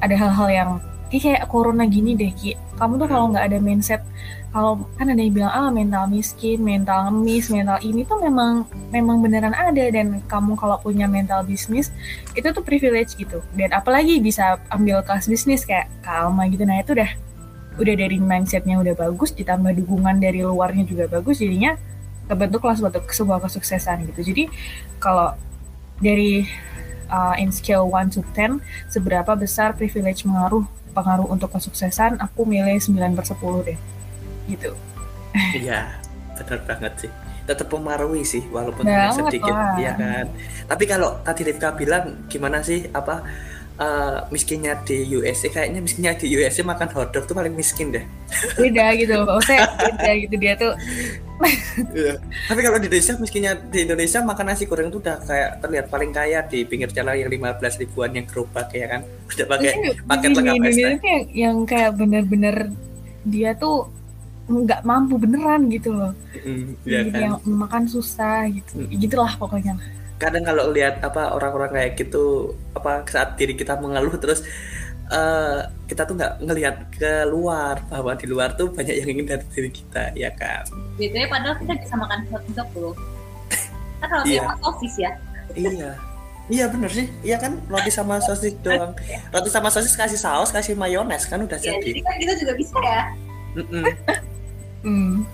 ada 0.00 0.14
hal-hal 0.16 0.48
yang 0.48 0.70
kayak 1.12 1.44
corona 1.52 1.84
gini 1.84 2.16
deh 2.16 2.32
Ki. 2.32 2.56
Kamu 2.80 2.96
tuh 2.96 3.08
kalau 3.12 3.28
nggak 3.28 3.44
ada 3.52 3.58
mindset 3.60 4.00
kalau 4.48 4.88
kan 4.96 5.12
ada 5.12 5.20
yang 5.20 5.36
bilang 5.36 5.52
ah 5.52 5.68
mental 5.68 6.08
miskin, 6.08 6.64
mental 6.64 7.12
ngemis, 7.12 7.52
mental 7.52 7.76
ini 7.84 8.00
tuh 8.08 8.16
memang 8.16 8.64
memang 8.88 9.20
beneran 9.20 9.52
ada 9.52 9.84
dan 9.92 10.24
kamu 10.24 10.56
kalau 10.56 10.80
punya 10.80 11.04
mental 11.04 11.44
bisnis 11.44 11.92
itu 12.32 12.48
tuh 12.48 12.64
privilege 12.64 13.12
gitu. 13.20 13.44
Dan 13.52 13.76
apalagi 13.76 14.16
bisa 14.24 14.56
ambil 14.72 15.04
kelas 15.04 15.28
bisnis 15.28 15.68
kayak 15.68 15.92
Kalma 16.00 16.48
gitu. 16.48 16.64
Nah 16.64 16.80
itu 16.80 16.96
udah 16.96 17.10
udah 17.78 17.94
dari 17.94 18.16
mindsetnya 18.18 18.80
udah 18.80 18.96
bagus 18.96 19.36
ditambah 19.36 19.70
dukungan 19.84 20.18
dari 20.18 20.42
luarnya 20.42 20.82
juga 20.82 21.06
bagus 21.06 21.38
jadinya 21.38 21.78
kebentuk 22.26 22.64
kelas 22.64 22.80
suatu 22.80 23.04
sebuah 23.04 23.44
kesuksesan 23.44 24.08
gitu. 24.08 24.32
Jadi 24.32 24.48
kalau 24.96 25.36
dari 26.00 26.48
uh, 27.12 27.36
in 27.36 27.52
scale 27.52 27.84
1 27.84 28.16
to 28.16 28.24
10 28.32 28.64
seberapa 28.88 29.32
besar 29.36 29.76
privilege 29.76 30.24
mengaruh 30.24 30.64
pengaruh 30.96 31.28
untuk 31.28 31.52
kesuksesan 31.52 32.16
aku 32.16 32.48
milih 32.48 32.80
9 32.80 32.96
per 33.12 33.24
10 33.28 33.68
deh 33.68 33.97
gitu. 34.48 34.72
Iya 35.54 36.00
benar 36.38 36.60
banget 36.64 36.92
sih. 37.06 37.10
Tetap 37.48 37.68
mempengaruhi 37.72 38.24
sih 38.24 38.44
walaupun 38.52 38.84
nah, 38.84 39.12
sedikit 39.12 39.54
ya 39.80 39.92
kan? 39.96 40.26
Tapi 40.68 40.84
kalau 40.84 41.20
tadi 41.24 41.48
Rifka 41.48 41.72
bilang 41.76 42.28
gimana 42.28 42.60
sih 42.60 42.88
apa 42.92 43.24
uh, 43.80 44.18
miskinnya 44.28 44.76
di 44.84 45.08
USA 45.16 45.48
kayaknya 45.48 45.80
miskinnya 45.80 46.12
di 46.18 46.28
USA 46.36 46.62
makan 46.66 46.88
hotdog 46.92 47.24
tuh 47.24 47.34
paling 47.34 47.54
miskin 47.56 47.94
deh. 47.94 48.04
Beda 48.60 48.92
gitu. 48.98 49.16
Maksudnya 49.24 49.64
beda 49.80 50.12
gitu. 50.26 50.34
Dia 50.36 50.54
tuh 50.60 50.72
iya. 51.94 52.18
tapi 52.50 52.60
kalau 52.66 52.82
di 52.82 52.90
Indonesia 52.90 53.14
miskinnya 53.14 53.52
di 53.70 53.86
Indonesia 53.86 54.18
makan 54.26 54.44
nasi 54.50 54.66
goreng 54.66 54.90
tuh 54.90 54.98
udah 54.98 55.22
kayak 55.22 55.50
terlihat 55.62 55.86
paling 55.86 56.10
kaya 56.10 56.42
di 56.50 56.66
pinggir 56.66 56.90
jalan 56.90 57.14
yang 57.14 57.30
15 57.30 57.80
ribuan 57.86 58.10
yang 58.12 58.26
gerobak 58.26 58.68
ya 58.74 58.86
kan? 58.90 59.00
Udah 59.06 59.46
pakai 59.46 59.72
paket 60.04 60.30
lengkap 60.34 60.54
Indonesia 60.58 60.88
yang, 60.98 61.24
yang 61.32 61.56
kayak 61.64 61.94
bener-bener 61.94 62.74
dia 63.22 63.54
tuh 63.54 63.88
nggak 64.48 64.80
mampu 64.82 65.20
beneran 65.20 65.68
gitu 65.68 65.92
loh 65.92 66.12
mm, 66.40 66.80
ya 66.88 67.04
kan? 67.08 67.20
yang 67.20 67.34
makan 67.44 67.84
susah 67.84 68.48
gitu 68.48 68.80
mm. 68.80 68.96
gitulah 68.96 69.32
pokoknya 69.36 69.76
kadang 70.18 70.42
kalau 70.42 70.74
lihat 70.74 70.98
apa 71.04 71.36
orang-orang 71.36 71.70
kayak 71.78 71.92
gitu 71.94 72.56
apa 72.74 73.06
saat 73.06 73.38
diri 73.38 73.54
kita 73.54 73.78
mengeluh 73.78 74.18
terus 74.18 74.42
uh, 75.14 75.62
kita 75.86 76.02
tuh 76.04 76.18
nggak 76.18 76.34
ngelihat 76.42 76.76
ke 76.90 77.12
luar 77.30 77.78
bahwa 77.86 78.12
di 78.18 78.26
luar 78.26 78.52
tuh 78.58 78.68
banyak 78.72 78.98
yang 78.98 79.08
ingin 79.14 79.26
dari 79.30 79.44
diri 79.54 79.70
kita 79.70 80.10
ya 80.18 80.34
kan 80.34 80.66
biasanya 80.98 81.28
padahal 81.30 81.54
kita 81.62 81.72
bisa 81.78 81.94
makan 81.94 82.20
hotdog 82.34 82.70
loh 82.76 82.94
kan 84.02 84.08
roti 84.10 84.34
iya. 84.34 84.42
sama 84.42 84.54
sosis 84.62 84.94
ya 84.98 85.10
iya 85.54 85.92
Iya 86.48 86.64
bener 86.72 86.88
sih, 86.88 87.04
iya 87.20 87.36
kan 87.36 87.60
roti 87.68 87.92
sama 87.92 88.24
sosis 88.24 88.56
doang. 88.64 88.96
Roti 89.28 89.52
sama 89.52 89.68
sosis 89.68 89.92
kasih 89.92 90.16
saus, 90.16 90.48
kasih 90.48 90.80
mayones 90.80 91.28
kan 91.28 91.44
udah 91.44 91.60
ya, 91.60 91.76
jadi. 91.76 91.92
Jadi 91.92 92.00
kan 92.00 92.14
kita 92.16 92.34
juga 92.40 92.52
bisa 92.56 92.76
ya. 92.80 93.02
Mm 93.52 93.64
-mm. 93.68 93.84
Hmm. 94.82 95.26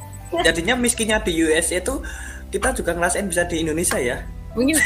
Jadinya 0.43 0.75
miskinnya 0.75 1.21
di 1.23 1.33
US 1.47 1.71
itu 1.71 2.03
kita 2.51 2.75
juga 2.75 2.95
ngerasain 2.95 3.27
bisa 3.27 3.43
di 3.47 3.63
Indonesia 3.63 3.99
ya. 3.99 4.23
Mungkin. 4.55 4.79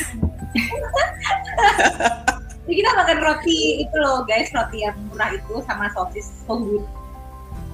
Jadi 2.69 2.85
kita 2.85 2.91
makan 3.01 3.19
roti 3.25 3.81
itu 3.81 3.97
loh 3.97 4.29
guys, 4.29 4.53
roti 4.53 4.85
yang 4.85 4.93
murah 5.09 5.33
itu 5.33 5.57
sama 5.65 5.89
sosis 5.97 6.29
so 6.45 6.61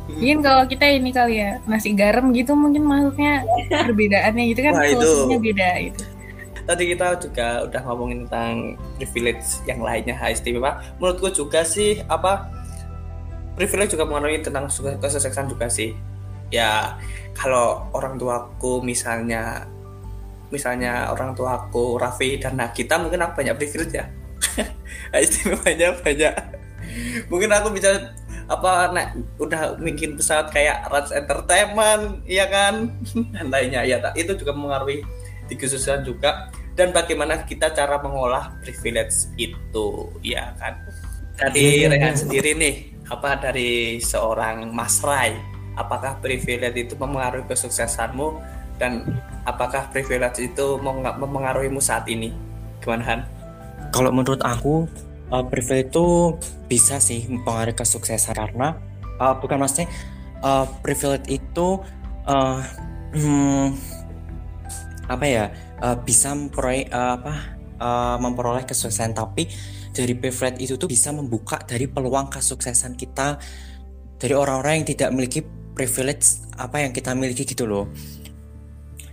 Mungkin 0.04 0.44
kalau 0.44 0.68
kita 0.68 0.84
ini 0.84 1.10
kali 1.10 1.40
ya 1.40 1.56
nasi 1.64 1.96
garam 1.96 2.28
gitu 2.36 2.52
mungkin 2.52 2.84
maksudnya 2.84 3.40
perbedaannya 3.72 4.44
gitu 4.52 4.60
kan 4.62 4.72
sosisnya 4.76 5.38
beda 5.40 5.68
itu. 5.80 6.04
Tadi 6.64 6.82
kita 6.92 7.06
juga 7.20 7.64
udah 7.66 7.80
ngomongin 7.88 8.28
tentang 8.28 8.76
privilege 9.00 9.64
yang 9.64 9.80
lainnya 9.80 10.14
istimewa. 10.28 10.78
Menurutku 11.00 11.32
juga 11.32 11.64
sih 11.64 12.04
apa 12.06 12.52
privilege 13.56 13.96
juga 13.96 14.04
mengenai 14.06 14.44
tentang 14.44 14.68
kesuksesan 14.70 15.50
juga 15.50 15.66
sih 15.72 15.96
ya 16.52 16.98
kalau 17.34 17.88
orang 17.92 18.18
tuaku 18.20 18.80
misalnya 18.84 19.68
misalnya 20.52 21.10
orang 21.10 21.34
tuaku 21.34 21.98
Raffi 21.98 22.38
dan 22.38 22.60
Nagita 22.60 23.00
mungkin 23.00 23.24
aku 23.26 23.42
banyak 23.42 23.56
privilege 23.58 23.94
ya 23.96 24.06
istimewanya 25.24 25.94
banyak. 26.00 26.34
Mungkin 27.30 27.50
aku 27.50 27.68
bisa 27.74 28.14
apa 28.44 28.92
nek 28.92 29.16
udah 29.40 29.80
bikin 29.80 30.20
pesawat 30.20 30.52
kayak 30.52 30.84
Rats 30.92 31.14
Entertainment 31.14 32.22
ya 32.28 32.46
kan? 32.48 32.92
Dan 33.34 33.50
lainnya 33.50 33.82
ya 33.86 33.98
itu 34.14 34.34
juga 34.36 34.52
mengaruhi 34.54 35.02
di 35.48 35.54
khususan 35.56 36.04
juga. 36.04 36.50
Dan 36.74 36.90
bagaimana 36.90 37.46
kita 37.46 37.70
cara 37.70 38.02
mengolah 38.02 38.58
privilege 38.62 39.30
itu 39.38 40.10
ya 40.26 40.50
kan? 40.58 40.74
Dari 41.34 41.58
iya, 41.58 41.86
iya, 41.86 41.88
Rehan 41.90 42.14
iya. 42.14 42.20
sendiri 42.20 42.50
nih 42.58 42.74
apa 43.10 43.36
dari 43.38 43.98
seorang 44.00 44.70
Mas 44.70 45.02
Rai 45.02 45.53
apakah 45.74 46.18
privilege 46.22 46.78
itu 46.78 46.94
mempengaruhi 46.98 47.46
kesuksesanmu 47.50 48.38
dan 48.78 49.06
apakah 49.46 49.86
privilege 49.90 50.42
itu 50.42 50.78
mempengaruhimu 51.18 51.78
saat 51.78 52.06
ini 52.10 52.34
gimana 52.82 53.02
Han? 53.06 53.20
Kalau 53.94 54.10
menurut 54.10 54.42
aku 54.42 54.90
uh, 55.30 55.44
privilege 55.46 55.94
itu 55.94 56.34
bisa 56.66 56.98
sih 56.98 57.26
mempengaruhi 57.30 57.78
kesuksesan 57.78 58.34
karena 58.34 58.74
uh, 59.22 59.34
bukan 59.38 59.62
maksudnya 59.62 59.86
uh, 60.42 60.66
privilege 60.82 61.30
itu 61.30 61.78
uh, 62.26 62.58
hmm, 63.14 63.74
apa 65.06 65.24
ya 65.24 65.44
uh, 65.80 65.96
bisa 66.00 66.34
memperoleh 66.34 66.88
uh, 66.90 67.12
apa 67.20 67.34
uh, 67.78 68.16
memperoleh 68.18 68.64
kesuksesan 68.66 69.14
tapi 69.14 69.46
dari 69.94 70.18
privilege 70.18 70.58
itu 70.58 70.74
tuh 70.74 70.90
bisa 70.90 71.14
membuka 71.14 71.62
dari 71.62 71.86
peluang 71.86 72.26
kesuksesan 72.26 72.98
kita 72.98 73.38
dari 74.18 74.34
orang-orang 74.34 74.82
yang 74.82 74.88
tidak 74.88 75.08
memiliki 75.14 75.40
privilege 75.74 76.40
apa 76.54 76.86
yang 76.86 76.94
kita 76.94 77.12
miliki 77.12 77.42
gitu 77.42 77.66
loh. 77.66 77.90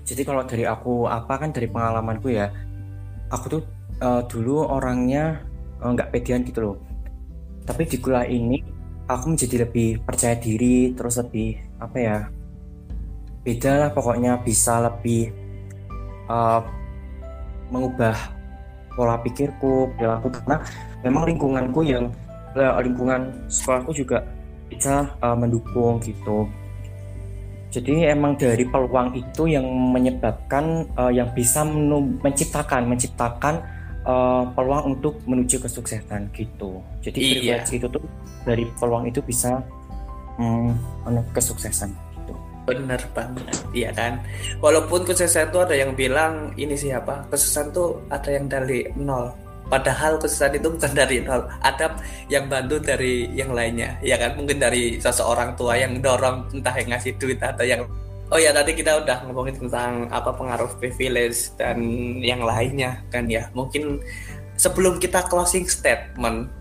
Jadi 0.05 0.21
kalau 0.21 0.45
dari 0.45 0.63
aku 0.69 1.09
apa 1.09 1.41
kan 1.41 1.49
dari 1.49 1.67
pengalamanku 1.67 2.29
ya 2.29 2.53
aku 3.33 3.45
tuh 3.57 3.61
uh, 4.01 4.21
dulu 4.29 4.69
orangnya 4.69 5.41
eh, 5.81 5.89
nggak 5.89 6.07
uh, 6.07 6.11
pedean 6.13 6.41
gitu 6.45 6.59
loh. 6.61 6.77
Tapi 7.65 7.89
di 7.89 7.97
kuliah 7.97 8.29
ini 8.29 8.61
aku 9.09 9.33
menjadi 9.33 9.65
lebih 9.67 10.05
percaya 10.05 10.37
diri 10.37 10.93
terus 10.93 11.17
lebih 11.19 11.57
apa 11.81 11.97
ya 11.97 12.17
beda 13.41 13.71
lah 13.87 13.89
pokoknya 13.89 14.37
bisa 14.45 14.85
lebih 14.85 15.33
uh, 16.29 16.61
mengubah 17.73 18.13
pola 18.93 19.17
pikirku 19.23 19.89
perilaku. 19.97 20.29
Karena 20.29 20.61
memang 21.01 21.23
lingkunganku 21.25 21.81
yang 21.81 22.11
lingkungan 22.83 23.31
sekolahku 23.47 23.95
juga 23.95 24.27
bisa 24.71 25.11
uh, 25.19 25.35
mendukung 25.35 25.99
gitu. 25.99 26.47
Jadi 27.71 28.03
emang 28.07 28.35
dari 28.35 28.67
peluang 28.67 29.15
itu 29.15 29.47
yang 29.47 29.63
menyebabkan 29.67 30.87
uh, 30.95 31.11
yang 31.11 31.31
bisa 31.31 31.63
menciptakan 32.23 32.87
menciptakan 32.87 33.63
uh, 34.07 34.43
peluang 34.55 34.95
untuk 34.95 35.19
menuju 35.27 35.59
kesuksesan 35.59 36.31
gitu. 36.35 36.79
Jadi 37.03 37.19
iya. 37.19 37.63
privilege 37.63 37.71
itu 37.75 37.87
tuh 37.87 38.03
dari 38.43 38.63
peluang 38.75 39.07
itu 39.07 39.23
bisa 39.23 39.63
um, 40.35 40.75
kesuksesan 41.31 41.95
gitu. 42.19 42.33
Bener 42.67 42.99
banget 43.15 43.55
iya 43.71 43.95
kan? 43.95 44.19
Walaupun 44.59 45.07
kesuksesan 45.07 45.55
itu 45.55 45.59
ada 45.63 45.75
yang 45.75 45.95
bilang 45.95 46.51
ini 46.59 46.75
siapa 46.75 47.23
kesuksesan 47.31 47.71
tuh 47.71 48.03
ada 48.11 48.35
yang 48.35 48.51
dari 48.51 48.83
nol 48.99 49.31
padahal 49.71 50.19
kesusahan 50.19 50.59
itu 50.59 50.67
bukan 50.67 50.91
dari 50.91 51.23
nol. 51.23 51.47
Ada 51.63 51.95
yang 52.27 52.51
bantu 52.51 52.83
dari 52.83 53.31
yang 53.31 53.55
lainnya. 53.55 53.95
Ya 54.03 54.19
kan? 54.19 54.35
Mungkin 54.35 54.59
dari 54.59 54.99
seseorang 54.99 55.55
tua 55.55 55.79
yang 55.79 56.03
dorong 56.03 56.51
entah 56.51 56.75
yang 56.75 56.91
ngasih 56.91 57.15
duit 57.15 57.39
atau 57.39 57.63
yang 57.63 57.87
oh 58.31 58.39
ya 58.39 58.51
tadi 58.51 58.75
kita 58.75 58.99
udah 58.99 59.23
ngomongin 59.27 59.55
tentang 59.67 60.11
apa 60.11 60.35
pengaruh 60.35 60.75
privilege 60.75 61.55
dan 61.55 61.79
yang 62.19 62.43
lainnya 62.43 62.99
kan 63.07 63.31
ya. 63.31 63.47
Mungkin 63.55 64.03
sebelum 64.59 64.99
kita 64.99 65.31
closing 65.31 65.65
statement 65.71 66.51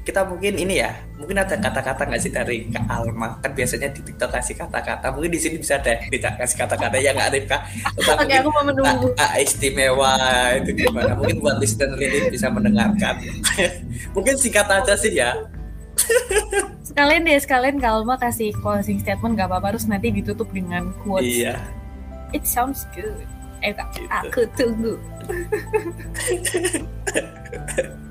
kita 0.00 0.24
mungkin 0.24 0.56
ini 0.56 0.80
ya 0.80 0.96
mungkin 1.20 1.36
ada 1.36 1.60
kata-kata 1.60 2.08
nggak 2.08 2.22
sih 2.24 2.32
dari 2.32 2.64
Kak 2.72 2.88
Alma? 2.88 3.36
Kan 3.44 3.52
biasanya 3.52 3.92
di 3.92 4.00
TikTok 4.00 4.32
kasih 4.32 4.56
kata-kata. 4.56 5.12
Mungkin 5.12 5.36
di 5.36 5.40
sini 5.40 5.56
bisa 5.60 5.76
deh 5.76 6.08
tidak 6.08 6.40
kasih 6.40 6.56
kata-kata. 6.56 6.96
Yang 6.96 7.14
nggak 7.20 7.28
ada 7.28 7.38
kak 7.44 7.62
Oke 8.16 8.34
aku 8.40 8.48
mau 8.48 8.64
menunggu. 8.64 9.12
A, 9.20 9.36
a, 9.36 9.38
istimewa 9.44 10.16
itu 10.56 10.72
gimana? 10.72 11.12
Mungkin 11.20 11.44
buat 11.44 11.60
listener 11.60 12.00
ini 12.00 12.32
bisa 12.32 12.48
mendengarkan. 12.48 13.20
Mungkin 14.16 14.34
singkat 14.40 14.72
aja 14.72 14.96
sih 14.96 15.12
ya. 15.12 15.36
Sekalian 16.88 17.28
deh 17.28 17.38
sekalian 17.38 17.76
Kalma 17.78 18.16
kasih 18.16 18.56
closing 18.64 18.98
statement 18.98 19.36
nggak 19.36 19.52
apa-apa 19.52 19.76
terus 19.76 19.86
nanti 19.86 20.10
ditutup 20.10 20.48
dengan 20.50 20.90
quotes. 21.04 21.28
Iya. 21.28 21.60
It 22.32 22.48
sounds 22.48 22.88
good. 22.96 23.20
Eh 23.60 23.76
gitu. 23.76 24.08
aku 24.08 24.40
tunggu 24.56 24.96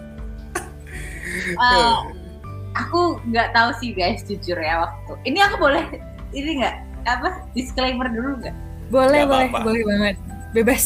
Eh, 1.40 1.96
aku 2.82 3.18
nggak 3.28 3.52
tahu 3.52 3.70
sih 3.78 3.92
guys 3.92 4.22
jujur 4.24 4.56
ya 4.56 4.86
waktu. 4.86 5.12
Ini 5.26 5.40
aku 5.50 5.56
boleh 5.60 5.84
ini 6.32 6.62
nggak? 6.62 6.76
Apa? 7.08 7.30
Disclaimer 7.52 8.08
dulu 8.08 8.38
nggak? 8.40 8.56
Boleh, 8.90 9.22
Nggak 9.24 9.30
boleh, 9.30 9.48
apa-apa. 9.50 9.66
boleh 9.66 9.84
banget. 9.86 10.16
Bebas. 10.50 10.84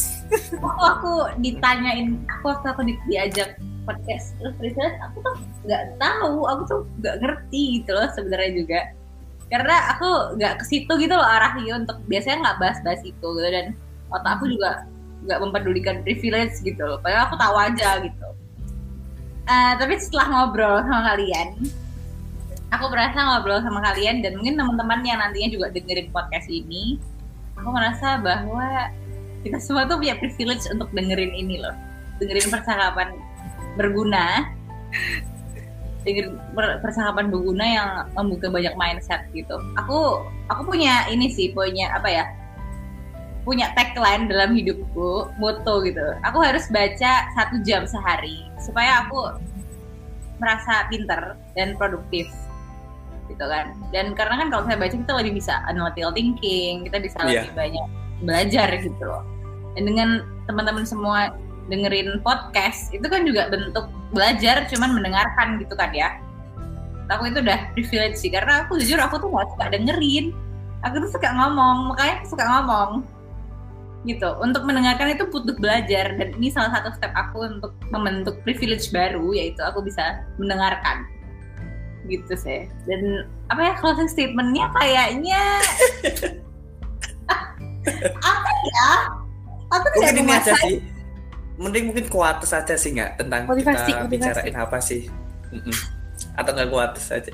waktu 0.60 0.84
aku 0.84 1.12
ditanyain 1.40 2.20
aku 2.28 2.52
waktu 2.52 2.68
aku 2.68 2.82
di- 2.84 3.00
diajak 3.08 3.56
podcast 3.84 4.36
terus 4.36 4.56
riset 4.60 4.96
aku 5.00 5.24
tuh 5.24 5.36
nggak 5.64 5.84
tahu 6.00 6.44
aku 6.44 6.62
tuh 6.68 6.80
nggak 7.00 7.16
ngerti 7.24 7.80
gitu 7.80 7.92
loh 7.96 8.08
sebenarnya 8.12 8.52
juga. 8.54 8.80
Karena 9.48 9.76
aku 9.96 10.36
nggak 10.36 10.60
ke 10.60 10.66
situ 10.68 10.92
gitu 11.00 11.14
loh 11.16 11.24
arahnya 11.24 11.80
untuk 11.80 11.96
biasanya 12.08 12.44
nggak 12.44 12.58
bahas-bahas 12.60 13.02
itu 13.04 13.16
gitu 13.16 13.40
dan 13.40 13.72
otak 14.12 14.36
aku 14.36 14.52
juga 14.52 14.84
nggak 15.24 15.40
mempedulikan 15.40 15.96
privilege 16.04 16.60
gitu 16.60 16.84
loh. 16.84 17.00
Padahal 17.00 17.32
aku 17.32 17.36
tahu 17.40 17.56
aja 17.56 17.90
gitu 18.04 18.28
Eh, 19.44 19.74
tapi 19.76 20.00
setelah 20.00 20.28
ngobrol 20.32 20.80
sama 20.88 21.04
kalian 21.14 21.60
aku 22.74 22.90
merasa 22.90 23.18
ngobrol 23.22 23.62
sama 23.62 23.80
kalian 23.86 24.26
dan 24.26 24.34
mungkin 24.40 24.58
teman-teman 24.58 25.06
yang 25.06 25.22
nantinya 25.22 25.50
juga 25.54 25.66
dengerin 25.70 26.10
podcast 26.10 26.50
ini 26.50 26.98
aku 27.54 27.70
merasa 27.70 28.18
bahwa 28.18 28.90
kita 29.46 29.60
semua 29.62 29.86
tuh 29.86 30.00
punya 30.00 30.16
privilege 30.18 30.66
untuk 30.72 30.90
dengerin 30.96 31.36
ini 31.36 31.60
loh. 31.60 31.76
Dengerin 32.18 32.48
percakapan 32.48 33.12
berguna. 33.76 34.56
Dengerin 36.08 36.40
per- 36.56 36.80
percakapan 36.80 37.28
berguna 37.28 37.66
yang 37.68 37.90
membuka 38.16 38.48
banyak 38.48 38.74
mindset 38.80 39.28
gitu. 39.36 39.60
Aku 39.84 40.24
aku 40.48 40.62
punya 40.64 41.06
ini 41.12 41.28
sih 41.30 41.52
punya 41.52 41.92
apa 41.92 42.08
ya 42.08 42.26
punya 43.44 43.72
tagline 43.76 44.32
dalam 44.32 44.56
hidupku 44.56 45.32
moto 45.36 45.74
gitu. 45.84 46.04
Aku 46.24 46.40
harus 46.40 46.68
baca 46.72 47.28
satu 47.36 47.60
jam 47.68 47.84
sehari 47.84 48.48
supaya 48.60 49.04
aku 49.04 49.36
merasa 50.40 50.88
pinter 50.88 51.36
dan 51.56 51.76
produktif 51.76 52.28
gitu 53.28 53.46
kan. 53.48 53.76
Dan 53.92 54.16
karena 54.16 54.44
kan 54.44 54.48
kalau 54.52 54.64
saya 54.68 54.80
baca 54.80 54.96
kita 54.96 55.14
lebih 55.20 55.40
bisa 55.40 55.60
analytical 55.68 56.12
thinking 56.16 56.88
kita 56.88 56.98
bisa 57.04 57.18
Iya. 57.24 57.48
lebih 57.48 57.52
banyak 57.56 57.86
belajar 58.24 58.68
gitu 58.80 59.04
loh. 59.04 59.24
Dan 59.76 59.84
dengan 59.92 60.10
teman-teman 60.48 60.84
semua 60.88 61.36
dengerin 61.72 62.20
podcast 62.24 62.92
itu 62.92 63.04
kan 63.08 63.24
juga 63.24 63.48
bentuk 63.48 63.88
belajar 64.12 64.68
cuman 64.68 65.00
mendengarkan 65.00 65.60
gitu 65.60 65.76
kan 65.76 65.92
ya. 65.96 66.20
Aku 67.12 67.30
itu 67.30 67.44
udah 67.44 67.70
privilege 67.76 68.18
sih 68.18 68.32
karena 68.32 68.66
aku 68.66 68.80
jujur 68.80 68.98
aku 68.98 69.20
tuh 69.20 69.30
gak 69.30 69.48
suka 69.54 69.66
dengerin. 69.76 70.32
Aku 70.84 71.00
tuh 71.04 71.12
suka 71.16 71.30
ngomong 71.32 71.92
makanya 71.94 72.24
aku 72.24 72.36
suka 72.36 72.44
ngomong 72.48 72.90
gitu 74.04 74.36
untuk 74.44 74.68
mendengarkan 74.68 75.16
itu 75.16 75.24
butuh 75.32 75.56
belajar 75.60 76.12
dan 76.20 76.36
ini 76.36 76.52
salah 76.52 76.76
satu 76.76 76.92
step 77.00 77.16
aku 77.16 77.48
untuk 77.48 77.72
membentuk 77.88 78.36
privilege 78.44 78.92
baru 78.92 79.32
yaitu 79.32 79.64
aku 79.64 79.80
bisa 79.80 80.24
mendengarkan 80.36 81.08
gitu 82.12 82.36
sih 82.36 82.68
dan 82.84 83.32
apa 83.48 83.72
ya 83.72 83.74
closing 83.80 84.12
statementnya 84.12 84.68
kayaknya 84.76 85.44
apa 88.20 88.52
ya 88.68 88.92
aku 89.72 89.88
tidak 89.98 90.12
Mungkin 90.14 90.26
ini 90.28 90.34
aja 90.36 90.54
sih. 90.64 90.78
Mending 91.54 91.84
mungkin 91.94 92.06
kuates 92.10 92.52
aja 92.52 92.74
sih 92.74 92.98
nggak 92.98 93.22
tentang 93.22 93.46
Motivasi, 93.46 93.94
kita 93.94 94.06
motivasi. 94.10 94.10
bicarain 94.10 94.56
apa 94.58 94.78
sih. 94.82 95.02
Mm-mm. 95.54 95.76
Atau 96.34 96.52
nggak 96.54 96.70
kuates 96.74 97.06
aja. 97.14 97.32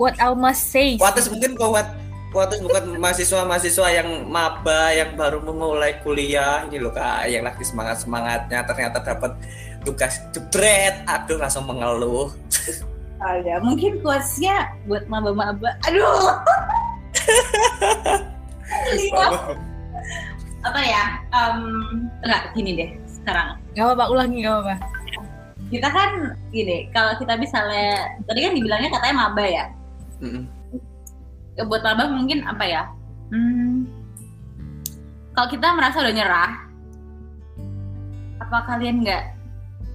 What 0.00 0.16
Alma 0.16 0.56
says. 0.56 0.96
Kuates 0.96 1.28
mungkin 1.28 1.52
kuat 1.56 1.84
kuates 2.32 2.64
bukan 2.64 2.96
mahasiswa-mahasiswa 2.96 3.86
yang 3.92 4.08
maba 4.26 4.90
yang 4.96 5.12
baru 5.14 5.44
memulai 5.44 6.00
kuliah 6.00 6.64
ini 6.64 6.80
loh 6.80 6.90
kak 6.90 7.28
yang 7.28 7.44
lagi 7.44 7.60
semangat 7.62 8.00
semangatnya 8.00 8.64
ternyata 8.64 9.04
dapat 9.04 9.36
tugas 9.84 10.18
jebret 10.32 11.04
aduh 11.04 11.36
langsung 11.36 11.68
mengeluh 11.68 12.32
Oh 13.22 13.38
ya, 13.46 13.62
mungkin 13.62 14.02
quotesnya 14.02 14.74
buat 14.90 15.06
maba-maba. 15.06 15.78
Aduh. 15.86 16.42
Apa 20.66 20.80
ya? 20.82 21.22
Um, 21.30 22.10
enggak 22.26 22.50
gini 22.58 22.74
deh 22.74 22.90
sekarang. 23.06 23.62
Gak 23.78 23.86
apa-apa, 23.86 24.04
ulangi 24.10 24.42
gak 24.42 24.58
apa-apa. 24.58 24.74
Kita 25.70 25.88
kan 25.94 26.34
gini, 26.50 26.90
kalau 26.90 27.14
kita 27.14 27.38
misalnya 27.38 28.10
tadi 28.26 28.42
kan 28.42 28.52
dibilangnya 28.58 28.90
katanya 28.90 29.14
maba 29.14 29.44
ya. 29.46 29.64
Mm-mm. 30.18 30.42
Ya, 30.42 30.61
Buat 31.64 31.82
maba 31.82 32.04
mungkin 32.08 32.42
apa 32.42 32.64
ya? 32.64 32.82
Hmm, 33.32 33.88
kalau 35.32 35.48
kita 35.48 35.72
merasa 35.72 36.04
udah 36.04 36.12
nyerah, 36.12 36.50
apa 38.38 38.58
kalian 38.68 39.00
nggak? 39.00 39.24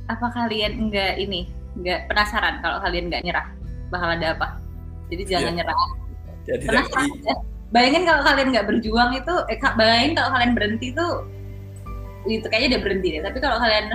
Apa 0.07 0.27
kalian 0.31 0.89
nggak 0.89 1.19
ini? 1.19 1.45
Nggak 1.77 2.09
penasaran 2.09 2.57
kalau 2.63 2.81
kalian 2.81 3.11
nggak 3.11 3.23
nyerah 3.23 3.47
bakal 3.87 4.09
ada 4.11 4.33
apa? 4.33 4.47
Jadi 5.07 5.23
jangan 5.27 5.53
Iya. 5.53 5.57
nyerah. 5.61 5.75
jadi 6.43 6.63
Penasaran 6.65 7.09
ya? 7.23 7.35
Bayangin 7.67 8.03
kalau 8.07 8.21
kalian 8.23 8.47
nggak 8.55 8.67
berjuang 8.71 9.11
itu, 9.11 9.33
eh, 9.51 9.59
Kak, 9.59 9.75
bayangin 9.75 10.15
kalau 10.15 10.29
kalian 10.31 10.51
berhenti 10.55 10.87
tuh, 10.95 11.27
itu 12.23 12.47
kayaknya 12.47 12.79
udah 12.79 12.81
berhenti 12.87 13.07
deh. 13.11 13.21
Tapi 13.27 13.37
kalau 13.43 13.57
kalian 13.59 13.85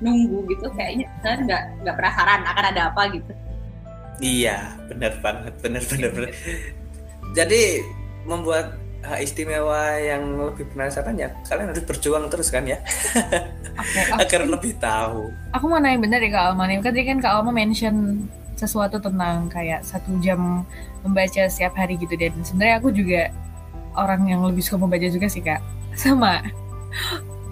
nunggu 0.00 0.38
gitu, 0.48 0.66
kayaknya 0.72 1.04
kalian 1.20 1.40
nggak 1.44 1.62
nggak 1.84 1.96
penasaran 2.00 2.40
akan 2.42 2.64
ada 2.74 2.82
apa 2.90 3.02
gitu. 3.12 3.32
iya 4.18 4.74
benar 4.90 5.14
banget 5.22 5.54
benar 5.62 5.78
benar 5.86 6.10
benar 6.10 6.30
jadi 7.36 7.84
membuat 8.28 8.76
hak 8.98 9.24
istimewa 9.24 9.94
yang 9.96 10.36
lebih 10.36 10.66
penasaran 10.74 11.14
ya 11.16 11.30
kalian 11.46 11.70
harus 11.70 11.86
berjuang 11.86 12.26
terus 12.28 12.50
kan 12.50 12.66
ya 12.66 12.82
Oke, 13.78 14.00
oke. 14.12 14.20
agar 14.20 14.42
lebih 14.44 14.72
tahu 14.82 15.30
Aku 15.54 15.64
mau 15.70 15.78
nanya 15.78 16.02
bener 16.02 16.20
ya 16.20 16.30
Kak 16.34 16.44
Alma 16.52 16.66
nih. 16.66 16.82
Kan 16.82 16.92
Tadi 16.92 17.00
kan 17.06 17.18
Kak 17.22 17.32
Alma 17.40 17.50
mention 17.54 18.26
sesuatu 18.58 18.98
tentang 18.98 19.46
kayak 19.46 19.86
satu 19.86 20.18
jam 20.18 20.66
membaca 21.06 21.46
setiap 21.46 21.78
hari 21.78 21.94
gitu 21.94 22.10
dan 22.18 22.34
sebenarnya 22.42 22.74
aku 22.82 22.90
juga 22.90 23.30
orang 23.94 24.26
yang 24.26 24.42
lebih 24.42 24.66
suka 24.66 24.82
membaca 24.82 25.06
juga 25.06 25.30
sih 25.30 25.40
Kak. 25.40 25.62
Sama. 26.02 26.42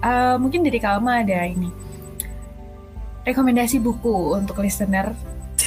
Eh, 0.03 0.35
mungkin 0.37 0.67
dari 0.67 0.77
Kak 0.77 0.99
Alma 0.99 1.23
ada 1.23 1.47
ini 1.47 1.71
rekomendasi 3.27 3.83
buku 3.83 4.35
untuk 4.39 4.63
listener 4.63 5.11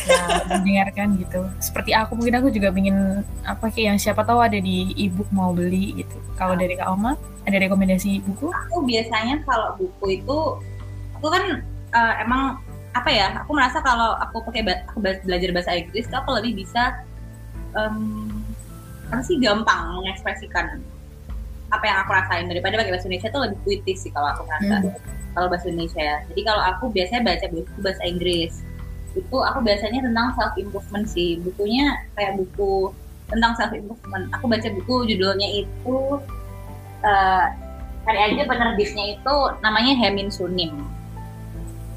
yang 0.07 0.47
mendengarkan 0.49 1.07
gitu. 1.19 1.41
Seperti 1.59 1.91
aku 1.93 2.17
mungkin 2.17 2.35
aku 2.39 2.49
juga 2.55 2.71
ingin 2.73 3.27
apa 3.43 3.69
kayak 3.69 3.87
yang 3.95 3.99
siapa 3.99 4.23
tahu 4.23 4.41
ada 4.41 4.57
di 4.57 4.95
ebook 4.97 5.29
mau 5.35 5.51
beli 5.51 6.05
gitu. 6.05 6.17
Kalau 6.39 6.55
dari 6.55 6.79
Kak 6.79 6.87
Alma 6.87 7.19
ada 7.45 7.57
rekomendasi 7.59 8.23
buku? 8.25 8.49
Aku 8.69 8.87
biasanya 8.87 9.43
kalau 9.45 9.75
buku 9.77 10.23
itu, 10.23 10.39
aku 11.19 11.27
kan 11.29 11.45
eh, 11.95 12.15
emang 12.23 12.63
apa 12.95 13.11
ya? 13.11 13.27
Aku 13.45 13.51
merasa 13.55 13.83
kalau 13.83 14.17
aku 14.19 14.47
pakai 14.51 14.63
aku 14.87 14.99
belajar 15.03 15.51
bahasa 15.55 15.77
Inggris, 15.77 16.07
tuh 16.09 16.19
aku 16.23 16.39
lebih 16.39 16.65
bisa 16.65 17.03
em, 17.75 18.31
apa 19.11 19.23
sih 19.27 19.39
gampang 19.43 19.99
mengekspresikan 19.99 20.79
apa 21.71 21.85
yang 21.87 22.03
aku 22.03 22.11
rasain 22.15 22.47
daripada 22.51 22.79
pakai 22.79 22.91
bahasa 22.95 23.07
Indonesia 23.07 23.31
itu 23.31 23.41
lebih 23.43 23.59
puitis 23.63 23.99
sih 24.03 24.11
kalau 24.11 24.35
aku 24.35 24.43
merasa 24.47 24.75
kalau 25.31 25.47
bahasa 25.47 25.67
Indonesia 25.71 26.03
ya. 26.03 26.17
Jadi 26.31 26.41
kalau 26.43 26.63
aku 26.63 26.85
biasanya 26.91 27.23
baca 27.23 27.47
buku 27.51 27.79
bahasa 27.83 28.03
Inggris 28.03 28.63
itu 29.19 29.37
aku 29.43 29.59
biasanya 29.67 30.07
tentang 30.07 30.31
self 30.39 30.55
improvement 30.55 31.07
sih 31.07 31.43
bukunya 31.43 31.99
kayak 32.15 32.39
buku 32.39 32.95
tentang 33.31 33.55
self 33.59 33.75
improvement. 33.75 34.31
Aku 34.39 34.47
baca 34.47 34.69
buku 34.71 34.95
judulnya 35.11 35.49
itu 35.51 35.99
eh 37.01 37.47
cari 38.07 38.21
aja 38.33 38.43
penerbitnya 38.49 39.19
itu 39.19 39.37
namanya 39.63 39.93
Hemin 39.99 40.31
Sunim. 40.33 40.87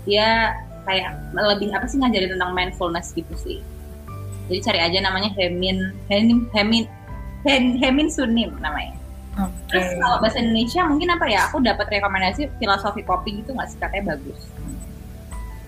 Dia 0.04 0.58
kayak 0.84 1.16
lebih 1.32 1.72
apa 1.72 1.88
sih 1.88 1.98
ngajarin 2.02 2.36
tentang 2.36 2.52
mindfulness 2.52 3.16
gitu 3.16 3.34
sih. 3.40 3.60
Jadi 4.52 4.60
cari 4.60 4.80
aja 4.84 5.00
namanya 5.00 5.32
Hemin 5.38 5.96
Hemin 6.12 6.50
Hemin 6.52 6.86
Hem- 7.48 7.78
Hemin 7.80 8.10
Sunim 8.12 8.52
namanya. 8.60 8.96
Oke. 9.40 9.74
Terus 9.74 9.98
kalau 9.98 10.22
bahasa 10.22 10.38
Indonesia 10.44 10.86
mungkin 10.86 11.10
apa 11.10 11.26
ya? 11.26 11.50
Aku 11.50 11.58
dapat 11.64 11.90
rekomendasi 11.90 12.52
filosofi 12.62 13.02
kopi 13.02 13.42
gitu 13.42 13.56
nggak 13.56 13.70
sih 13.72 13.80
katanya 13.82 14.14
bagus. 14.14 14.40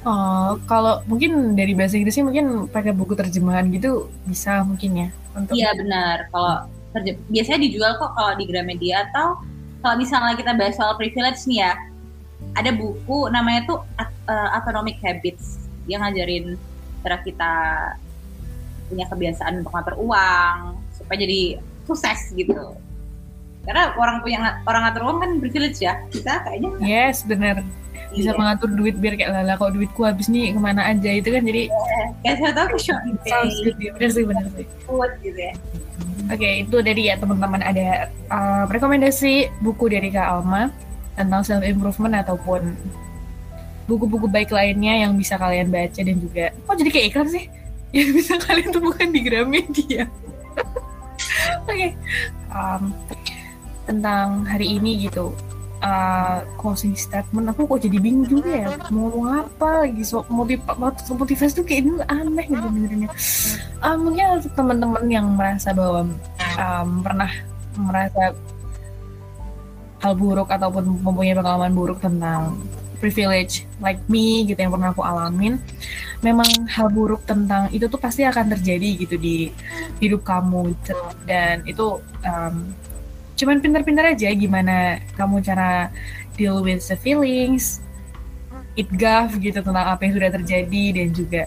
Oh, 0.05 0.61
kalau 0.69 1.01
mungkin 1.09 1.57
dari 1.57 1.73
bahasa 1.73 1.97
Inggrisnya 1.97 2.29
mungkin 2.29 2.69
pakai 2.69 2.93
buku 2.93 3.17
terjemahan 3.17 3.65
gitu 3.73 4.05
bisa 4.29 4.61
mungkin 4.61 4.91
ya 5.01 5.09
untuk 5.33 5.57
Iya 5.57 5.73
benar. 5.73 6.29
Kalau 6.29 6.69
biasanya 7.33 7.59
dijual 7.65 7.97
kok 7.97 8.13
kalau 8.13 8.37
di 8.37 8.45
Gramedia 8.45 9.09
atau 9.09 9.41
kalau 9.81 9.97
misalnya 9.97 10.37
kita 10.37 10.53
bahas 10.53 10.77
soal 10.77 10.93
privilege 10.93 11.41
nih 11.49 11.65
ya, 11.65 11.73
ada 12.53 12.69
buku 12.69 13.33
namanya 13.33 13.65
tuh 13.65 13.79
At- 13.97 14.13
eh, 14.29 15.01
Habits. 15.01 15.65
Dia 15.89 15.97
ngajarin 15.97 16.53
cara 17.01 17.17
kita 17.25 17.53
punya 18.93 19.09
kebiasaan 19.09 19.65
untuk 19.65 19.73
ngatur 19.73 19.97
uang 19.97 20.77
supaya 20.93 21.17
jadi 21.17 21.57
sukses 21.89 22.29
gitu. 22.37 22.77
Karena 23.65 23.97
orang 23.97 24.21
punya 24.21 24.61
orang 24.69 24.81
ngatur 24.85 25.01
uang 25.09 25.17
kan 25.21 25.31
privilege 25.41 25.81
ya. 25.81 25.99
Kita 26.13 26.45
kayaknya 26.45 26.69
Yes, 26.79 27.25
bener 27.25 27.65
bisa 28.15 28.31
iya. 28.31 28.39
mengatur 28.39 28.69
duit 28.71 28.95
biar 28.95 29.19
kayak 29.19 29.31
lala 29.35 29.53
kalau 29.59 29.75
duitku 29.75 30.01
habis 30.07 30.31
nih 30.31 30.55
ke 30.55 30.59
mana 30.59 30.87
aja 30.87 31.11
itu 31.11 31.27
kan 31.27 31.43
jadi 31.43 31.67
kayak 32.23 32.37
saya 32.39 32.51
tahu 32.55 32.67
ke 32.71 32.77
shopping 32.79 33.17
sounds 33.27 33.57
good 33.59 33.77
ya. 33.77 33.91
bener 33.91 34.09
sih 34.09 34.23
bener 34.23 34.45
sih. 34.55 34.65
gitu 35.21 35.39
ya. 35.39 35.53
Oke, 36.25 36.65
itu 36.65 36.77
dari 36.81 37.05
ya 37.05 37.21
teman-teman 37.21 37.61
ada 37.61 38.09
uh, 38.33 38.65
rekomendasi 38.65 39.61
buku 39.61 39.93
dari 39.93 40.09
Kak 40.09 40.25
Alma 40.25 40.73
tentang 41.13 41.45
self 41.45 41.61
improvement 41.61 42.17
ataupun 42.17 42.73
buku-buku 43.85 44.25
baik 44.25 44.49
lainnya 44.49 45.05
yang 45.05 45.13
bisa 45.13 45.37
kalian 45.37 45.69
baca 45.69 46.01
dan 46.01 46.17
juga 46.17 46.49
oh 46.65 46.73
jadi 46.73 46.89
kayak 46.89 47.05
iklan 47.13 47.29
sih 47.29 47.45
yang 47.95 48.09
bisa 48.17 48.33
kalian 48.41 48.73
temukan 48.73 49.07
di 49.11 49.21
Gramedia. 49.21 50.03
Oke, 51.65 51.67
okay. 51.67 51.89
um, 52.49 52.91
tentang 53.85 54.43
hari 54.45 54.77
ini 54.77 55.07
gitu. 55.07 55.31
Uh, 55.85 56.41
closing 56.57 56.97
statement 56.97 57.45
aku 57.51 57.69
kok 57.69 57.85
jadi 57.85 57.97
bingung 58.01 58.25
juga 58.25 58.51
ya. 58.51 58.69
Mau 58.89 59.11
ngomong 59.11 59.45
apa 59.45 59.85
lagi? 59.85 60.01
So, 60.01 60.25
motiv 60.33 60.65
motivasi 61.13 61.61
tuh 61.61 61.65
kayak 61.67 61.81
ini 61.85 61.91
aneh 62.09 62.45
gitu 62.49 62.67
dengernya 62.73 63.09
uh, 63.85 63.97
mungkin 63.97 64.41
untuk 64.41 64.53
teman-teman 64.57 65.05
yang 65.05 65.27
merasa 65.37 65.69
bahwa 65.71 66.09
um, 66.57 66.89
pernah 67.05 67.31
merasa 67.77 68.33
hal 70.01 70.13
buruk 70.17 70.49
ataupun 70.49 71.01
mempunyai 71.01 71.37
pengalaman 71.37 71.73
buruk 71.73 71.99
tentang 72.01 72.57
privilege 72.97 73.67
like 73.83 73.99
me 74.09 74.47
gitu 74.47 74.57
yang 74.57 74.73
pernah 74.73 74.89
aku 74.89 75.03
alamin. 75.05 75.61
Memang 76.23 76.47
hal 76.71 76.89
buruk 76.89 77.21
tentang 77.27 77.69
itu 77.69 77.85
tuh 77.85 78.01
pasti 78.01 78.25
akan 78.25 78.57
terjadi 78.57 79.05
gitu 79.05 79.15
di 79.19 79.53
hidup 80.01 80.25
kamu 80.25 80.73
dan 81.29 81.61
itu 81.69 82.01
um, 82.25 82.73
cuman 83.35 83.59
pintar-pintar 83.59 84.15
aja 84.15 84.31
gimana 84.31 85.03
kamu 85.19 85.43
cara 85.43 85.91
deal 86.39 86.63
with 86.63 86.83
the 86.87 86.97
feelings 86.99 87.83
it 88.75 88.87
gaf 88.95 89.31
gitu 89.39 89.63
tentang 89.63 89.85
apa 89.87 90.03
yang 90.03 90.13
sudah 90.19 90.31
terjadi 90.35 90.83
dan 90.99 91.07
juga 91.15 91.43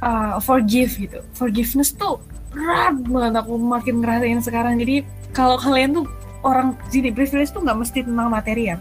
uh, 0.00 0.40
forgive 0.40 0.92
gitu. 0.96 1.18
Forgiveness 1.36 1.92
tuh 1.94 2.20
berat 2.52 2.96
banget 3.04 3.34
aku 3.44 3.52
makin 3.60 4.00
ngerasain 4.00 4.40
sekarang. 4.40 4.80
Jadi 4.80 5.04
kalau 5.36 5.60
kalian 5.60 6.02
tuh 6.02 6.06
orang 6.40 6.78
sini 6.88 7.12
privilege 7.12 7.52
tuh 7.52 7.60
nggak 7.60 7.78
mesti 7.84 8.00
tentang 8.04 8.28
materi 8.32 8.72
ya. 8.72 8.76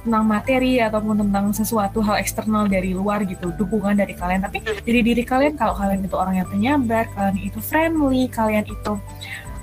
Tentang 0.00 0.24
materi 0.24 0.80
ataupun 0.80 1.20
tentang 1.20 1.52
sesuatu 1.52 2.00
hal 2.00 2.16
eksternal 2.16 2.64
dari 2.64 2.96
luar 2.96 3.28
gitu 3.28 3.52
dukungan 3.60 4.00
dari 4.00 4.16
kalian. 4.16 4.40
Tapi 4.40 4.64
dari 4.64 5.00
diri 5.04 5.22
kalian 5.22 5.54
kalau 5.60 5.76
kalian 5.76 6.00
itu 6.00 6.16
orang 6.16 6.40
yang 6.40 6.48
penyabar 6.48 7.04
kalian 7.12 7.36
itu 7.44 7.60
friendly 7.60 8.24
kalian 8.32 8.64
itu 8.64 8.96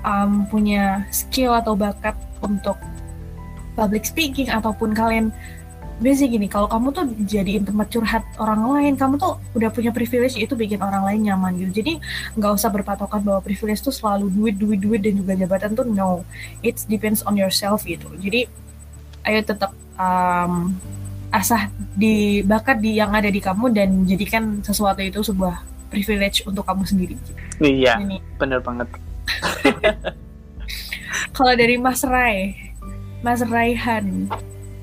um, 0.02 0.46
punya 0.50 1.06
skill 1.10 1.54
atau 1.56 1.74
bakat 1.74 2.14
untuk 2.42 2.78
public 3.78 4.04
speaking 4.06 4.50
ataupun 4.50 4.94
kalian 4.94 5.30
basic 5.98 6.30
gini 6.30 6.46
kalau 6.46 6.70
kamu 6.70 6.94
tuh 6.94 7.10
jadiin 7.26 7.66
tempat 7.66 7.90
curhat 7.90 8.22
orang 8.38 8.62
lain 8.70 8.94
kamu 8.94 9.18
tuh 9.18 9.34
udah 9.58 9.66
punya 9.74 9.90
privilege 9.90 10.38
itu 10.38 10.54
bikin 10.54 10.78
orang 10.78 11.02
lain 11.02 11.26
nyaman 11.26 11.58
gitu 11.58 11.82
jadi 11.82 11.98
nggak 12.38 12.54
usah 12.54 12.70
berpatokan 12.70 13.18
bahwa 13.26 13.42
privilege 13.42 13.82
tuh 13.82 13.90
selalu 13.90 14.30
duit 14.30 14.54
duit 14.54 14.78
duit 14.78 15.02
dan 15.02 15.18
juga 15.18 15.34
jabatan 15.34 15.74
tuh 15.74 15.86
no 15.90 16.22
it 16.62 16.78
depends 16.86 17.26
on 17.26 17.34
yourself 17.34 17.82
gitu 17.82 18.06
jadi 18.22 18.46
ayo 19.26 19.42
tetap 19.42 19.74
um, 19.98 20.78
asah 21.28 21.68
di 21.92 22.40
bakat 22.46 22.80
di 22.80 22.96
yang 22.96 23.12
ada 23.12 23.28
di 23.28 23.42
kamu 23.42 23.74
dan 23.74 24.06
jadikan 24.06 24.62
sesuatu 24.64 25.02
itu 25.02 25.20
sebuah 25.20 25.60
privilege 25.88 26.44
untuk 26.44 26.64
kamu 26.64 26.84
sendiri. 26.84 27.16
Iya, 27.60 28.00
bener 28.36 28.60
banget. 28.60 28.88
Kalau 31.36 31.54
dari 31.54 31.78
Mas 31.78 32.02
Rai, 32.02 32.54
Mas 33.22 33.40
Raihan, 33.42 34.26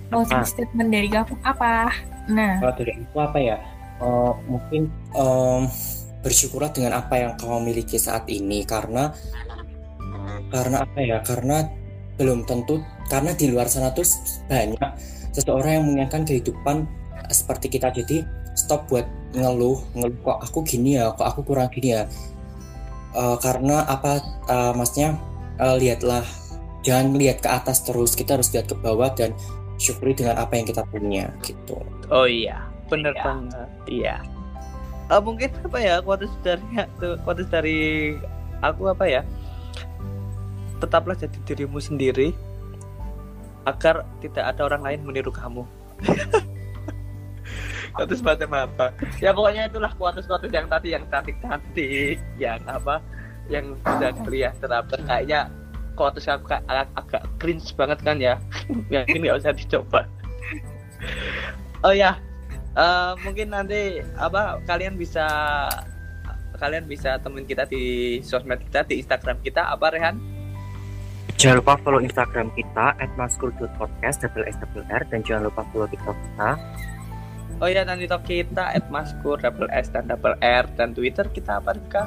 closing 0.09 0.41
ah. 0.41 0.47
statement 0.47 0.89
dari 0.91 1.07
kamu 1.11 1.35
apa? 1.43 1.91
Nah, 2.31 2.63
kalau 2.63 2.75
dari 2.79 2.91
aku 2.95 3.17
apa 3.21 3.37
ya? 3.37 3.57
Uh, 4.01 4.33
mungkin 4.49 4.91
um, 5.15 5.69
bersyukurlah 6.25 6.73
dengan 6.73 6.99
apa 6.99 7.15
yang 7.15 7.31
kamu 7.39 7.71
miliki 7.71 7.95
saat 7.95 8.27
ini 8.27 8.67
karena 8.67 9.13
karena 10.49 10.83
apa 10.83 10.99
ya? 10.99 11.17
Karena 11.21 11.63
belum 12.15 12.47
tentu 12.47 12.79
karena 13.11 13.35
di 13.35 13.51
luar 13.51 13.67
sana 13.67 13.91
tuh 13.91 14.07
banyak 14.47 14.79
seseorang 15.35 15.79
yang 15.79 15.85
menginginkan 15.85 16.23
kehidupan 16.23 16.87
seperti 17.27 17.67
kita 17.67 17.91
jadi 17.91 18.23
stop 18.55 18.87
buat 18.87 19.03
ngeluh 19.35 19.83
ngeluh 19.93 20.19
kok 20.23 20.39
aku 20.47 20.63
gini 20.63 20.95
ya 20.95 21.11
kok 21.11 21.27
aku 21.27 21.43
kurang 21.43 21.67
gini 21.75 21.91
ya 21.91 22.07
uh, 23.15 23.37
karena 23.39 23.87
apa 23.87 24.19
uh, 24.51 24.71
maksudnya 24.75 25.15
uh, 25.57 25.79
lihatlah 25.79 26.21
jangan 26.85 27.17
lihat 27.17 27.41
ke 27.41 27.49
atas 27.49 27.81
terus 27.81 28.13
kita 28.13 28.37
harus 28.37 28.51
lihat 28.53 28.69
ke 28.69 28.75
bawah 28.77 29.09
dan 29.15 29.33
syukuri 29.81 30.13
dengan 30.13 30.37
apa 30.37 30.55
yang 30.55 30.67
kita 30.67 30.83
punya 30.87 31.31
gitu. 31.41 31.79
Oh 32.11 32.29
iya 32.29 32.61
bener 32.91 33.15
ya. 33.17 33.23
banget 33.23 33.69
iya. 33.89 34.15
Uh, 35.09 35.21
mungkin 35.21 35.49
apa 35.65 35.77
ya 35.81 35.95
kuatus 36.03 36.31
dari 36.45 36.65
kuatus 37.25 37.47
dari 37.49 37.79
aku 38.61 38.91
apa 38.91 39.05
ya? 39.07 39.21
Tetaplah 40.83 41.15
jadi 41.17 41.39
dirimu 41.47 41.79
sendiri 41.79 42.35
agar 43.65 44.05
tidak 44.21 44.45
ada 44.45 44.61
orang 44.69 44.85
lain 44.85 45.01
meniru 45.01 45.33
kamu 45.33 45.65
kuatus 47.95 48.19
macam 48.19 48.51
apa 48.53 48.91
ya 49.23 49.31
pokoknya 49.31 49.71
itulah 49.71 49.91
kuatus 49.95 50.27
kuatus 50.27 50.51
yang 50.51 50.67
tadi 50.67 50.91
yang 50.91 51.03
cantik 51.07 51.39
cantik 51.39 52.19
yang 52.35 52.59
apa 52.67 52.99
yang 53.47 53.77
sudah 53.85 54.11
kalian 54.25 54.53
terapkan 54.57 55.01
kayaknya 55.05 55.39
kuatus 55.95 56.27
agak, 56.27 56.59
agak 56.67 57.23
cringe 57.39 57.71
banget 57.79 57.99
kan 58.03 58.17
ya. 58.19 58.35
Mungkin 58.91 59.23
nggak 59.23 59.39
usah 59.39 59.55
dicoba. 59.55 60.03
Oh 61.87 61.95
ya 61.95 62.19
uh, 62.75 63.13
mungkin 63.23 63.53
nanti 63.53 64.03
apa 64.19 64.59
kalian 64.67 64.99
bisa 64.99 65.25
kalian 66.55 66.87
bisa 66.87 67.19
temuin 67.19 67.45
kita 67.45 67.67
di 67.67 68.17
sosmed 68.23 68.59
kita 68.71 68.87
di 68.87 69.03
Instagram 69.03 69.37
kita. 69.43 69.71
Apa 69.75 69.91
Rehan? 69.91 70.17
Jangan 71.35 71.59
lupa 71.59 71.75
follow 71.83 71.99
Instagram 71.99 72.47
kita 72.55 72.95
@maskur.podcast 73.19 74.23
double 74.23 74.47
s 74.47 74.55
double 74.55 74.87
r 74.87 75.03
dan 75.11 75.19
jangan 75.21 75.51
lupa 75.51 75.67
follow 75.69 75.87
TikTok 75.91 76.15
kita 76.15 76.49
Oh 77.65 77.69
iya 77.73 77.81
dan 77.81 77.97
TikTok 77.97 78.29
kita 78.29 78.77
@maskur 78.93 79.41
double 79.41 79.65
S 79.73 79.89
dan 79.89 80.05
double 80.05 80.37
R 80.37 80.69
dan 80.77 80.93
Twitter 80.93 81.25
kita 81.33 81.57
apa 81.57 81.73
Rika? 81.73 82.05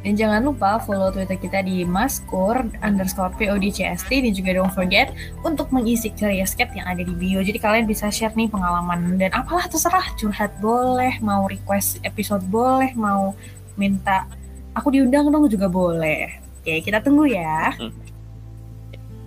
Dan 0.00 0.16
jangan 0.16 0.40
lupa 0.40 0.80
follow 0.80 1.12
Twitter 1.12 1.36
kita 1.36 1.60
di 1.60 1.84
maskur 1.84 2.56
underscore 2.80 3.36
PODCST 3.36 4.08
dan 4.08 4.32
juga 4.32 4.56
don't 4.56 4.72
forget 4.72 5.12
untuk 5.44 5.68
mengisi 5.68 6.08
ceria 6.16 6.48
sket 6.48 6.72
yang 6.72 6.88
ada 6.88 7.04
di 7.04 7.12
bio. 7.12 7.44
Jadi 7.44 7.60
kalian 7.60 7.84
bisa 7.84 8.08
share 8.08 8.32
nih 8.32 8.48
pengalaman 8.48 9.20
dan 9.20 9.36
apalah 9.36 9.68
terserah 9.68 10.16
curhat 10.16 10.56
boleh, 10.64 11.20
mau 11.20 11.44
request 11.44 12.00
episode 12.00 12.40
boleh, 12.48 12.96
mau 12.96 13.36
minta 13.76 14.24
aku 14.72 14.96
diundang 14.96 15.28
dong 15.28 15.44
juga 15.52 15.68
boleh. 15.68 16.40
Oke 16.64 16.80
kita 16.80 17.04
tunggu 17.04 17.28
ya. 17.28 17.76
Hmm. 17.76 17.92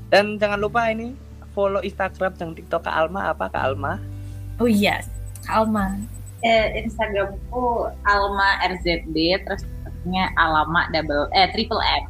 Dan 0.10 0.42
jangan 0.42 0.58
lupa 0.58 0.90
ini 0.90 1.14
follow 1.54 1.86
Instagram 1.86 2.34
dan 2.42 2.58
TikTok 2.58 2.90
Kak 2.90 2.96
Alma 3.06 3.30
apa 3.30 3.54
Kak 3.54 3.70
Alma? 3.70 4.11
Oh 4.62 4.70
iya, 4.70 5.02
Alma. 5.50 5.98
Eh, 6.46 6.86
Instagramku 6.86 7.90
Alma 8.06 8.62
RZB 8.70 9.42
terus 9.42 9.66
nya 10.06 10.30
Alama 10.38 10.86
double 10.94 11.34
eh 11.34 11.50
triple 11.50 11.82
M. 11.82 12.06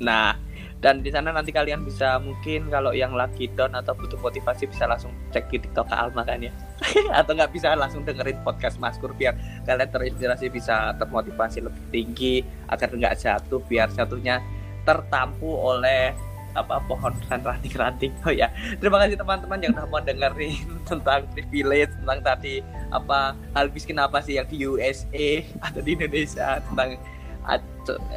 Nah, 0.00 0.40
dan 0.80 1.04
di 1.04 1.12
sana 1.12 1.36
nanti 1.36 1.52
kalian 1.52 1.84
bisa 1.84 2.16
mungkin 2.16 2.72
kalau 2.72 2.96
yang 2.96 3.12
lagi 3.12 3.52
down 3.52 3.76
atau 3.76 3.92
butuh 3.92 4.16
motivasi 4.24 4.72
bisa 4.72 4.88
langsung 4.88 5.12
cek 5.36 5.52
di 5.52 5.60
TikTok 5.60 5.92
Alma 5.92 6.24
kan 6.24 6.40
ya. 6.40 6.52
atau 7.20 7.36
nggak 7.36 7.52
bisa 7.52 7.76
langsung 7.76 8.00
dengerin 8.00 8.40
podcast 8.40 8.80
Maskur 8.80 9.12
biar 9.12 9.36
kalian 9.68 9.92
terinspirasi 9.92 10.48
bisa 10.48 10.96
termotivasi 10.96 11.60
lebih 11.60 11.84
tinggi 11.92 12.40
agar 12.72 12.88
nggak 12.88 13.20
jatuh 13.20 13.60
biar 13.68 13.92
jatuhnya 13.92 14.40
tertampu 14.88 15.52
oleh 15.52 16.16
apa 16.54 16.82
pohon 16.86 17.14
dan 17.28 17.40
ranting-ranting. 17.42 18.12
Oh 18.26 18.32
ya 18.34 18.50
terima 18.78 19.02
kasih 19.02 19.16
teman-teman 19.18 19.58
yang 19.62 19.72
udah 19.76 19.86
mau 19.88 20.02
dengerin 20.02 20.66
tentang 20.90 21.26
privilege 21.34 21.92
tentang 22.02 22.20
tadi 22.22 22.54
apa 22.90 23.38
hal 23.54 23.66
miskin 23.70 23.98
apa 23.98 24.18
sih 24.22 24.38
yang 24.38 24.46
di 24.50 24.66
USA 24.66 25.28
atau 25.62 25.80
di 25.80 25.94
Indonesia 25.94 26.58
tentang 26.70 26.98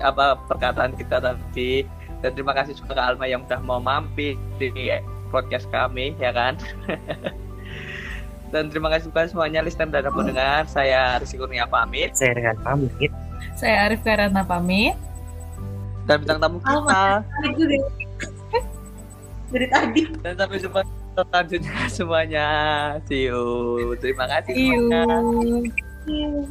apa 0.01 0.37
perkataan 0.49 0.93
kita 0.97 1.21
tadi. 1.21 1.87
Dan 2.23 2.39
terima 2.39 2.55
kasih 2.55 2.79
juga 2.79 2.95
ke 2.95 3.03
Alma 3.03 3.27
yang 3.27 3.43
udah 3.43 3.59
mau 3.59 3.83
mampir 3.83 4.39
di 4.55 4.71
podcast 5.27 5.67
kami 5.67 6.15
ya 6.21 6.31
kan? 6.31 6.55
Dan 8.53 8.69
terima 8.69 8.93
kasih 8.93 9.09
juga 9.09 9.25
semuanya 9.25 9.65
listener 9.65 10.05
dan 10.05 10.13
pendengar. 10.13 10.69
Saya 10.69 11.17
Rizky 11.17 11.41
Kurnia 11.41 11.65
pamit. 11.65 12.13
Saya 12.13 12.37
Rehan 12.37 12.57
pamit. 12.61 13.09
Saya 13.57 13.89
Arif 13.89 14.05
Karana 14.05 14.45
pamit. 14.45 14.93
Dan 16.05 16.21
bintang 16.21 16.37
tamu 16.37 16.61
kita 16.61 18.02
dari 19.53 19.67
tadi. 19.69 20.01
Dan 20.25 20.33
sampai 20.33 20.57
jumpa 20.57 20.81
selanjutnya 21.13 21.85
semuanya. 21.87 22.47
See 23.05 23.29
you. 23.29 23.93
Terima 24.01 24.25
kasih. 24.25 24.53
See 24.57 26.17
you. 26.17 26.49